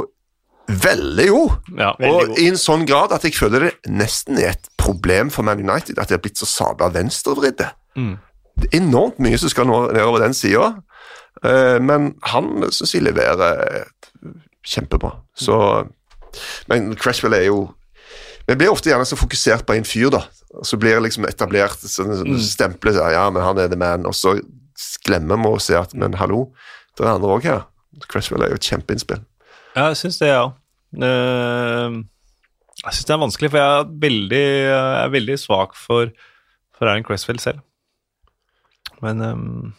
[0.68, 1.51] veldig god.
[1.78, 1.91] Ja.
[1.99, 2.39] Veldig og god.
[2.41, 5.99] i en sånn grad at jeg føler det nesten er et problem for Man United
[6.01, 7.70] at de har blitt så sabla venstrevridde.
[7.95, 8.16] Mm.
[8.55, 10.72] Det er enormt mye som skal nå nedover den sida,
[11.84, 13.84] men han syns jeg leverer
[14.66, 15.11] kjempebra.
[15.36, 15.57] Så,
[16.72, 17.66] men Cresswell er jo
[18.47, 20.22] Vi blir ofte gjerne så fokusert på en fyr, da.
[20.63, 24.13] Så blir det liksom etablert sånn, sånn stempelet ja, men han er the man, og
[24.13, 24.36] så
[25.03, 26.51] glemmer vi å se at men hallo,
[26.93, 27.63] det er andre òg her.
[28.05, 29.24] Cresswell er jo et kjempeinnspill.
[29.76, 30.45] Ja, jeg syns det, ja.
[30.95, 31.95] Eh,
[32.86, 36.11] Jeg syns det er vanskelig, for jeg er veldig, jeg er veldig svak for,
[36.76, 37.59] for Aaron Cresswell selv.
[39.03, 39.73] Men ehm,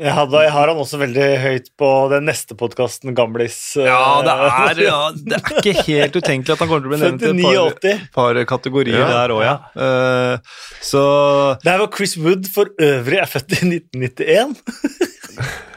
[0.00, 3.58] Jeg, hadde, jeg har han også veldig høyt på den neste podkasten, Gamlis.
[3.76, 6.94] eh, Ja, det er, ja, det er ikke helt utenkelig at han kommer til å
[6.94, 8.08] bli nevnt i et par, 59-80.
[8.16, 9.10] par kategorier Ja.
[9.12, 9.54] der òg, ja.
[9.76, 11.04] Uh, så
[11.64, 14.56] Der var Chris Wood for øvrig er født i 1991.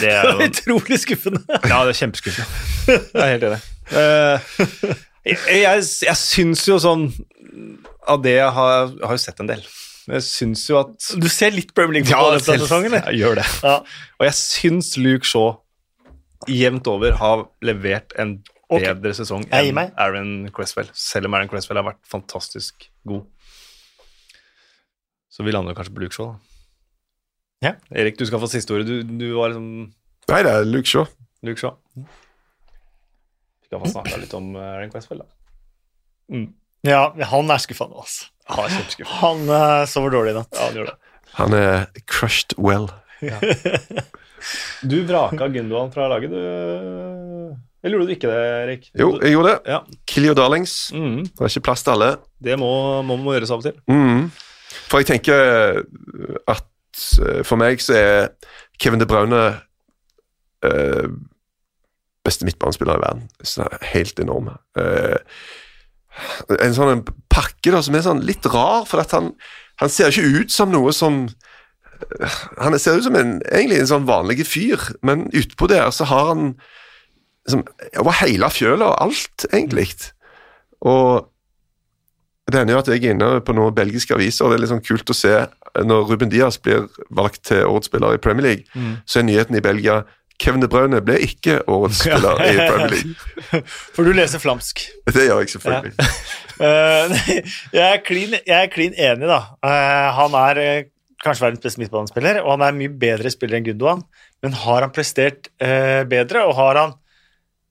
[0.00, 1.42] det er jo Utrolig skuffende.
[1.64, 2.64] Ja, det er kjempeskuffende.
[2.90, 3.60] Jeg er helt enig.
[3.90, 4.56] Eh,
[5.30, 7.08] jeg, jeg, jeg syns jo sånn
[8.06, 9.64] Av det jeg har, jeg har jo sett en del.
[10.10, 13.48] Jeg syns jo at Du ser litt Premier League på denne sesongen, jeg gjør det.
[13.66, 13.74] Ja.
[14.18, 15.58] Og jeg syns Luke Shaw
[16.48, 18.38] jevnt over har levert en
[18.70, 19.80] bedre sesong enn.
[20.00, 23.26] Aaron Cresswell, selv om Aaron Cresswell har vært fantastisk god.
[25.30, 26.49] Så vi lander kanskje på Luke Shaw, da.
[27.64, 27.74] Ja.
[27.92, 28.86] Erik, du skal få siste ordet.
[28.88, 29.90] Du, du var liksom
[30.30, 31.06] Nei, det er Luke Shaw.
[31.44, 31.74] Luke Shaw.
[31.98, 35.28] Vi skal få snakka litt om eh, Aaron Cresswell, da.
[36.30, 36.46] Mm.
[36.86, 37.00] Ja,
[37.32, 38.28] han er skuffende, altså.
[38.48, 39.18] Ja, kjempeskuffende.
[39.20, 40.54] Han uh, sover dårlig i natt.
[40.56, 40.96] Ja, han gjør det.
[41.36, 42.88] Han er crushed well.
[44.82, 46.38] Du vraka Gundogan fra laget, du.
[47.82, 48.88] Eller gjorde du ikke det, Erik?
[48.98, 49.74] Jo, jeg gjorde det.
[49.74, 49.80] Ja.
[50.08, 50.74] Kill your darlings.
[50.96, 52.10] Mm, Det er ikke plass til alle.
[52.40, 52.70] det må,
[53.06, 53.76] må, må gjøres av og til.
[53.90, 54.26] Mm.
[54.90, 55.38] For jeg tenker
[56.50, 56.66] at eh,
[57.46, 58.28] for meg så er
[58.80, 59.42] Kevin De Bruyne
[60.66, 61.08] uh,
[62.24, 63.26] beste midtbanespiller i verden.
[63.42, 64.52] Så helt enorm.
[64.78, 65.18] Uh,
[66.60, 69.32] en sånn pakke da, som er sånn litt rar, for at han,
[69.80, 73.92] han ser ikke ut som noe som eh, Han ser ut som en, egentlig en
[73.92, 76.46] sånn vanlig fyr, men utpå der så har han
[77.46, 77.64] liksom,
[78.02, 79.88] over hele fjøla og alt, egentlig.
[80.80, 81.30] Og
[82.50, 84.72] det hender jo at jeg er inne på noen belgiske aviser, og det er litt
[84.72, 85.34] sånn kult å se
[85.86, 88.96] når Ruben Diaz blir valgt til årets spiller i Premier League, Mm.
[89.06, 90.00] så er nyheten i Belgia
[90.40, 93.62] Kevin De Bruyne ble ikke årets spiller i Premier League.
[93.94, 94.80] For du leser flamsk.
[95.14, 95.92] Det gjør jeg selvfølgelig.
[96.60, 97.08] Ja.
[97.12, 97.36] nei,
[97.76, 99.40] jeg er klin, jeg er klin enig, da.
[99.64, 100.88] Eh, han er eh,
[101.20, 104.00] kanskje verdens beste midtbanespiller, og han er mye bedre spiller enn Gundogan.
[104.40, 106.96] Men har han prestert eh, bedre, og har han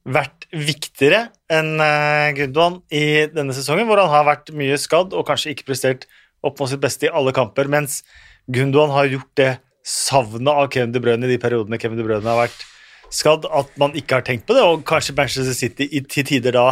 [0.05, 5.25] vært viktigere enn eh, Gundogan i denne sesongen, hvor han har vært mye skadd og
[5.27, 6.05] kanskje ikke prestert
[6.45, 8.03] opp mot sitt beste i alle kamper, mens
[8.49, 9.51] Gundogan har gjort det
[9.85, 12.65] savnet av Kevin De Bruyne i de periodene Kevin De Bruyne har vært
[13.13, 16.67] skadd, at man ikke har tenkt på det, og kanskje Manchester City i, tider da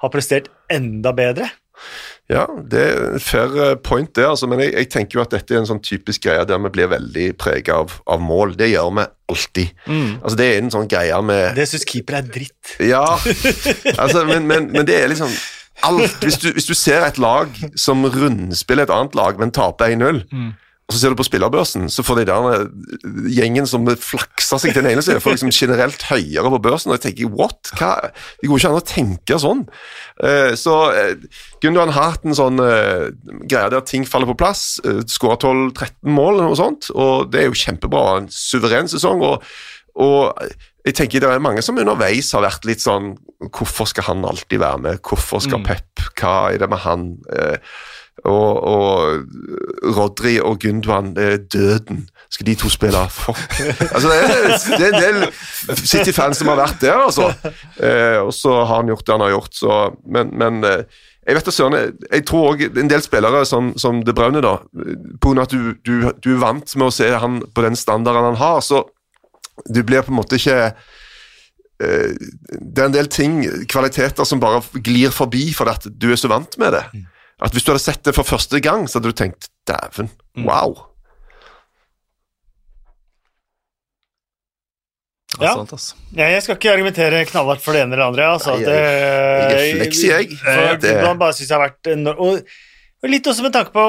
[0.00, 1.50] har prestert enda bedre.
[2.32, 5.34] Ja, det er en fair eh, point, det, altså, men jeg, jeg tenker jo at
[5.34, 8.54] dette er en sånn typisk greie der vi blir veldig prega av, av mål.
[8.56, 9.04] Det gjør vi
[9.34, 9.74] alltid.
[10.22, 12.78] Altså, det er en sånn greie med Det syns keeper er dritt.
[12.80, 13.04] Ja,
[13.98, 15.32] altså, men, men, men det er liksom
[15.84, 16.16] alt.
[16.24, 20.24] Hvis du, hvis du ser et lag som rundspiller et annet lag, men taper 1-0,
[20.84, 24.74] og så ser du på spillerbørsen, så får de der eh, gjengen som flakser seg
[24.74, 27.70] til den ene siden, får liksom generelt høyere på børsen, og jeg tenker what?
[27.78, 27.92] Hva?
[28.40, 29.62] Det går ikke an å tenke sånn.
[30.20, 31.14] Eh, så eh,
[31.64, 36.50] Gundogan har hatt en sånn greie der ting faller på plass, skårer 12-13 mål eller
[36.50, 38.04] noe sånt, og det er jo kjempebra.
[38.20, 39.24] En suveren sesong.
[39.24, 39.40] og
[39.94, 40.34] og
[40.84, 43.14] jeg tenker det er mange som underveis har vært litt sånn
[43.54, 45.00] Hvorfor skal han alltid være med?
[45.04, 46.02] Hvorfor skal Pep?
[46.18, 47.02] Hva er det med han?
[47.30, 47.56] Eh,
[48.24, 52.04] og, og Rodri og Gundwan, det er døden.
[52.32, 53.00] Skal de to spille?
[53.10, 53.40] Fuck.
[53.94, 57.30] Altså, det, er, det er en del City-fans som har vært der, altså.
[57.78, 59.74] Eh, og så har han gjort det han har gjort, så
[60.08, 60.84] Men, men eh,
[61.26, 61.76] jeg vet da søren,
[62.12, 66.10] jeg, tror òg en del spillere som, som De Braune, da, av at du, du,
[66.20, 68.82] du er vant med å se han på den standarden han har, så
[69.70, 74.60] du blir på en måte ikke eh, Det er en del ting, kvaliteter, som bare
[74.84, 76.84] glir forbi fordi at du er så vant med det.
[77.42, 80.10] At Hvis du hadde sett det for første gang, så hadde du tenkt dæven,
[80.46, 80.74] wow.
[85.40, 85.48] Ja.
[85.50, 85.54] Ja.
[85.66, 85.94] Altså.
[86.14, 88.26] Ja, jeg skal ikke argumentere knallhardt for det ene eller andre.
[88.36, 90.28] Altså, Nei, det, jeg er fleksi, jeg.
[90.38, 92.52] For Det- bare synes jeg har vært enorm- og,
[93.02, 93.86] og litt også med tanke på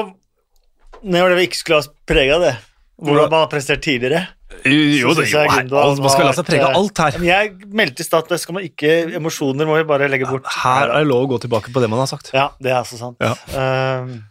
[1.04, 2.54] når det vi ikke skulle ha prega det,
[2.98, 4.26] hvordan man har prestert tidligere.
[4.66, 7.16] Jo, det, jo, her, man skal la seg prege av alt her.
[7.18, 10.28] Men jeg meldte i stad at det skal man ikke Emosjoner må vi bare legge
[10.30, 10.46] bort.
[10.62, 12.30] Her er det lov å gå tilbake på det man har sagt.
[12.34, 13.18] Ja, det er altså sant.
[13.20, 13.34] Ja.
[13.50, 14.22] Um,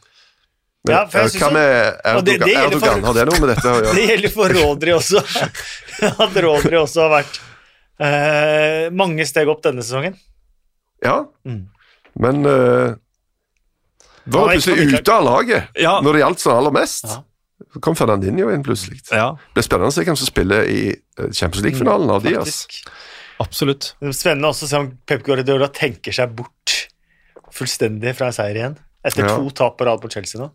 [0.85, 1.67] Men, Ja, for jeg eh, Hva med
[2.05, 2.25] Erdogan?
[2.25, 3.93] det- det Erdogan for- Har det noe med dette å gjøre?
[3.97, 5.23] det gjelder for Rodri også.
[6.25, 7.39] At Rodri også har vært
[7.99, 10.15] uh, mange steg opp denne sesongen.
[11.03, 11.65] Ja, Mm.
[12.23, 12.95] men uh,
[14.25, 15.99] var plutselig ute av laget Ja.
[16.01, 17.05] når det gjaldt som aller mest.
[17.11, 17.23] Ja.
[17.75, 19.01] Så kom Fernandinho inn plutselig.
[19.11, 22.61] Ja, Det er spennende å se hvem som spiller i eh, Champions League-finalen av Diaz.
[23.43, 23.89] Absolutt.
[23.99, 26.75] Det er spennende også å se om Pep Guardiola tenker seg bort
[27.55, 28.77] fullstendig fra en seier igjen.
[29.05, 29.35] Etter Ja.
[29.37, 30.51] to tap på rad på Chelsea nå.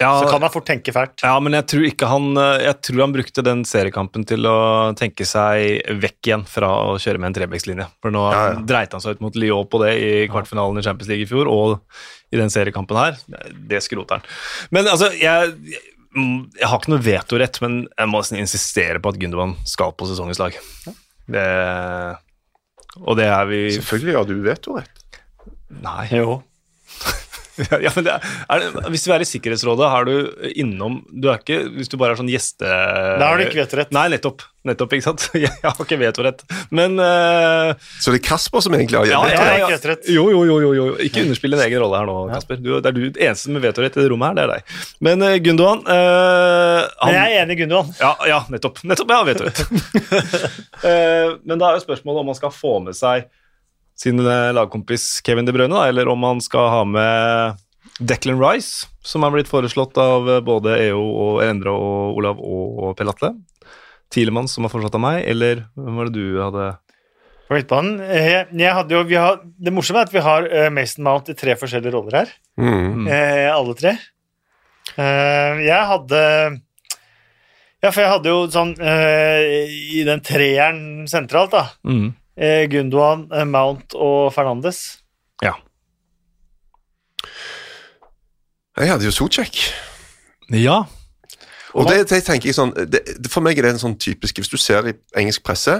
[0.00, 1.20] Ja, Så kan han fort tenke fælt.
[1.22, 4.94] Ja, men jeg tror ikke han eh, Jeg tror han brukte den seriekampen til å
[4.96, 7.86] tenke seg vekk igjen fra å kjøre med en trebekslinje.
[8.00, 8.60] For nå Ja, ja.
[8.64, 11.52] dreit han seg ut mot Lyon på det i kvartfinalen i Champions League i fjor,
[11.52, 11.82] og
[12.32, 13.18] i den seriekampen her.
[13.68, 14.22] Det skroter han.
[14.72, 15.52] Men altså, jeg,
[16.16, 19.94] jeg, jeg har ikke noe vetorett, men jeg må nesten insistere på at Gundogan skal
[19.94, 20.56] på sesongens lag.
[21.30, 21.46] Det
[23.06, 25.20] Og det er vi Selvfølgelig har du vetorett.
[25.80, 26.08] Nei.
[26.10, 26.40] Jo.
[27.84, 30.14] Ja, men det er, er det, hvis du er i Sikkerhetsrådet, har du
[30.54, 32.66] innom Du er ikke Hvis du bare er sånn gjeste...
[32.66, 33.92] Da har du ikke vetorett.
[33.94, 34.44] Nei, nettopp.
[34.68, 35.24] Nettopp, ikke sant?
[35.44, 36.42] Jeg har ikke vetorett.
[36.74, 39.40] Men uh, Så det er Kasper som egentlig har ja, vetorett?
[39.40, 39.94] ja, ja, ja.
[39.94, 40.14] ja.
[40.16, 40.86] Jo, jo, jo, jo, jo.
[41.06, 42.60] Ikke underspill din egen rolle her nå, Kasper.
[42.60, 44.36] Du, det er du det eneste med vetorett i det rommet her.
[44.36, 44.76] Det er deg.
[45.08, 47.92] Men uh, Gundogan uh, han, Men jeg er enig i Gundogan.
[48.02, 48.82] ja, ja, nettopp.
[48.90, 49.64] Nettopp, ja, vetorett.
[50.84, 53.30] uh, men da er jo spørsmålet om man skal få med seg
[54.00, 57.58] sin eh, lagkompis Kevin De Bruyne, da, eller om han skal ha med
[58.00, 62.94] Declan Rice, som er blitt foreslått av eh, både EO og Endre og Olav og
[62.96, 63.34] Per Atle.
[64.10, 66.64] Tilemann, som har foreslått av meg, eller hvem var det du hadde
[67.50, 68.00] På midtbanen.
[68.08, 71.36] Eh, Jeg hadde jo, vi har, det morsomme er at vi har Mason Mount i
[71.38, 72.32] tre forskjellige roller her.
[72.58, 73.04] Mm.
[73.06, 73.92] Eh, alle tre.
[74.96, 76.22] Eh, jeg hadde
[77.80, 80.80] Ja, for jeg hadde jo sånn eh, I den treeren
[81.10, 81.68] sentralt, da.
[81.86, 82.08] mm.
[82.40, 85.00] Eh, Gundogan, eh, Mount og Fernandes.
[85.44, 85.52] Ja.
[88.78, 89.60] Jeg hadde jo Socek.
[90.50, 90.82] Ja.
[91.74, 94.48] Og det, det tenker jeg sånn det, For meg er det en sånn typisk Hvis
[94.50, 95.76] du ser i engelsk presse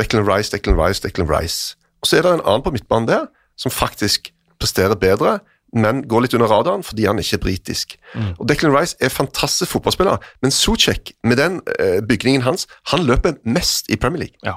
[0.00, 1.76] Declan Rice, Declan Rice, Declan Rice.
[2.02, 3.28] Og så er det en annen på midtbanen der
[3.60, 5.36] som faktisk presterer bedre,
[5.76, 7.94] men går litt under radaren fordi han ikke er britisk.
[8.40, 13.36] Og Declan Rice er fantastisk fotballspiller, men Socek, med den eh, bygningen hans, han løper
[13.44, 14.40] mest i Premier League.
[14.48, 14.56] ja.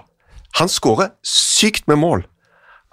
[0.59, 2.25] Han skårer sykt med mål.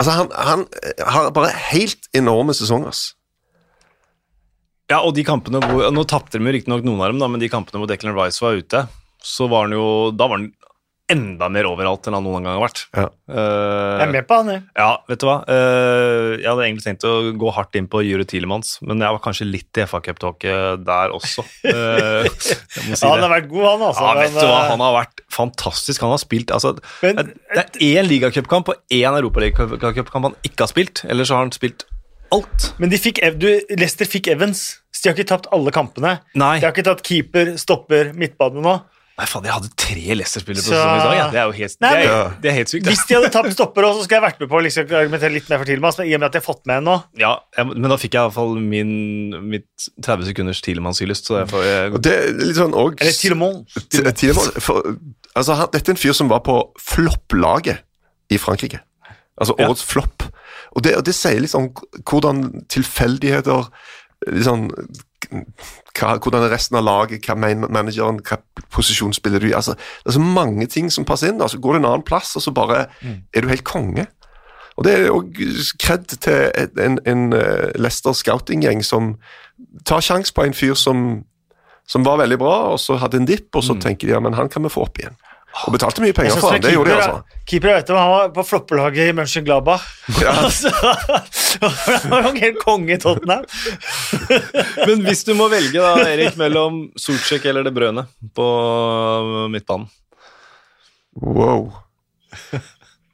[0.01, 2.97] Altså, han, han eh, har bare helt enorme sesonger.
[4.91, 7.51] Ja, og de kampene hvor Nå tapte de riktignok noen av dem, da, men de
[7.53, 8.83] kampene hvor Declan Rice var ute,
[9.23, 9.87] så var han jo
[10.19, 10.51] Da var han
[11.11, 12.83] enda mer overalt enn han noen gang har vært.
[12.97, 13.09] Ja.
[13.29, 14.63] Uh, Jeg er med på han, jeg.
[14.79, 15.35] ja, vet du hva.
[15.49, 19.21] Uh, jeg hadde egentlig tenkt å gå hardt inn på Jure Tilemanns, men jeg var
[19.25, 21.45] kanskje litt i FA-cuptalket der også.
[21.67, 22.23] Uh,
[22.77, 24.07] jeg må si Ja, han har vært god, han, altså.
[24.07, 26.05] Ja, men, vet du hva, han har vært fantastisk.
[26.07, 30.71] Han har spilt altså, Men- Det er én ligacupkamp og én europaligacupkamp han ikke har
[30.73, 31.05] spilt.
[31.11, 31.85] Ellers så har han spilt
[32.33, 32.71] alt.
[32.81, 36.15] Men de fikk, Ev- du, Leicester fikk Evans, så de har ikke tapt alle kampene.
[36.41, 36.55] Nei.
[36.63, 38.79] De har ikke tatt keeper, stopper, midtbane nå.
[39.19, 41.17] Nei, faen, jeg hadde tre Leicester-spillere på Så- sesongen i dag.
[41.19, 41.25] Ja.
[41.31, 42.87] Det er jo helt, Nei, det er, men- det er helt sykt.
[42.89, 45.33] Hvis de hadde tapt stopper òg, så skulle jeg vært med på å liksom, argumentere
[45.35, 46.95] litt mer for Tilmans, men i og med at jeg har fått med en nå
[47.21, 49.69] Ja, jeg, men da fikk jeg i hvert fall min, mitt
[50.01, 53.67] 30 sekunders Tielemanns-hyllest, så jeg får jeg, det er litt sånn og, Eller Tilmans.
[53.91, 54.97] T-
[55.37, 57.83] altså, han, dette er en fyr som var på flopplaget
[58.33, 58.81] i Frankrike.
[59.41, 59.69] Altså Ja.
[59.69, 60.23] årets flopp.
[60.75, 61.69] Og det, og det sier litt sånn
[62.05, 63.69] hvordan tilfeldigheter
[64.33, 64.71] liksom,
[65.33, 68.39] hva, Hvordan er resten av laget, hva mener manageren, hva
[68.73, 69.57] posisjon spiller du i?
[69.57, 71.43] Altså, det er så mange ting som passer inn.
[71.43, 74.07] Så går du en annen plass, og så bare er du helt konge.
[74.77, 75.21] Og det er jo
[75.83, 79.17] kred til en, en, eh, Leicester scouting-gjeng som
[79.85, 81.23] tar sjanse på en fyr som
[81.87, 84.37] som var veldig bra, og så hadde en dipp, og så tenker de ja, men
[84.39, 85.17] han kan vi få opp igjen.
[85.53, 87.39] Og betalte mye penger for han, det gjorde de altså.
[87.49, 89.85] Keeper, jeg vet du, han var på floppelaget i Mönchengladbach.
[90.23, 90.33] Ja.
[91.63, 93.45] Han var jo helt konge i Tottenham.
[94.89, 98.47] Men hvis du må velge, da, Erik, mellom Solcek eller De Brøne på
[99.53, 99.91] midtbanen
[101.21, 101.69] Wow.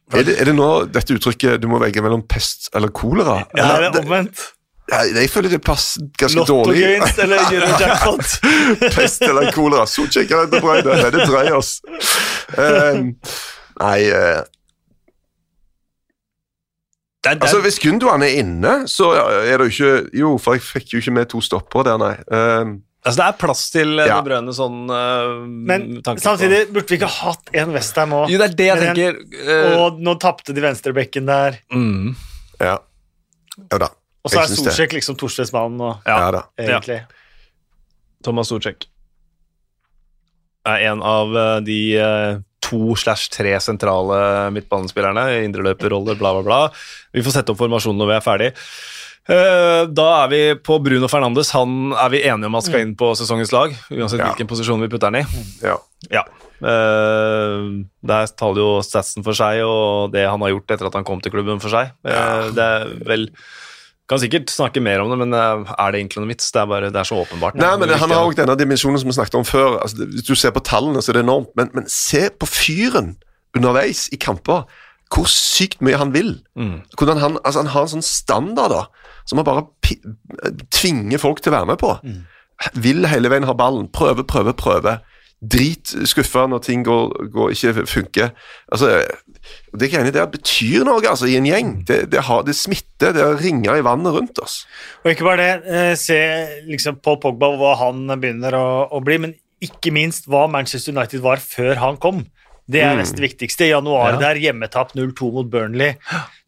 [0.08, 3.42] Er det, er det nå dette uttrykket du må velge mellom pest eller kolera?
[3.58, 4.40] Ja, det er omvendt.
[4.88, 6.80] Ja, jeg føler det passer ganske dårlig.
[6.80, 8.36] Lottogevinst eller Eurojackpot.
[8.96, 9.84] Pest eller kolera.
[9.84, 10.94] Eller De Bruyne.
[11.02, 11.74] Nei, det dreier oss.
[12.56, 13.10] Um,
[13.82, 14.40] nei uh.
[17.20, 17.42] den, den.
[17.44, 21.02] Altså, Hvis Gundogan er inne, så er det jo ikke Jo, for jeg fikk jo
[21.02, 22.14] ikke med to stoppere der, nei.
[22.32, 22.72] Um,
[23.04, 24.18] altså, det er plass til eh, Ja.
[24.22, 28.32] De Brøne sånn uh, Men samtidig på- burde vi ikke hatt en Westham òg.
[28.32, 29.22] Jo, det er det jeg Men tenker.
[29.44, 31.60] Uh, Og nå tapte de venstrebekken der.
[31.76, 32.12] mm,
[32.64, 32.78] ja.
[33.68, 33.92] Jo da.
[34.28, 37.00] Og så er Solsjekk liksom Torstensmannen og ja, Ja egentlig.
[38.26, 38.84] Thomas Solsjekk
[40.68, 44.18] er en av eh, de eh, to slash tre sentrale
[44.52, 45.22] midtbanespillerne.
[45.46, 46.58] Indreløperroller, bla, bla, bla.
[47.16, 48.48] Vi får sette opp formasjonen når vi er ferdig.
[49.32, 51.54] Eh, Da er vi på Bruno Fernandes.
[51.56, 53.72] Han er vi enige om at skal inn på sesongens lag.
[53.88, 54.28] Uansett Ja.
[54.32, 55.24] hvilken posisjon vi putter han i.
[55.64, 55.78] Ja.
[56.12, 56.26] Ja.
[56.60, 61.20] Der taler jo statsen for seg, og det han har gjort etter at han kom
[61.22, 61.94] til klubben for seg.
[62.04, 62.50] Ja.
[62.50, 63.28] det er vel
[64.08, 66.48] Kan sikkert snakke mer om det, men eh, er det egentlig noe vits?
[66.54, 67.58] Det er bare, det er så åpenbart.
[67.60, 69.80] Nei, men Det Han har òg denne dimensjonen som vi snakket om før.
[69.84, 71.50] Altså, hvis du ser på tallene, så er det enormt.
[71.60, 73.16] Men, men se på fyren
[73.56, 74.64] underveis i kamper.
[75.12, 76.34] Hvor sykt mye han vil.
[76.56, 76.80] Mm.
[77.00, 78.82] Han, altså, han har en sånn standard da,
[79.28, 79.96] som han bare pi
[80.72, 81.94] tvinger folk til å være med på.
[82.80, 83.88] Vil hele veien ha ballen.
[83.92, 84.98] Prøve, prøve, prøve.
[85.38, 88.32] Drit skuffa når ting går, går, ikke funker.
[88.74, 89.04] Altså,
[89.78, 91.74] det greiene der betyr noe altså, i en gjeng.
[91.86, 93.14] Det, det, har, det smitter.
[93.14, 94.64] Det ringer i vannet rundt oss.
[95.04, 96.18] Og ikke bare det, eh, se
[96.66, 101.22] liksom Paul Pogba hva han begynner å, å bli, men ikke minst hva Manchester United
[101.22, 102.24] var før han kom.
[102.68, 103.64] Det er nesten det viktigste.
[103.64, 104.18] I januar Ja.
[104.26, 105.94] der, hjemmetap 0-2 mot Burnley.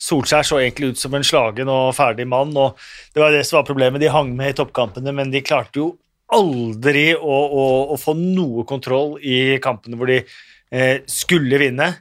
[0.02, 2.76] Solskjær så egentlig ut som en slagen og ferdig mann, og
[3.14, 4.02] det var det som var problemet.
[4.02, 5.94] De hang med i toppkampene, men de klarte jo
[6.36, 7.64] aldri å, å,
[7.94, 11.92] å få noe kontroll i kampene hvor de eh, skulle vinne.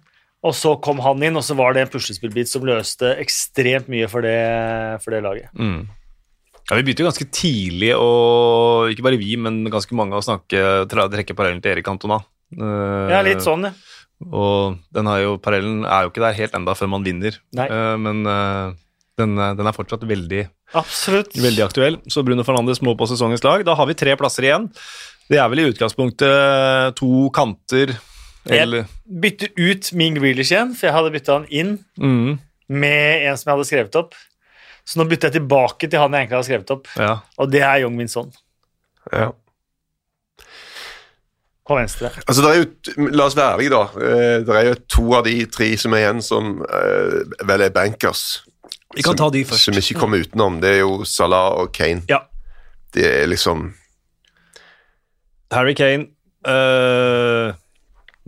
[0.45, 4.07] Og så kom han inn, og så var det en puslespillbit som løste ekstremt mye
[4.07, 4.37] for det,
[5.03, 5.49] for det laget.
[5.59, 5.81] Mm.
[6.69, 10.85] Ja, Vi begynte jo ganske tidlig, og ikke bare vi, men ganske mange, å snakke,
[10.87, 12.21] trekke parallellen til Erik Cantona.
[12.55, 13.73] Uh, Ja, litt sånn, ja.
[14.19, 17.37] Og den har jo, parallellen er jo ikke der helt enda før man vinner.
[17.55, 18.73] Eh, men eh,
[19.19, 20.45] den, er- den er fortsatt veldig,
[20.79, 21.35] Absolutt.
[21.37, 21.97] veldig aktuell.
[22.09, 23.63] Så Bruno Fernandes må på sesongens lag.
[23.67, 24.69] Da har vi tre plasser igjen.
[25.29, 27.91] Det er vel i utgangspunktet to kanter,
[28.49, 32.39] eller Jeg bytter ut min Grealish igjen, for jeg hadde bytta han inn mm,
[32.69, 34.15] med en som jeg hadde skrevet opp.
[34.89, 37.11] Så nå bytter jeg tilbake til han jeg egentlig hadde skrevet opp, Ja.
[37.37, 38.31] og det er Young Min Son
[39.13, 39.29] Ja.
[41.69, 42.09] på venstre.
[42.25, 43.81] Altså, det er jo, La oss være ærlige, da.
[44.01, 47.69] Eh, Det er jo to av de tre som er igjen, som eh, vel er
[47.75, 48.41] bankers.
[48.95, 49.69] Vi kan som, ta de først.
[49.69, 50.57] Som ikke kommer utenom.
[50.63, 52.01] Det er jo Salah og Kane.
[52.09, 52.23] Ja.
[52.95, 53.69] Det er liksom
[55.53, 56.07] Harry Kane
[56.49, 57.51] eh,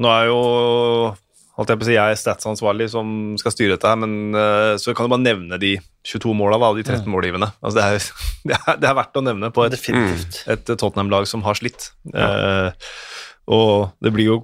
[0.01, 0.38] Nå er jo
[1.57, 3.09] holdt jeg på å si, jeg er statsansvarlig som
[3.39, 5.76] skal styre dette her, men uh, så kan du bare nevne de
[6.07, 7.51] 22 måla av de 13 målgivende.
[7.62, 10.39] Altså, det, er, det, er, det er verdt å nevne på et, Definitivt.
[10.49, 11.91] et Tottenham-lag som har slitt.
[12.16, 12.89] Eh,
[13.51, 14.39] og det blir jo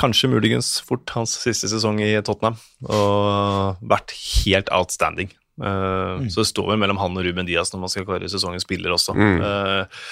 [0.00, 5.32] kanskje muligens fort hans siste sesong i Tottenham, og vært helt outstanding.
[5.60, 8.66] Eh, Så det står vel mellom han og Ruben Diaz når man skal kåre sesongens
[8.66, 9.14] spiller også.
[9.16, 9.38] Mm.
[9.40, 10.02] Eh,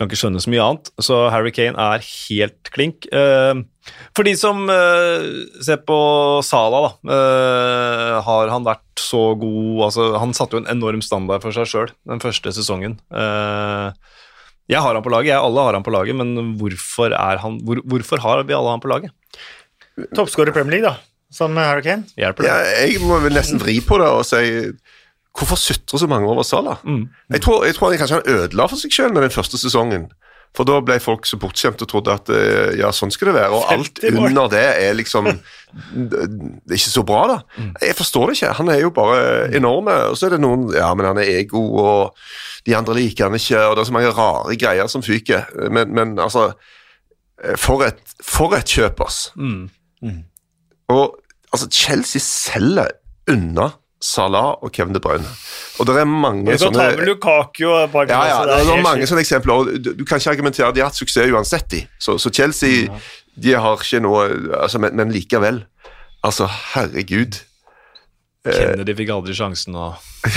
[0.00, 0.88] kan ikke skjønne så mye annet.
[1.04, 3.04] Så Harry Kane er helt klink.
[3.12, 3.60] Eh,
[4.16, 4.62] for de som
[5.60, 5.98] ser på
[6.46, 11.42] Sala, da, eh, har han vært så god altså, Han satte jo en enorm standard
[11.42, 12.98] for seg sjøl den første sesongen.
[13.12, 13.92] Eh,
[14.70, 17.58] jeg har han på laget, jeg alle har han på laget, men hvorfor, er han,
[17.66, 19.10] hvor, hvorfor har vi alle han på laget?
[20.14, 22.04] Toppskårer i Premier League, da, som Hurricane?
[22.18, 22.50] Hjelper det?
[22.50, 24.42] ja, Jeg må vel nesten vri på det og si
[25.38, 26.80] Hvorfor sutrer så mange over Salah?
[26.82, 27.04] Mm.
[27.30, 30.08] Jeg tror, jeg tror han kanskje han ødela for seg selv med den første sesongen.
[30.58, 33.54] For da ble folk så bortskjemte og trodde at eh, ja, sånn skal det være.
[33.54, 35.28] Og alt under det er liksom
[35.94, 37.36] Det er ikke så bra, da.
[37.78, 38.50] Jeg forstår det ikke.
[38.58, 39.20] Han er jo bare
[39.54, 39.94] enorme.
[40.10, 42.18] Og så er det noen Ja, men han er ego, og
[42.66, 45.46] de andre liker han ikke, og det er så mange rare greier som fyker.
[45.70, 46.48] Men, men altså
[47.44, 49.28] eh, For et, for et kjøp, ass.
[49.38, 49.68] Mm.
[50.90, 51.16] Og
[51.52, 52.90] altså, Chelsea selger
[53.30, 53.70] unna
[54.00, 55.28] Salah og Kevin De Bruyne.
[55.78, 58.82] Og det er mange sånne kan ta med Lukaku og ja, ja, er, det er,
[58.84, 59.52] mange sånne eksempler.
[59.52, 61.82] og Du, du kan ikke argumentere de har hatt suksess uansett, de.
[62.00, 62.88] Så, så Chelsea
[63.36, 64.24] de har ikke noe
[64.56, 65.62] altså, men, men likevel.
[66.24, 67.42] Altså, herregud.
[68.40, 69.90] Kennedy fikk aldri sjansen å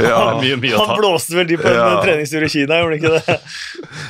[0.00, 2.00] Ja, Mye, mye Han blåste vel de på en Ja.
[2.02, 3.36] treningstur i Kina, gjorde han ikke det?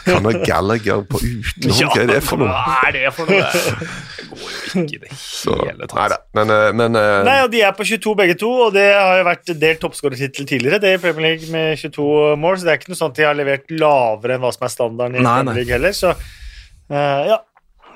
[0.14, 1.90] Han har Gallagher på utenom.
[1.90, 2.52] Hva er det for noe?
[2.54, 3.42] Hva er det for noe?
[3.44, 5.96] Det går jo ikke i det hele tatt.
[5.98, 8.86] neida, men, eh, men eh, Nei, og De er på 22 begge to, og det
[8.94, 10.80] har jo vært delt toppskårertittel tidligere.
[10.82, 12.06] Det i Premier League med 22
[12.40, 14.72] mål, så det er ikke noe sånt de har levert lavere enn hva som er
[14.74, 15.58] standarden i Nei, Premier.
[15.60, 15.92] League heller.
[15.98, 17.38] Så uh, ja.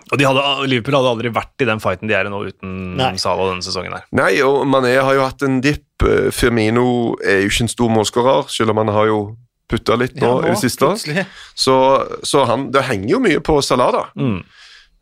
[0.09, 2.77] Og de hadde, Liverpool hadde aldri vært i den fighten de er i nå uten
[2.99, 3.13] Nei.
[3.21, 4.07] Salah denne sesongen her.
[4.17, 5.85] Nei, og Mané har jo hatt en dipp.
[6.07, 9.21] Eh, Firmino er jo ikke en stor målskårer, selv om han har jo
[9.69, 10.87] putta litt nå, Ja, i det siste.
[10.87, 11.27] plutselig.
[11.59, 11.77] Så,
[12.25, 14.07] så han, det henger jo mye på Salah, da.
[14.17, 14.41] Mm.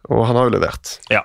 [0.07, 0.93] Og han har jo levert.
[1.11, 1.25] Ja.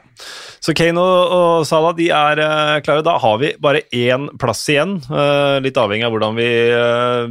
[0.61, 3.05] Så Kane og, og Salah de er uh, klare.
[3.05, 4.97] Da har vi bare én plass igjen.
[5.05, 7.29] Uh, litt avhengig av hvordan vi uh,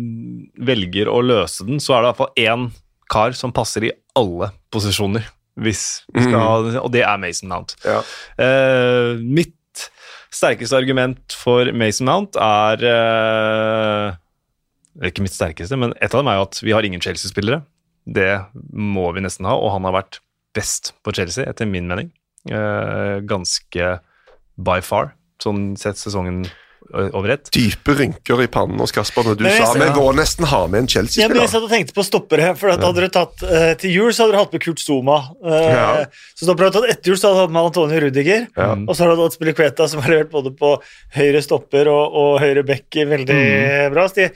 [0.66, 2.70] velger å løse den, så er det i hvert fall én
[3.10, 5.26] kar som passer i alle posisjoner.
[5.60, 5.84] Hvis
[6.14, 7.74] vi skal ha, og det er Mason Mount.
[7.84, 8.00] Ja.
[8.40, 9.56] Uh, mitt
[10.32, 14.16] sterkeste argument for Mason Mount er uh,
[15.06, 17.62] Ikke mitt sterkeste, men et av dem er jo at vi har ingen Chelsea-spillere.
[18.08, 18.32] Det
[18.72, 20.20] må vi nesten ha, og han har vært
[20.56, 22.10] best på Chelsea, etter min mening.
[22.50, 23.92] Uh, ganske
[24.60, 26.44] by far, sånn sett sesongen
[26.92, 27.50] over ett.
[27.54, 30.82] Dype rynker i pannen hos Kasper når du Men sa vi må nesten ha med
[30.82, 31.48] en Ja, jeg Chelsea-spiller.
[31.52, 32.52] satt og tenkte på stoppere.
[32.58, 35.18] For at hadde dere tatt uh, Til jul så hadde dere hatt med Kurt Zuma.
[35.44, 35.88] Uh, Ja.
[36.34, 38.46] Så stoppere hadde tatt etter jul så hadde dere hatt med Antonio Rudiger.
[38.56, 38.70] Ja.
[38.76, 40.74] Og så har du hatt Spiliqueta, som har levert både på
[41.16, 43.42] høyre stopper og, og høyre back veldig
[43.94, 44.08] bra.
[44.10, 44.28] Så de,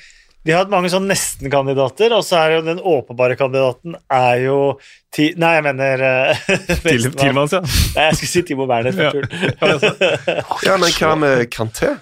[0.45, 4.59] de har hatt mange sånn nesten-kandidater, og så er jo den åpenbare kandidaten er jo
[5.15, 6.43] ti, Nei, jeg mener eh.
[7.17, 7.63] Tilmans, ja.
[7.65, 8.93] Nei, jeg skulle si Timo Werner.
[8.93, 9.13] Ja.
[9.15, 9.25] for.
[10.69, 11.95] Ja, men hva med Kanté?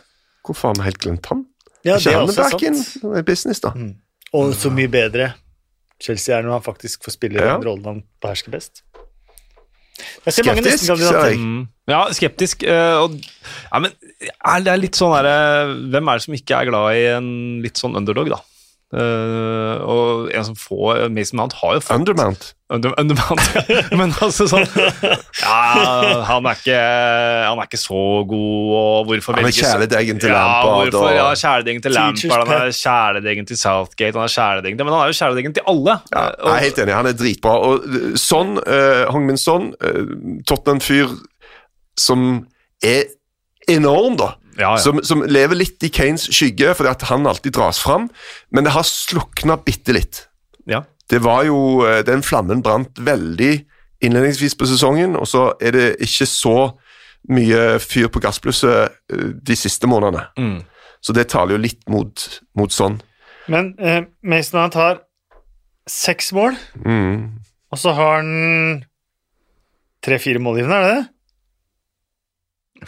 [0.46, 1.44] Hvorfor har vi helt glemt han?
[1.84, 3.26] Ja, ikke det er også back in sant.
[3.26, 3.72] business, da?
[4.32, 5.32] Og så mye bedre
[6.02, 7.56] Chelsea er når han faktisk får spille Ja.
[7.58, 8.82] den rollen han behersker best.
[10.26, 11.28] Jeg ser Skeptisk, nesten-kandidater.
[11.28, 11.38] jeg.
[11.38, 11.68] Mm.
[11.88, 12.62] Ja, skeptisk.
[12.64, 13.12] eh, og,
[13.72, 13.92] ja, men
[14.44, 17.28] er det er litt sånn derre Hvem er det som ikke er glad i en
[17.62, 18.40] litt sånn underdog, da?
[18.92, 22.50] Eh, og en som får Mason Mount har jo fått Undermount.
[22.68, 23.78] under, Undermount, ja.
[23.98, 24.66] Men altså sånn
[25.40, 25.54] Ja,
[26.28, 26.76] han er ikke,
[27.46, 31.08] han er ikke så god, og hvorfor Han er velges- kjæledeggen til ja, Lampard, Hvorfor,
[31.16, 35.06] ja, kjæledeggen til Lampard, han er kjæledeggen til Southgate, han er kjæledeggen til Men han
[35.06, 35.96] er jo kjæledeggen til alle.
[36.12, 37.56] Ja, jeg er helt enig, han er dritbra.
[37.64, 40.04] Og uh, sånn, uh, Hong Min Son, uh,
[40.44, 41.16] Tottenham-fyr
[41.96, 42.42] som
[42.84, 43.08] er
[43.72, 44.34] enorm, da.
[44.58, 44.76] Ja, ja.
[44.82, 48.10] Som, som lever litt i Kanes skygge, fordi at han alltid dras fram.
[48.52, 50.26] Men det har slukna bitte litt.
[50.66, 50.84] ja.
[51.12, 53.64] Det var jo, uh, Den flammen brant veldig
[54.00, 56.54] innledningsvis på sesongen, og så er det ikke så
[57.28, 60.22] mye fyr på gassblusset uh, de siste månedene.
[60.38, 60.62] Mm.
[61.04, 62.24] Så det taler jo litt mot,
[62.56, 62.96] mot sånn.
[63.50, 65.02] Men eh, Mason han tar
[65.90, 67.42] seks mål, Mm.
[67.74, 68.84] og så har han
[70.06, 71.08] tre-fire målgivende, er det det?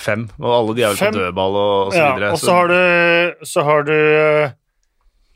[0.01, 2.31] Fem, og alle de er jo på dødball og, og så Ja, videre.
[2.33, 3.95] og så har du, så har du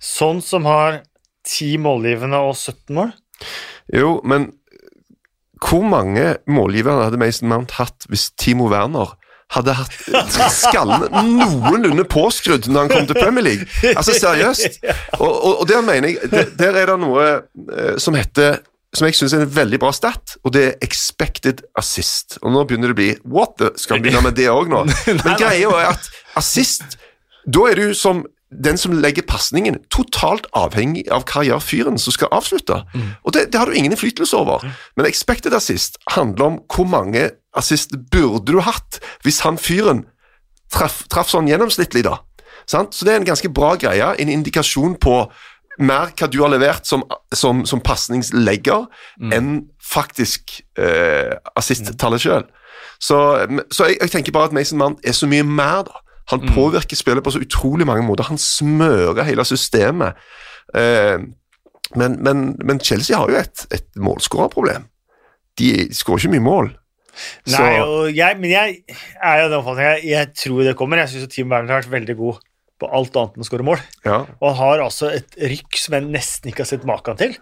[0.02, 1.00] sånn som har
[1.48, 3.12] ti målgivende og 17 mål.
[3.94, 4.50] Jo, men
[5.62, 9.14] hvor mange målgivere hadde Mason Mount hatt hvis Timo Werner
[9.54, 9.94] hadde hatt
[10.52, 13.66] skallen noenlunde påskrudd når han kom til Premier League?
[13.94, 14.82] Altså, seriøst.
[15.22, 18.60] Og, og, og der mener jeg der, der er det noe eh, som heter
[18.96, 22.38] som jeg syns er en veldig bra stat, og det er expected assist.
[22.40, 23.72] Og nå begynner det å bli What the?
[23.76, 24.86] Skal vi begynne med det òg nå?
[25.24, 26.96] Men greia er at assist
[27.48, 32.14] Da er du som den som legger pasningen, totalt avhengig av hva gjør fyren som
[32.14, 32.78] skal avslutte.
[33.28, 34.64] Og det, det har du ingen innflytelse over.
[34.96, 40.06] Men expected assist handler om hvor mange assist burde du hatt hvis han fyren
[40.72, 42.22] traff, traff sånn gjennomsnittlig, da.
[42.68, 42.96] Sant?
[42.96, 45.20] Så det er en ganske bra greie, en indikasjon på
[45.78, 47.02] mer hva du har levert som,
[47.34, 48.86] som, som pasningslegger,
[49.32, 52.44] enn faktisk eh, assist-tallet sjøl.
[53.00, 53.18] Så,
[53.70, 56.00] så jeg, jeg tenker bare at Mason Mount er så mye mer, da.
[56.28, 58.26] Han påvirker spillet på så utrolig mange måter.
[58.28, 60.18] Han smører hele systemet.
[60.76, 61.16] Eh,
[61.96, 64.84] men, men, men Chelsea har jo et, et målskårerproblem.
[65.58, 66.68] De skårer ikke mye mål.
[67.48, 68.76] Så- Nei, jeg, men jeg
[69.24, 71.00] er jo den oppfatningen jeg, jeg tror det kommer.
[71.00, 72.42] Jeg syns Team Werner har vært veldig god
[72.78, 73.80] på alt annet enn å skåre mål.
[74.06, 74.20] ja.
[74.40, 77.34] Og har altså et rykk som jeg nesten ikke har sett maken til.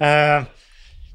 [0.00, 0.44] Eh,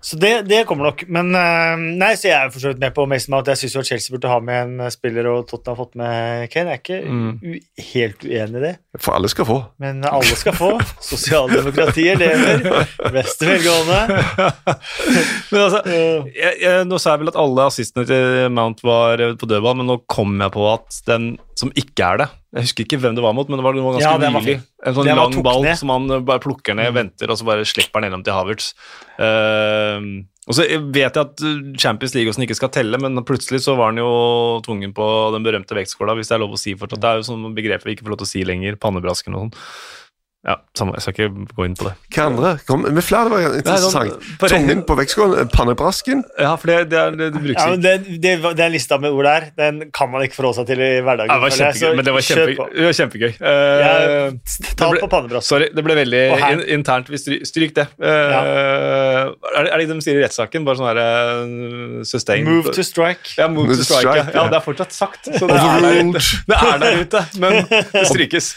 [0.01, 1.01] så det, det kommer nok.
[1.12, 3.49] Men uh, nei, så jeg er for så vidt med på Mason Mount.
[3.51, 6.72] Jeg syns Chelsea burde ha med en spiller, og Tottenham har fått med Kane.
[6.72, 7.57] Jeg er ikke Mm.
[7.89, 8.72] helt uenig i det.
[8.99, 9.57] For alle skal få.
[9.79, 10.73] Men alle skal få.
[11.03, 12.65] Sosialdemokratiet lever.
[13.15, 13.99] Beste velgående.
[15.49, 19.49] Men altså, jeg, jeg, nå sa jeg vel at alle assistene til Mount var på
[19.49, 22.99] dødball, men nå kom jeg på at den som ikke er det Jeg husker ikke
[23.03, 24.57] hvem det var mot, men det var noe ganske Ja, nylig.
[24.87, 25.75] En sånn lang ball ned.
[25.79, 28.69] som han eh, bare plukker ned, venter, og så bare slipper han gjennom til Havertz.
[29.19, 30.07] Eh,
[30.49, 33.61] og så vet jeg at eh, Champions League også sånn ikke skal telle, men plutselig
[33.61, 34.09] så var han jo
[34.65, 37.03] tvungen på den berømte vektskåla, hvis det er lov å si fortsatt.
[37.03, 38.79] Det er jo sånn begreper vi ikke får lov til å si lenger.
[38.81, 39.53] Pannebrasken og sånn.
[40.47, 41.91] Ja, samme, jeg skal ikke gå inn på det.
[42.15, 42.49] Hva andre?
[42.63, 43.91] Kom med flere, det var interessant.
[43.91, 46.21] sånn, på- Tungen på vektskålen, pannebrasken.
[46.39, 49.11] Ja, for det, det, er, det, det brukes Ja, det, det, var- den lista med
[49.11, 51.27] ord der, den kan man ikke forholde seg til i hverdagen.
[51.27, 53.33] Ja, det var kjempegøy, så men det var, kjempe, det var kjempegøy.
[53.35, 53.49] Uh,
[53.83, 55.49] ja, Ta ble- på pannebrasken.
[55.49, 56.23] Sorry, det ble veldig
[56.53, 57.11] in, internt.
[57.11, 57.87] Vi stry, stryk det.
[57.99, 60.63] Eh, er, det- er det ikke det de sier i rettssaken?
[60.69, 63.35] Bare sånn her uh, sustain Move to strike.
[63.35, 64.07] ja, move, to strike.
[64.07, 64.47] strike, ja, ja.
[64.55, 65.27] det er fortsatt sagt.
[65.35, 66.23] Så det er, der ute.
[66.47, 67.59] det er der ute, men
[67.91, 68.53] det strykes.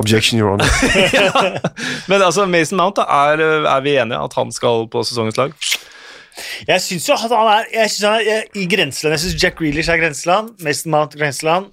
[0.00, 1.08] Objection, your honor.
[2.10, 5.54] Men altså, Mason Mount, da, er, er vi enige at han skal på sesongens lag?
[6.68, 9.12] Jeg syns jo at han er, jeg synes han er i grenseland.
[9.16, 11.70] Jeg syns Jack Grealish er grenseland, Mason Mount grenseland,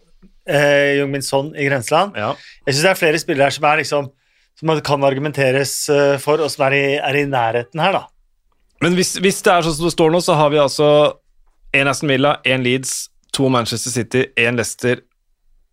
[0.50, 2.18] eh, Jung Min Son i grenseland.
[2.18, 2.34] Ja.
[2.66, 4.12] Jeg syns det er flere spillere her som er liksom
[4.60, 8.08] som kan argumenteres eh, for, og som er i, er i nærheten her, da.
[8.82, 10.88] Men hvis, hvis det er sånn som det står nå, så har vi altså
[11.78, 15.02] én Aston Villa, én Leeds, to Manchester City, én Leicester,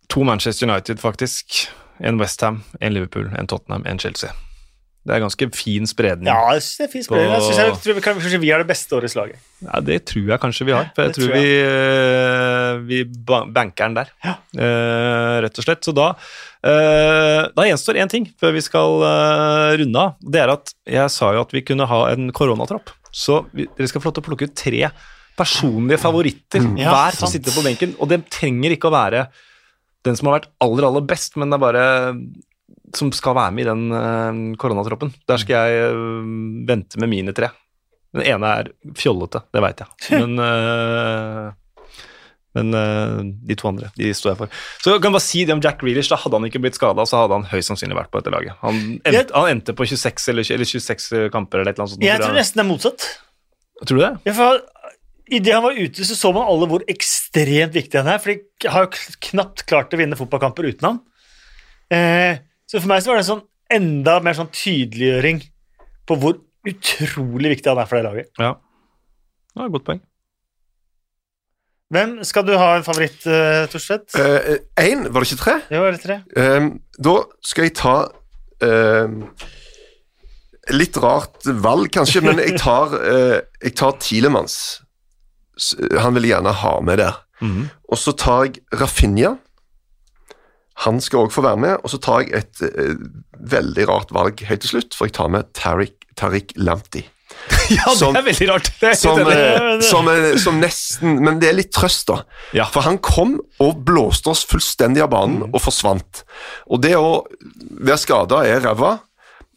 [0.09, 1.65] to Manchester United, faktisk,
[1.99, 4.31] en Westham, en Liverpool, en Tottenham, en Chelsea.
[5.05, 6.25] Det er ganske fin spredning.
[6.31, 7.29] Ja, jeg synes det er fin spredning.
[7.29, 9.37] Jeg, synes jeg, tror vi, kan- kanskje vi har det beste årets laget.
[9.61, 10.87] Ja, det tror jeg kanskje vi har.
[10.95, 14.33] For jeg Det tror, tror vi, eh, vi ba- banker den der, Ja.
[14.57, 15.85] uh, rett og slett.
[15.85, 16.07] Så da,
[16.65, 20.15] uh, da gjenstår én ting før vi skal uh, runde av.
[20.19, 22.89] Det er at jeg sa jo at vi kunne ha en koronatropp.
[23.13, 24.89] Så vi, dere skal få lov til å plukke ut tre
[25.37, 26.81] personlige favoritter mm.
[26.81, 27.93] hver som sitter på benken.
[28.01, 29.27] Og det trenger ikke å være
[30.05, 31.85] den som har vært aller, aller best, men det er bare
[32.95, 35.11] som skal være med i den eh, koronatroppen.
[35.27, 36.25] Der skal jeg eh,
[36.69, 37.49] vente med mine tre.
[38.15, 39.89] Den ene er fjollete, det veit jeg.
[40.21, 41.53] Men, eh,
[42.55, 43.17] men eh,
[43.49, 44.51] de to andre, de står jeg for.
[44.79, 46.07] Så jeg kan bare si det om Jack Reelish.
[46.07, 48.55] Da hadde han ikke blitt skada, så hadde han høyst sannsynlig vært på dette laget.
[48.61, 51.95] Han endte, Jeg- han endte på 26 eller, eller 26 kamper eller et eller annet
[51.97, 52.05] sånt.
[52.07, 53.07] Jeg tror nesten det er motsatt.
[53.83, 54.13] Tror du det?
[54.29, 54.61] Ja, for
[55.25, 58.21] Idet han var ute, så så man alle hvor ekstremt viktig han er.
[58.21, 60.99] For de har jo knapt klart å vinne fotballkamper uten han.
[61.93, 63.45] Eh, så for meg så var det en sånn
[63.75, 65.41] enda mer sånn tydeliggjøring
[66.05, 68.29] på hvor utrolig viktig han er for det laget.
[68.41, 68.53] Ja.
[69.53, 70.03] det er et godt poeng.
[71.95, 74.15] Hvem skal du ha en favoritt, uh, Torstvedt?
[74.81, 75.59] Én, var det ikke tre?
[75.69, 76.17] Jo, eller tre?
[76.33, 77.93] Um, da skal jeg ta
[78.65, 79.19] ehm,
[80.73, 84.55] Litt rart valg, kanskje, men jeg tar, eh, jeg tar Tilemans.
[86.01, 87.21] Han vil gjerne ha med der.
[87.41, 87.65] Mm.
[87.91, 89.35] Og så tar jeg Rafinha.
[90.83, 91.75] Han skal òg få være med.
[91.83, 92.95] Og så tar jeg et eh,
[93.55, 97.05] veldig rart valg helt til slutt, for jeg tar med Tariq, Tariq Lamptey.
[97.69, 98.67] Ja, det Som- er veldig rart.
[98.85, 102.19] Er Som, eh, som, eh, som nesten Men det er litt trøst, da.
[102.53, 102.67] Ja.
[102.71, 106.23] For han kom og blåste oss fullstendig av banen og forsvant.
[106.69, 107.23] Og det å
[107.81, 108.99] være skada er ræva,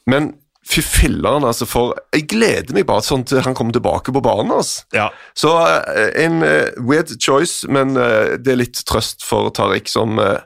[0.08, 0.32] men
[0.68, 4.52] fy filler'n, altså, for Jeg gleder meg bare sånn til han kommer tilbake på banen.
[4.58, 4.84] altså.
[4.96, 5.08] Ja.
[5.38, 10.20] Så eh, en uh, weird choice, men uh, det er litt trøst for Tariq, som
[10.20, 10.42] uh,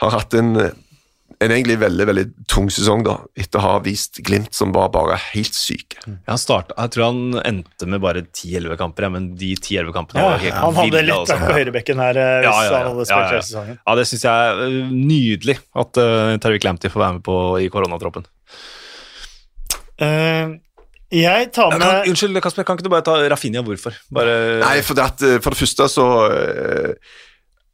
[0.00, 4.56] har hatt en, en egentlig veldig veldig tung sesong, da, etter å ha vist Glimt
[4.56, 6.00] som var bare helt syke.
[6.30, 10.24] Han startet, jeg tror han endte med bare 10-11 kamper, ja, men de 10-11 kampene
[10.24, 11.36] Ja, var helt han hadde ville, litt altså.
[11.36, 12.80] vært på høyrebekken her hvis Ja, ja, ja.
[12.80, 13.30] han hadde spilt Ja, ja.
[13.36, 13.78] hele sesongen.
[13.84, 17.70] Ja, det syns jeg er nydelig at uh, Tariq Lamptey får være med på i
[17.74, 18.24] koronatroppen.
[19.98, 20.58] Eh,
[21.08, 23.96] jeg tar Kan, med unnskyld, Kasper, kan ikke du bare ta Rafinha hvorfor?
[24.12, 26.92] Bare, Nei, for det, at, eh, for det første så eh,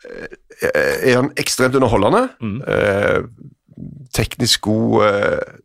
[0.07, 2.29] eh, er han ekstremt underholdende.
[2.41, 2.61] Mm.
[2.63, 3.51] Uh,
[4.15, 5.57] teknisk god, eh,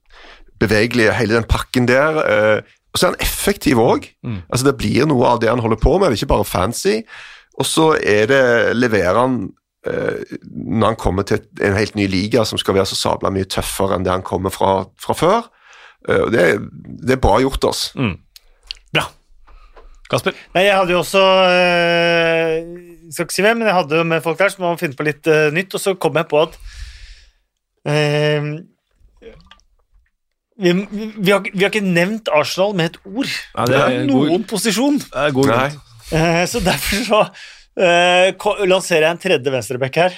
[0.60, 2.18] bevegelig, hele den pakken der.
[2.26, 4.08] eh, og så er han effektiv òg.
[4.26, 4.42] Mm.
[4.50, 6.96] Altså, det blir noe av det han holder på med, det er ikke bare fancy.
[7.60, 9.40] Og så er det, leverer han
[9.86, 13.96] når han kommer til en helt ny liga som skal være så sabla mye tøffere
[13.96, 15.48] enn det han kommer fra, fra før.
[16.08, 16.46] Eh, det,
[17.04, 17.92] det er bra gjort, altså.
[18.00, 18.16] Mm.
[18.94, 19.10] Bra.
[20.10, 20.38] Kasper?
[20.56, 22.54] Nei, jeg hadde jo også øh,
[23.14, 25.06] skal ikke si hvem, men jeg hadde jo med folk der som må finne på
[25.06, 26.58] litt øh, nytt, og så kom jeg på at
[27.90, 28.50] øh,
[30.60, 33.30] vi, vi, har, vi har ikke nevnt Arsenal med et ord.
[33.54, 34.98] Ja, det er noen god, posisjon.
[35.06, 35.70] det er god Nei.
[36.10, 37.22] Eh, så derfor så
[37.80, 40.18] eh, lanserer jeg en tredje venstreback her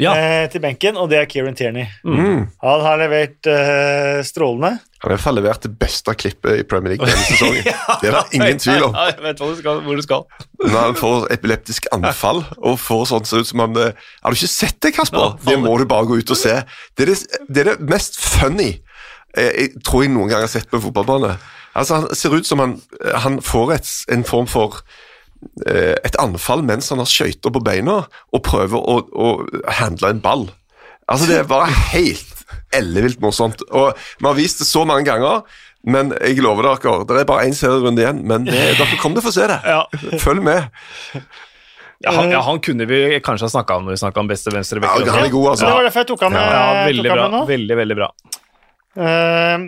[0.00, 0.14] Ja.
[0.18, 1.84] eh, til benken, og det er Kieran Tierney.
[2.02, 2.48] Mm.
[2.64, 4.72] Han har levert eh, strålende.
[4.98, 7.68] Han har i hvert fall levert det beste klippet i Premier League denne sesongen.
[8.02, 8.96] Det er det ingen tvil om.
[8.98, 10.26] Ja, jeg vet du skal, hvor du skal.
[10.64, 14.40] Når han får epileptisk anfall og får sånn ser ut som han eh, Har du
[14.40, 15.20] ikke sett det, Kasper?
[15.38, 16.58] Ja, det må du bare gå ut og se.
[16.96, 18.72] Det er det, det, er det mest funny
[19.36, 21.36] jeg, jeg tror jeg noen gang har sett på en fotballbane.
[21.74, 22.76] Altså, Han ser ut som han,
[23.14, 25.02] han får et, en form for eh,
[25.66, 29.28] et anfall mens han har skøyter på beina og prøver å, å
[29.80, 30.46] handle en ball.
[31.04, 33.62] Altså, det er bare helt ellevilt morsomt.
[33.70, 35.42] Og Vi har vist det så mange ganger,
[35.84, 38.22] men jeg lover dere, det er bare én serierunde igjen.
[38.28, 39.58] Men det, dere kommer til å få se det.
[39.68, 39.82] Ja.
[40.22, 40.70] Følg med.
[42.04, 44.52] Ja, han, ja, han kunne vi kanskje ha snakka om når vi snakka om beste
[44.52, 45.68] venstre Ja, han er god, altså.
[45.68, 46.48] Det var derfor jeg tok han med.
[46.56, 47.20] Ja, veldig bra.
[47.22, 47.42] med nå.
[47.48, 48.08] Veldig, veldig bra.
[48.94, 49.64] Uh,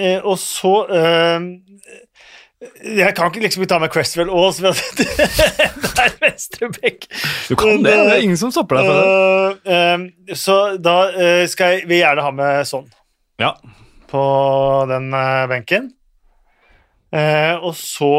[0.00, 1.46] uh, og så eh,
[2.60, 5.06] Jeg kan ikke liksom ta med Crestwell Aas, for at det
[6.04, 7.06] er venstrebekk.
[7.48, 7.94] Du kan det.
[7.94, 9.06] Det er ingen som stopper deg for det.
[9.64, 12.84] Uh, uh, så da uh, skal jeg vil gjerne ha med sånn
[13.40, 13.54] Ja.
[14.10, 14.22] på
[14.90, 15.88] den eh, benken.
[17.64, 18.10] Og så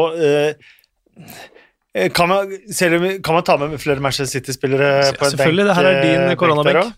[2.16, 5.30] kan man, selv kan man ta med flere Manchester City-spillere på en benk?
[5.36, 6.96] selvfølgelig, det her er din koronabenk.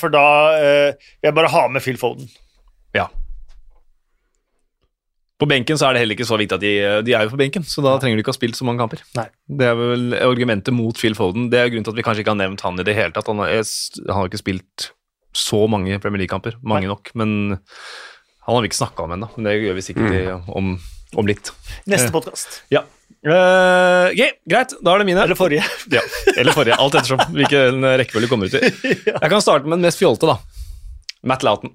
[0.00, 0.24] for da
[0.56, 2.30] vil jeg bare ha med Phil Foden.
[2.94, 3.10] ja.
[5.40, 6.72] På benken så er det heller ikke så viktig at de,
[7.06, 9.00] de er jo på benken, så da trenger du ikke ha spilt så mange kamper.
[9.16, 9.26] Nei.
[9.48, 11.48] Det er vel argumentet mot Phil Foden.
[11.52, 13.30] Det er grunnen til at vi kanskje ikke har nevnt han i det hele tatt.
[13.32, 14.90] Han har, han har ikke spilt
[15.36, 19.28] så mange Premier League-kamper, mange nok, men han har vi ikke snakka om ennå.
[19.36, 20.48] Men det gjør vi sikkert mm.
[20.58, 20.72] om,
[21.22, 21.52] om litt.
[21.90, 22.14] Neste Eh.
[22.14, 22.62] podkast.
[22.72, 22.84] Ja.
[23.20, 24.72] Uh, ok, greit.
[24.80, 25.24] Da er det mine.
[25.24, 25.64] Eller forrige.
[25.96, 26.00] Ja,
[26.36, 26.78] eller forrige.
[26.80, 28.72] Alt ettersom hvilken rekkefølge kommer ut i.
[29.06, 30.38] Jeg kan starte med den mest fjolte, da.
[31.22, 31.74] Matt Loughton.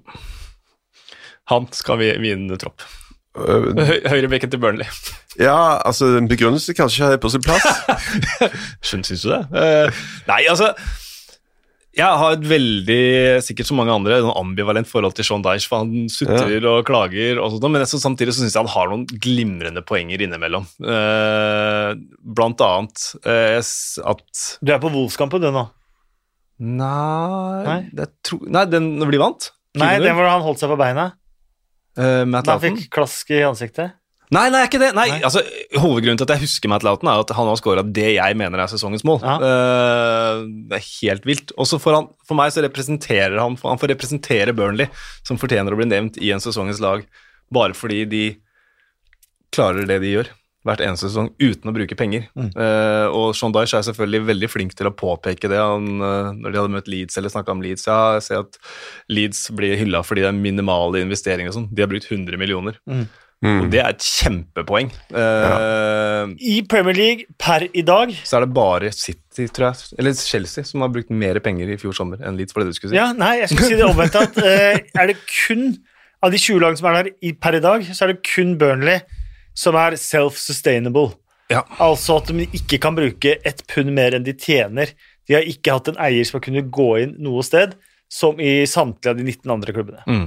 [1.52, 2.82] Han skal vi vinne tropp.
[3.36, 4.88] Høy, Høyrebekken til Burnley.
[5.36, 7.66] Ja, altså en begrunnelse kanskje er på sin plass.
[8.86, 9.40] Skjønt, syns du det?
[9.52, 9.98] Uh,
[10.30, 10.70] nei, altså
[11.92, 13.02] Jeg har et veldig,
[13.44, 17.36] sikkert som mange andre, noen ambivalent forhold til Sean Dyche, for han sutrer og klager,
[17.36, 20.64] og sånt, men jeg, så samtidig så syns jeg han har noen glimrende poenger innimellom.
[20.80, 21.92] Uh,
[22.24, 25.66] blant annet uh, at Du er på Wolfskampen, du nå.
[26.64, 28.08] Nei, Nei?
[28.24, 29.50] Tror, nei den blir vant?
[29.76, 31.10] Nei, den hvor han holdt seg på beina.
[31.96, 33.96] Eh, Matt Da han fikk klask i ansiktet.
[34.34, 34.88] Nei, nei, ikke det.
[34.96, 35.20] Nei, Nei.
[35.22, 35.38] altså,
[35.78, 38.58] Hovedgrunnen til at jeg husker Matt Loughton, er at han har skåra det jeg mener
[38.58, 39.20] er sesongens mål.
[39.22, 39.36] Ja.
[39.38, 41.52] Uh, det er helt vilt.
[41.54, 44.90] Og så for meg så representerer han Han får representere Burnley,
[45.26, 47.06] som fortjener å bli nevnt i en sesongens lag,
[47.54, 48.24] bare fordi de
[49.54, 50.34] klarer det de gjør
[50.66, 52.26] hvert eneste sesong uten å bruke penger.
[52.38, 52.50] Mm.
[52.54, 55.60] Uh, og Sean Dyche er selvfølgelig veldig flink til å påpeke det.
[55.60, 58.58] Han, uh, når de hadde møtt Leeds eller snakka om Leeds, ja, jeg ser at
[59.12, 61.70] Leeds blir hylla fordi det er minimale investeringer og sånn.
[61.72, 62.80] De har brukt 100 millioner.
[62.86, 63.06] Mm.
[63.44, 64.88] Og det er et kjempepoeng.
[65.12, 70.16] Eh, I Premier League per i dag Så er det bare City, tror jeg, eller
[70.16, 72.94] Chelsea, som har brukt mer penger i fjor sommer enn Leeds, for det du skulle
[72.94, 72.98] si.
[72.98, 74.16] Ja, nei, jeg skulle si det omvendt.
[74.16, 75.68] At, eh, er det kun
[76.24, 78.56] av de 20 lagene som er der i, per i dag, så er det kun
[78.60, 79.04] Burnley
[79.56, 81.14] som er self-sustainable.
[81.52, 81.62] Ja.
[81.82, 84.92] Altså at de ikke kan bruke ett pund mer enn de tjener.
[85.26, 87.76] De har ikke hatt en eier som har kunnet gå inn noe sted,
[88.12, 90.02] som i samtlige av de 19 andre klubbene.
[90.06, 90.26] Mm.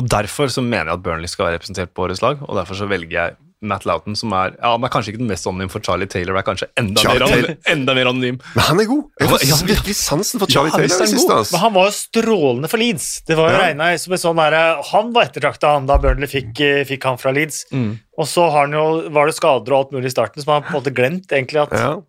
[0.00, 2.78] Og derfor så mener jeg at Burnley skal være representert på årets lag, og derfor
[2.78, 5.68] så velger jeg Matt Loughton, som er ja, han er kanskje ikke den mest anonym,
[5.68, 8.38] for Charlie Taylor er kanskje enda, mer, anonym, enda mer anonym.
[8.56, 9.02] Men han er god.
[9.20, 11.34] Jeg har Ja, virkelig sansen for Charlie Ja, visst Taylor han siste.
[11.36, 11.52] altså.
[11.52, 13.08] Men han var jo strålende for Leeds.
[13.28, 13.96] Det var jo Ja.
[13.98, 17.30] som en sånn der, Han var ettertrakta, han da Burnley fikk, eh, fikk han fra
[17.32, 17.66] Leeds.
[17.72, 17.98] Mm.
[18.18, 20.62] Og så har han jo, var det skader og alt mulig i starten, så man
[20.62, 22.00] har på en måte glemt egentlig at Ja.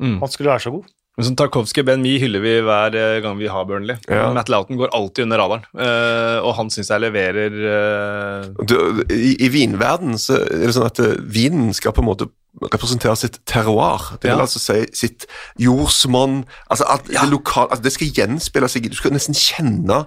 [0.00, 0.20] Mm.
[0.20, 0.84] han skulle være så god.
[1.20, 3.98] Men som Tarkovskij og Ben Mee hyller vi hver eh, gang vi har Burnley.
[4.08, 4.30] Ja.
[4.32, 8.76] Matt Loughton går alltid under radaren, eh, og han syns jeg leverer eh, Du,
[9.12, 12.30] I i vinverden så er det sånn at vinen skal på en måte
[12.72, 14.16] representere sitt terroir.
[14.20, 14.40] Det vil Ja.
[14.42, 15.26] altså si sitt
[15.58, 16.44] jordsmonn.
[16.70, 17.20] Altså Ja.
[17.22, 18.90] det, lokal, altså det skal gjenspeile seg.
[18.90, 20.06] Du skal nesten kjenne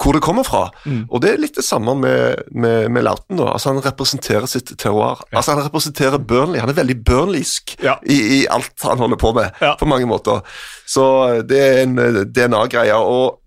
[0.00, 0.70] hvor det kommer fra.
[0.86, 1.06] Mm.
[1.10, 3.36] Og det er litt det samme med, med, med Lauten.
[3.36, 3.52] da.
[3.52, 5.22] Altså Han representerer sitt terroir.
[5.32, 6.58] Altså Han representerer Burnley.
[6.60, 7.94] Han er veldig burnleysk Ja.
[8.06, 9.74] i, i alt han holder på med, Ja.
[9.76, 10.42] på mange måter.
[10.86, 12.94] Så det er en eh, DNA-greie.
[12.96, 13.38] Og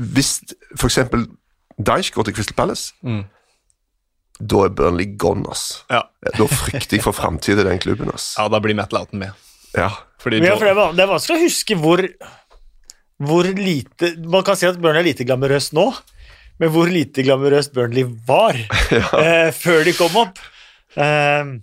[0.00, 0.40] hvis
[0.78, 0.98] f.eks.
[1.86, 3.24] Deich går til Crystal Palace Mm.
[4.40, 5.84] Da er Burnley gone, ass.
[5.92, 6.02] ja.
[6.22, 8.32] Da frykter jeg for framtida i den klubben, ass.
[8.38, 9.36] ja, da blir Matt Loughton med.
[9.76, 9.90] Ja.
[10.22, 12.02] Fordi Men ja, for det, er, det er vanskelig å huske hvor,
[13.24, 15.86] hvor lite Man kan si at Burnley er lite glamorøst nå,
[16.60, 18.58] men hvor lite glamorøst Burnley var
[19.22, 20.38] eh, før de kom opp.
[20.94, 21.56] Eh,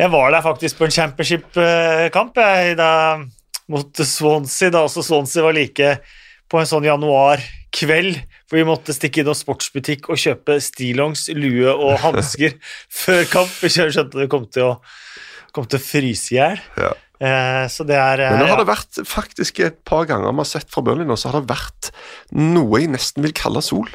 [0.00, 2.38] jeg var der faktisk på en championship-kamp
[3.72, 5.96] mot Swansea, da også Swansea var like
[6.50, 8.18] på en sånn januarkveld
[8.52, 12.58] hvor vi måtte stikke innom sportsbutikk og kjøpe stillongs, lue og hansker
[13.02, 13.54] før kamp.
[13.62, 14.74] Vi skjønte det kom til å,
[15.56, 16.60] kom til å fryse i hjel.
[16.76, 16.92] Ja.
[17.22, 18.60] Eh, så det er Men nå eh, har ja.
[18.60, 21.48] det vært faktisk et par ganger vi har sett fra Burnley nå, så har det
[21.54, 21.92] vært
[22.36, 23.88] noe jeg nesten vil kalle sol.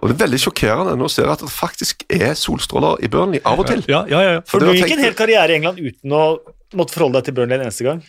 [0.00, 3.44] Og det er veldig sjokkerende nå ser jeg at det faktisk er solstråler i Burnley
[3.44, 3.84] av og til.
[3.90, 4.34] Ja, ja, ja.
[4.38, 4.42] ja.
[4.48, 6.24] For det du gikk tenkt- en hel karriere i England uten å
[6.78, 8.00] måtte forholde deg til Burnley en eneste gang.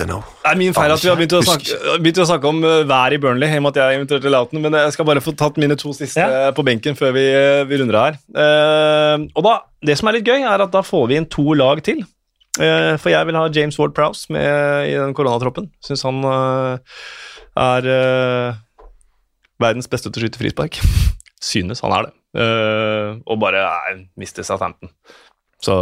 [0.00, 0.20] Dunno.
[0.42, 2.80] Det er min feil at vi har begynt å snakke, begynt å snakke om uh,
[2.88, 5.34] været i Burnley, i og med at jeg inviterte Lauten, men jeg skal bare få
[5.38, 6.48] tatt mine to siste Ja.
[6.48, 8.18] uh, på benken før vi, uh, vi runder her.
[8.34, 11.52] Uh, og da, Det som er litt gøy, er at da får vi inn to
[11.58, 12.02] lag til.
[12.58, 15.68] Uh, for jeg vil ha James Ward-Prowse med i den koronatroppen.
[15.86, 16.80] Syns han uh,
[17.60, 18.58] er uh,
[19.62, 20.80] verdens beste til å skyte frispark.
[21.52, 22.16] Synes han er det.
[22.36, 24.90] Uh, og bare er mister Southampton.
[25.64, 25.76] Så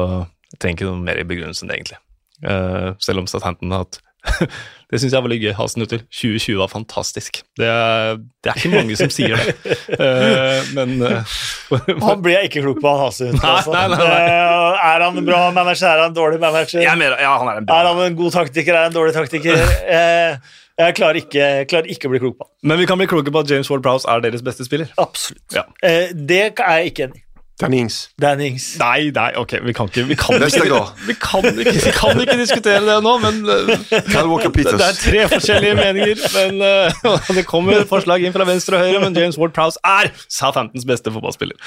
[0.52, 1.98] jeg trenger ikke noe mer i begrunnelsen, enn det, egentlig.
[2.38, 3.98] Uh, selv om Southampton har hatt
[4.88, 5.50] Det syns jeg var litt gøy.
[5.52, 6.00] Hasenhutter.
[6.08, 7.42] 2020 var fantastisk.
[7.60, 9.56] Det er, det er ikke mange som sier det.
[9.98, 11.34] Eh, men eh,
[12.06, 13.28] Han blir jeg ikke klok på, han Hase.
[13.36, 13.72] Altså.
[13.74, 14.22] nei, nei, nei.
[14.30, 15.90] Eh, Er han en bra manager?
[15.90, 16.80] Er han en dårlig manager?
[16.84, 18.72] jeg mener, ja, han er en bra Er han en god taktiker?
[18.78, 19.60] Er han en dårlig taktiker?
[19.84, 22.52] Eh, Jeg klarer ikke, klarer ikke å bli klok på han.
[22.70, 24.92] Men vi kan bli kloke på at James Ward-Prowse er deres beste spiller.
[25.02, 25.44] Absolutt.
[25.56, 25.64] Ja.
[25.82, 27.24] Eh, Det er jeg ikke enig i.
[27.58, 28.10] Danny Ings.
[28.20, 28.78] Dan Ings.
[28.78, 30.62] Nei, nei, ok, vi kan ikke Vi kan ikke,
[31.08, 35.24] vi kan ikke, vi kan ikke diskutere det nå, men eh, det, det er tre
[35.32, 36.22] forskjellige meninger.
[36.36, 40.86] Men eh, Det kommer forslag inn fra venstre og høyre, men James Ward-Prowse er Southamptons
[40.86, 41.58] beste fotballspiller.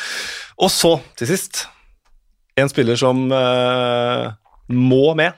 [0.64, 1.66] Og så, til sist,
[2.60, 4.32] en spiller som uh,
[4.72, 5.36] må med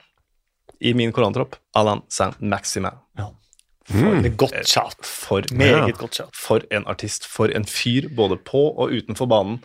[0.84, 3.00] i min korantropp, Alan Saint-Maximin.
[3.84, 4.36] For mm.
[4.40, 5.00] godt shout.
[5.04, 6.36] For, Meget godt shout.
[6.38, 9.64] for en artist, for en fyr, både på og utenfor banen.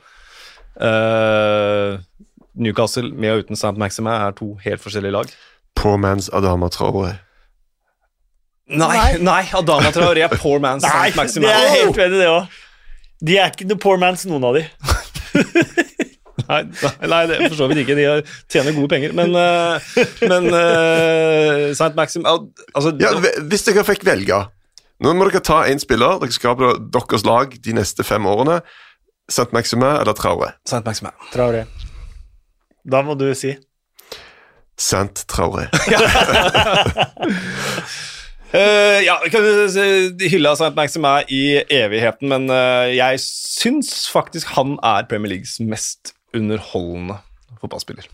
[0.78, 1.98] Eh,
[2.58, 3.74] Newcastle med og uten St.
[3.78, 5.32] Maxima er to helt forskjellige lag.
[5.78, 7.16] Poor man's Adama Traore.
[8.68, 11.16] Nei, nei, Adama Traore er poor man's St.
[11.16, 11.46] Maxima.
[11.46, 12.58] Nei, det er helt enig, det òg.
[13.28, 14.64] De er ikke noe poor mans, noen av de.
[16.48, 17.96] Nei, nei, nei, det forstår for så vidt ikke.
[17.98, 18.04] De
[18.48, 19.12] tjener gode penger.
[19.16, 19.88] Men, eh,
[20.30, 21.90] men uh, St.
[21.98, 23.10] Maxim al- altså, Ja,
[23.50, 24.38] hvis dere fikk velge
[25.02, 26.16] Nå må dere ta én spiller.
[26.22, 28.62] Dere skal på deres lag de neste fem årene.
[29.28, 29.52] St.
[29.52, 30.52] Maximin eller Traoré?
[30.68, 31.12] Saint-Maximin.
[31.34, 31.66] Traoré.
[32.88, 33.50] Da må du si.
[34.78, 35.66] Saint Traoré.
[38.48, 40.72] Uh, ja, vi kan si- hylle St.
[40.78, 47.18] Maxim er i evigheten, men uh, jeg syns faktisk han er Premier Leagues mest underholdende
[47.60, 48.08] fotballspiller.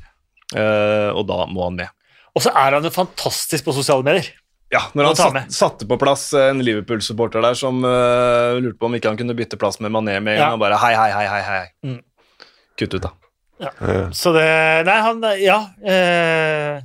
[0.54, 1.92] Uh, og da må han med.
[2.34, 4.32] Og så er han jo fantastisk på sosiale medier.
[4.72, 8.94] Ja, når han satt, satte på plass en Liverpool-supporter der som uh, lurte på om
[8.96, 10.46] ikke han kunne bytte plass med Mané med en Ja.
[10.48, 11.66] gang, og bare hei, hei, hei, hei, hei.
[11.84, 12.00] Mm.
[12.80, 13.12] Kutt ut, da.
[13.62, 13.70] Ja.
[14.10, 14.46] Så det
[14.88, 15.60] Nei, han Ja.
[15.86, 16.80] Eh,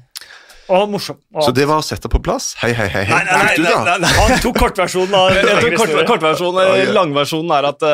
[0.70, 1.18] og morsom.
[1.34, 2.52] Og Så det var å sette på plass.
[2.62, 3.04] Hei, hei, hei.
[3.10, 3.20] hei.
[3.26, 3.98] Kutt ut, da.
[4.02, 4.12] nei.
[4.16, 6.92] han tok kortversjonen av Jeg tok kort, kortversjonen, Ja, ja.
[6.94, 7.90] Langversjonen er at uh,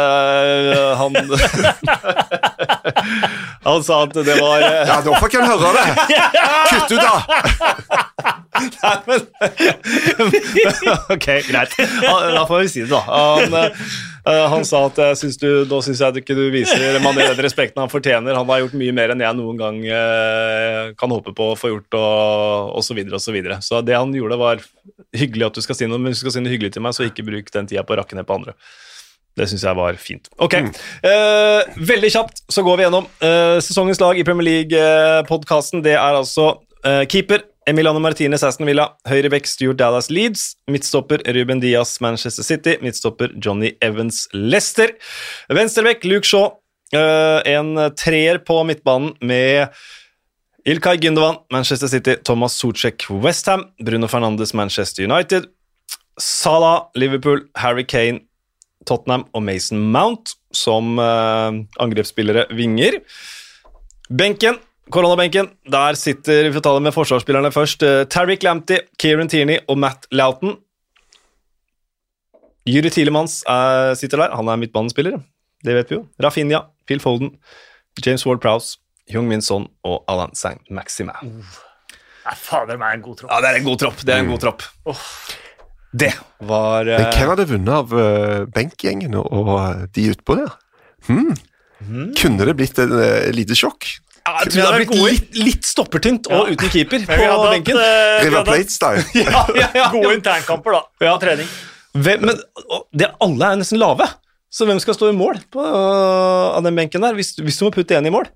[0.99, 1.11] han
[3.65, 4.67] Han sa at det var uh...
[4.91, 5.87] Ja, nå fikk han høre det!
[6.71, 7.15] Kutt ut, da!
[8.75, 9.19] Nei, men
[11.11, 11.73] Ok, greit.
[11.75, 13.01] Da får vi si det, da.
[13.07, 13.69] Han, eh,
[14.25, 17.83] han sa at jeg synes du, nå syns jeg ikke du viser Mané den respekten
[17.83, 18.37] han fortjener.
[18.37, 21.73] Han har gjort mye mer enn jeg noen gang eh, kan håpe på å få
[21.73, 23.59] gjort, og, og så videre og så videre.
[23.65, 24.63] Så det han gjorde, var
[25.15, 26.97] hyggelig at du skal si noe, men hvis du skal si noe hyggelig til meg,
[26.97, 28.55] så ikke bruk den tida på å rakke ned på andre.
[29.35, 30.29] Det syns jeg var fint.
[30.39, 35.83] Ok, eh, Veldig kjapt så går vi gjennom eh, sesongens lag i Premier League-podkasten.
[35.83, 36.53] det er altså
[36.87, 42.75] eh, keeper Emiliano Martinez Aston Villa, høyrebekk Stuart Dallas Leeds, midtstopper Ruben Diaz Manchester City,
[42.85, 44.93] midtstopper Johnny Evans Leicester,
[45.49, 46.59] venstrebekk Luke Shaw,
[46.93, 49.73] eh, en treer på midtbanen med
[50.69, 55.49] Ilkay Gündogan, Manchester City, Thomas Socek, Westham, Bruno Fernandes, Manchester United,
[56.21, 58.27] Salah, Liverpool, Harry Kane,
[58.85, 63.01] Tottenham og Mason Mount som eh, angrepsspillere vinger.
[64.09, 64.61] Benken,
[64.93, 67.83] koronabenken, der sitter Vi får ta det med forsvarsspillerne først.
[67.83, 70.57] Uh, Tariq Lamptey, Kieran Tierney og Matt Loughton.
[72.65, 74.33] Jury Tilemans er, sitter der.
[74.35, 75.19] Han er midtbanespiller,
[75.65, 76.05] det vet vi jo.
[76.21, 77.35] Rafinha, Phil Foden,
[78.01, 78.79] James Ward-Prowse,
[79.13, 81.13] Jung Min Son og Alan Sang Maxima.
[81.21, 83.31] Nei, fader meg, en god tropp.
[83.31, 83.99] Ja, det er en god tropp.
[84.01, 84.65] Det er en god tropp.
[85.95, 86.11] Det
[86.43, 90.55] var Men eh, hvem hadde vunnet av uh, benkgjengen og, og eh, de utpå der?
[91.07, 91.35] Hmm.
[92.17, 93.87] Kunne det blitt et uh, lite sjokk?
[94.25, 97.77] Jeg tror det har blitt litt, litt stoppertynt og uten keeper på vi hadde benken.
[97.77, 98.93] eh, River plates, da.
[98.95, 99.25] Plate-style.
[99.35, 99.87] Ja, ja, ja.
[99.93, 100.81] gode internkamper, da.
[101.05, 101.13] Ja.
[101.21, 101.49] Trening.
[101.95, 102.39] Hvem, men
[102.91, 104.07] det, alle er nesten lave.
[104.55, 107.73] Så hvem skal stå i mål på, av den benken der, hvis, hvis du må
[107.75, 108.29] putte en i mål?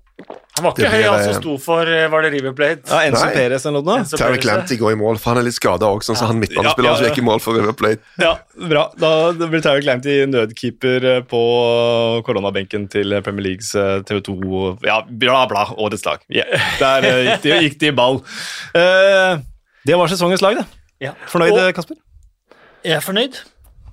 [0.58, 2.82] Han var ikke høy, han som eh, sto for eh, Var det River Plate?
[2.90, 3.30] Ja, Enzo Nei.
[3.32, 4.02] Perez eller noe?
[4.04, 6.40] Terry Clanty Clampty går i mål, for han er litt skada òg, sånn som han
[6.42, 7.00] midtbanespiller Ja, ja, ja.
[7.00, 8.04] som gikk i mål for River Plate.
[8.20, 8.34] Ja,
[8.68, 8.82] bra.
[9.00, 11.40] Da blir Terry Clanty nødkeeper eh, på
[12.26, 15.64] koronabenken til Premier Leagues eh, TV 2 Ja, bla, bla.
[15.80, 16.26] Årets lag.
[16.28, 16.68] Yeah.
[16.82, 18.20] Der eh, gikk de, gikk de i ball.
[18.76, 19.40] Uh,
[19.88, 20.66] det var sesongens lag, det.
[21.00, 21.14] Ja.
[21.32, 21.96] Fornøyd, Og Kasper?
[22.84, 23.40] jeg er fornøyd.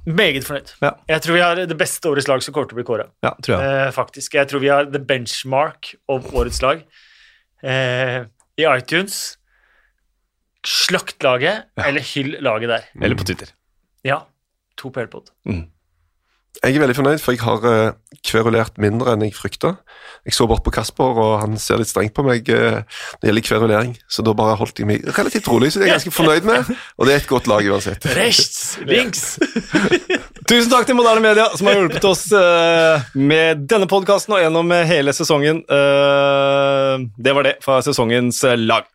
[0.08, 0.70] Meget fornøyd.
[0.82, 0.94] Ja.
[1.10, 3.10] Jeg tror vi har det beste årets lag som kommer til å bli kåra.
[3.26, 3.88] Ja, tror jeg.
[3.88, 4.38] Eh, faktisk.
[4.40, 6.86] Jeg tror vi har the benchmark of årets lag.
[7.64, 8.22] Eh,
[8.58, 9.38] I iTunes
[10.68, 12.88] Slakt laget, eller hyll laget der.
[13.00, 13.52] Eller på Twitter.
[14.04, 14.22] Ja.
[14.78, 15.30] To på Airpod.
[16.64, 19.76] Jeg er veldig fornøyd, for jeg har uh, kverulert mindre enn jeg frykta.
[20.28, 23.30] Jeg så bort på Kasper, og han ser litt strengt på meg uh, når det
[23.30, 26.16] gjelder kverulering, så da bare holdt jeg meg relativt rolig, så det er jeg ganske
[26.18, 28.10] fornøyd med, og det er et godt lag uansett.
[28.18, 28.78] Rechts!
[28.90, 29.38] Links!
[30.50, 34.72] Tusen takk til Moderne Media, som har hjulpet oss eh, med denne podkasten og gjennom
[34.72, 35.60] eh, hele sesongen.
[35.68, 38.88] Eh, det var det fra sesongens eh, lag.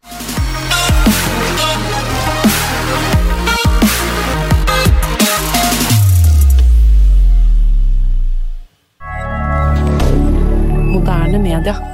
[11.53, 11.92] Moderne media.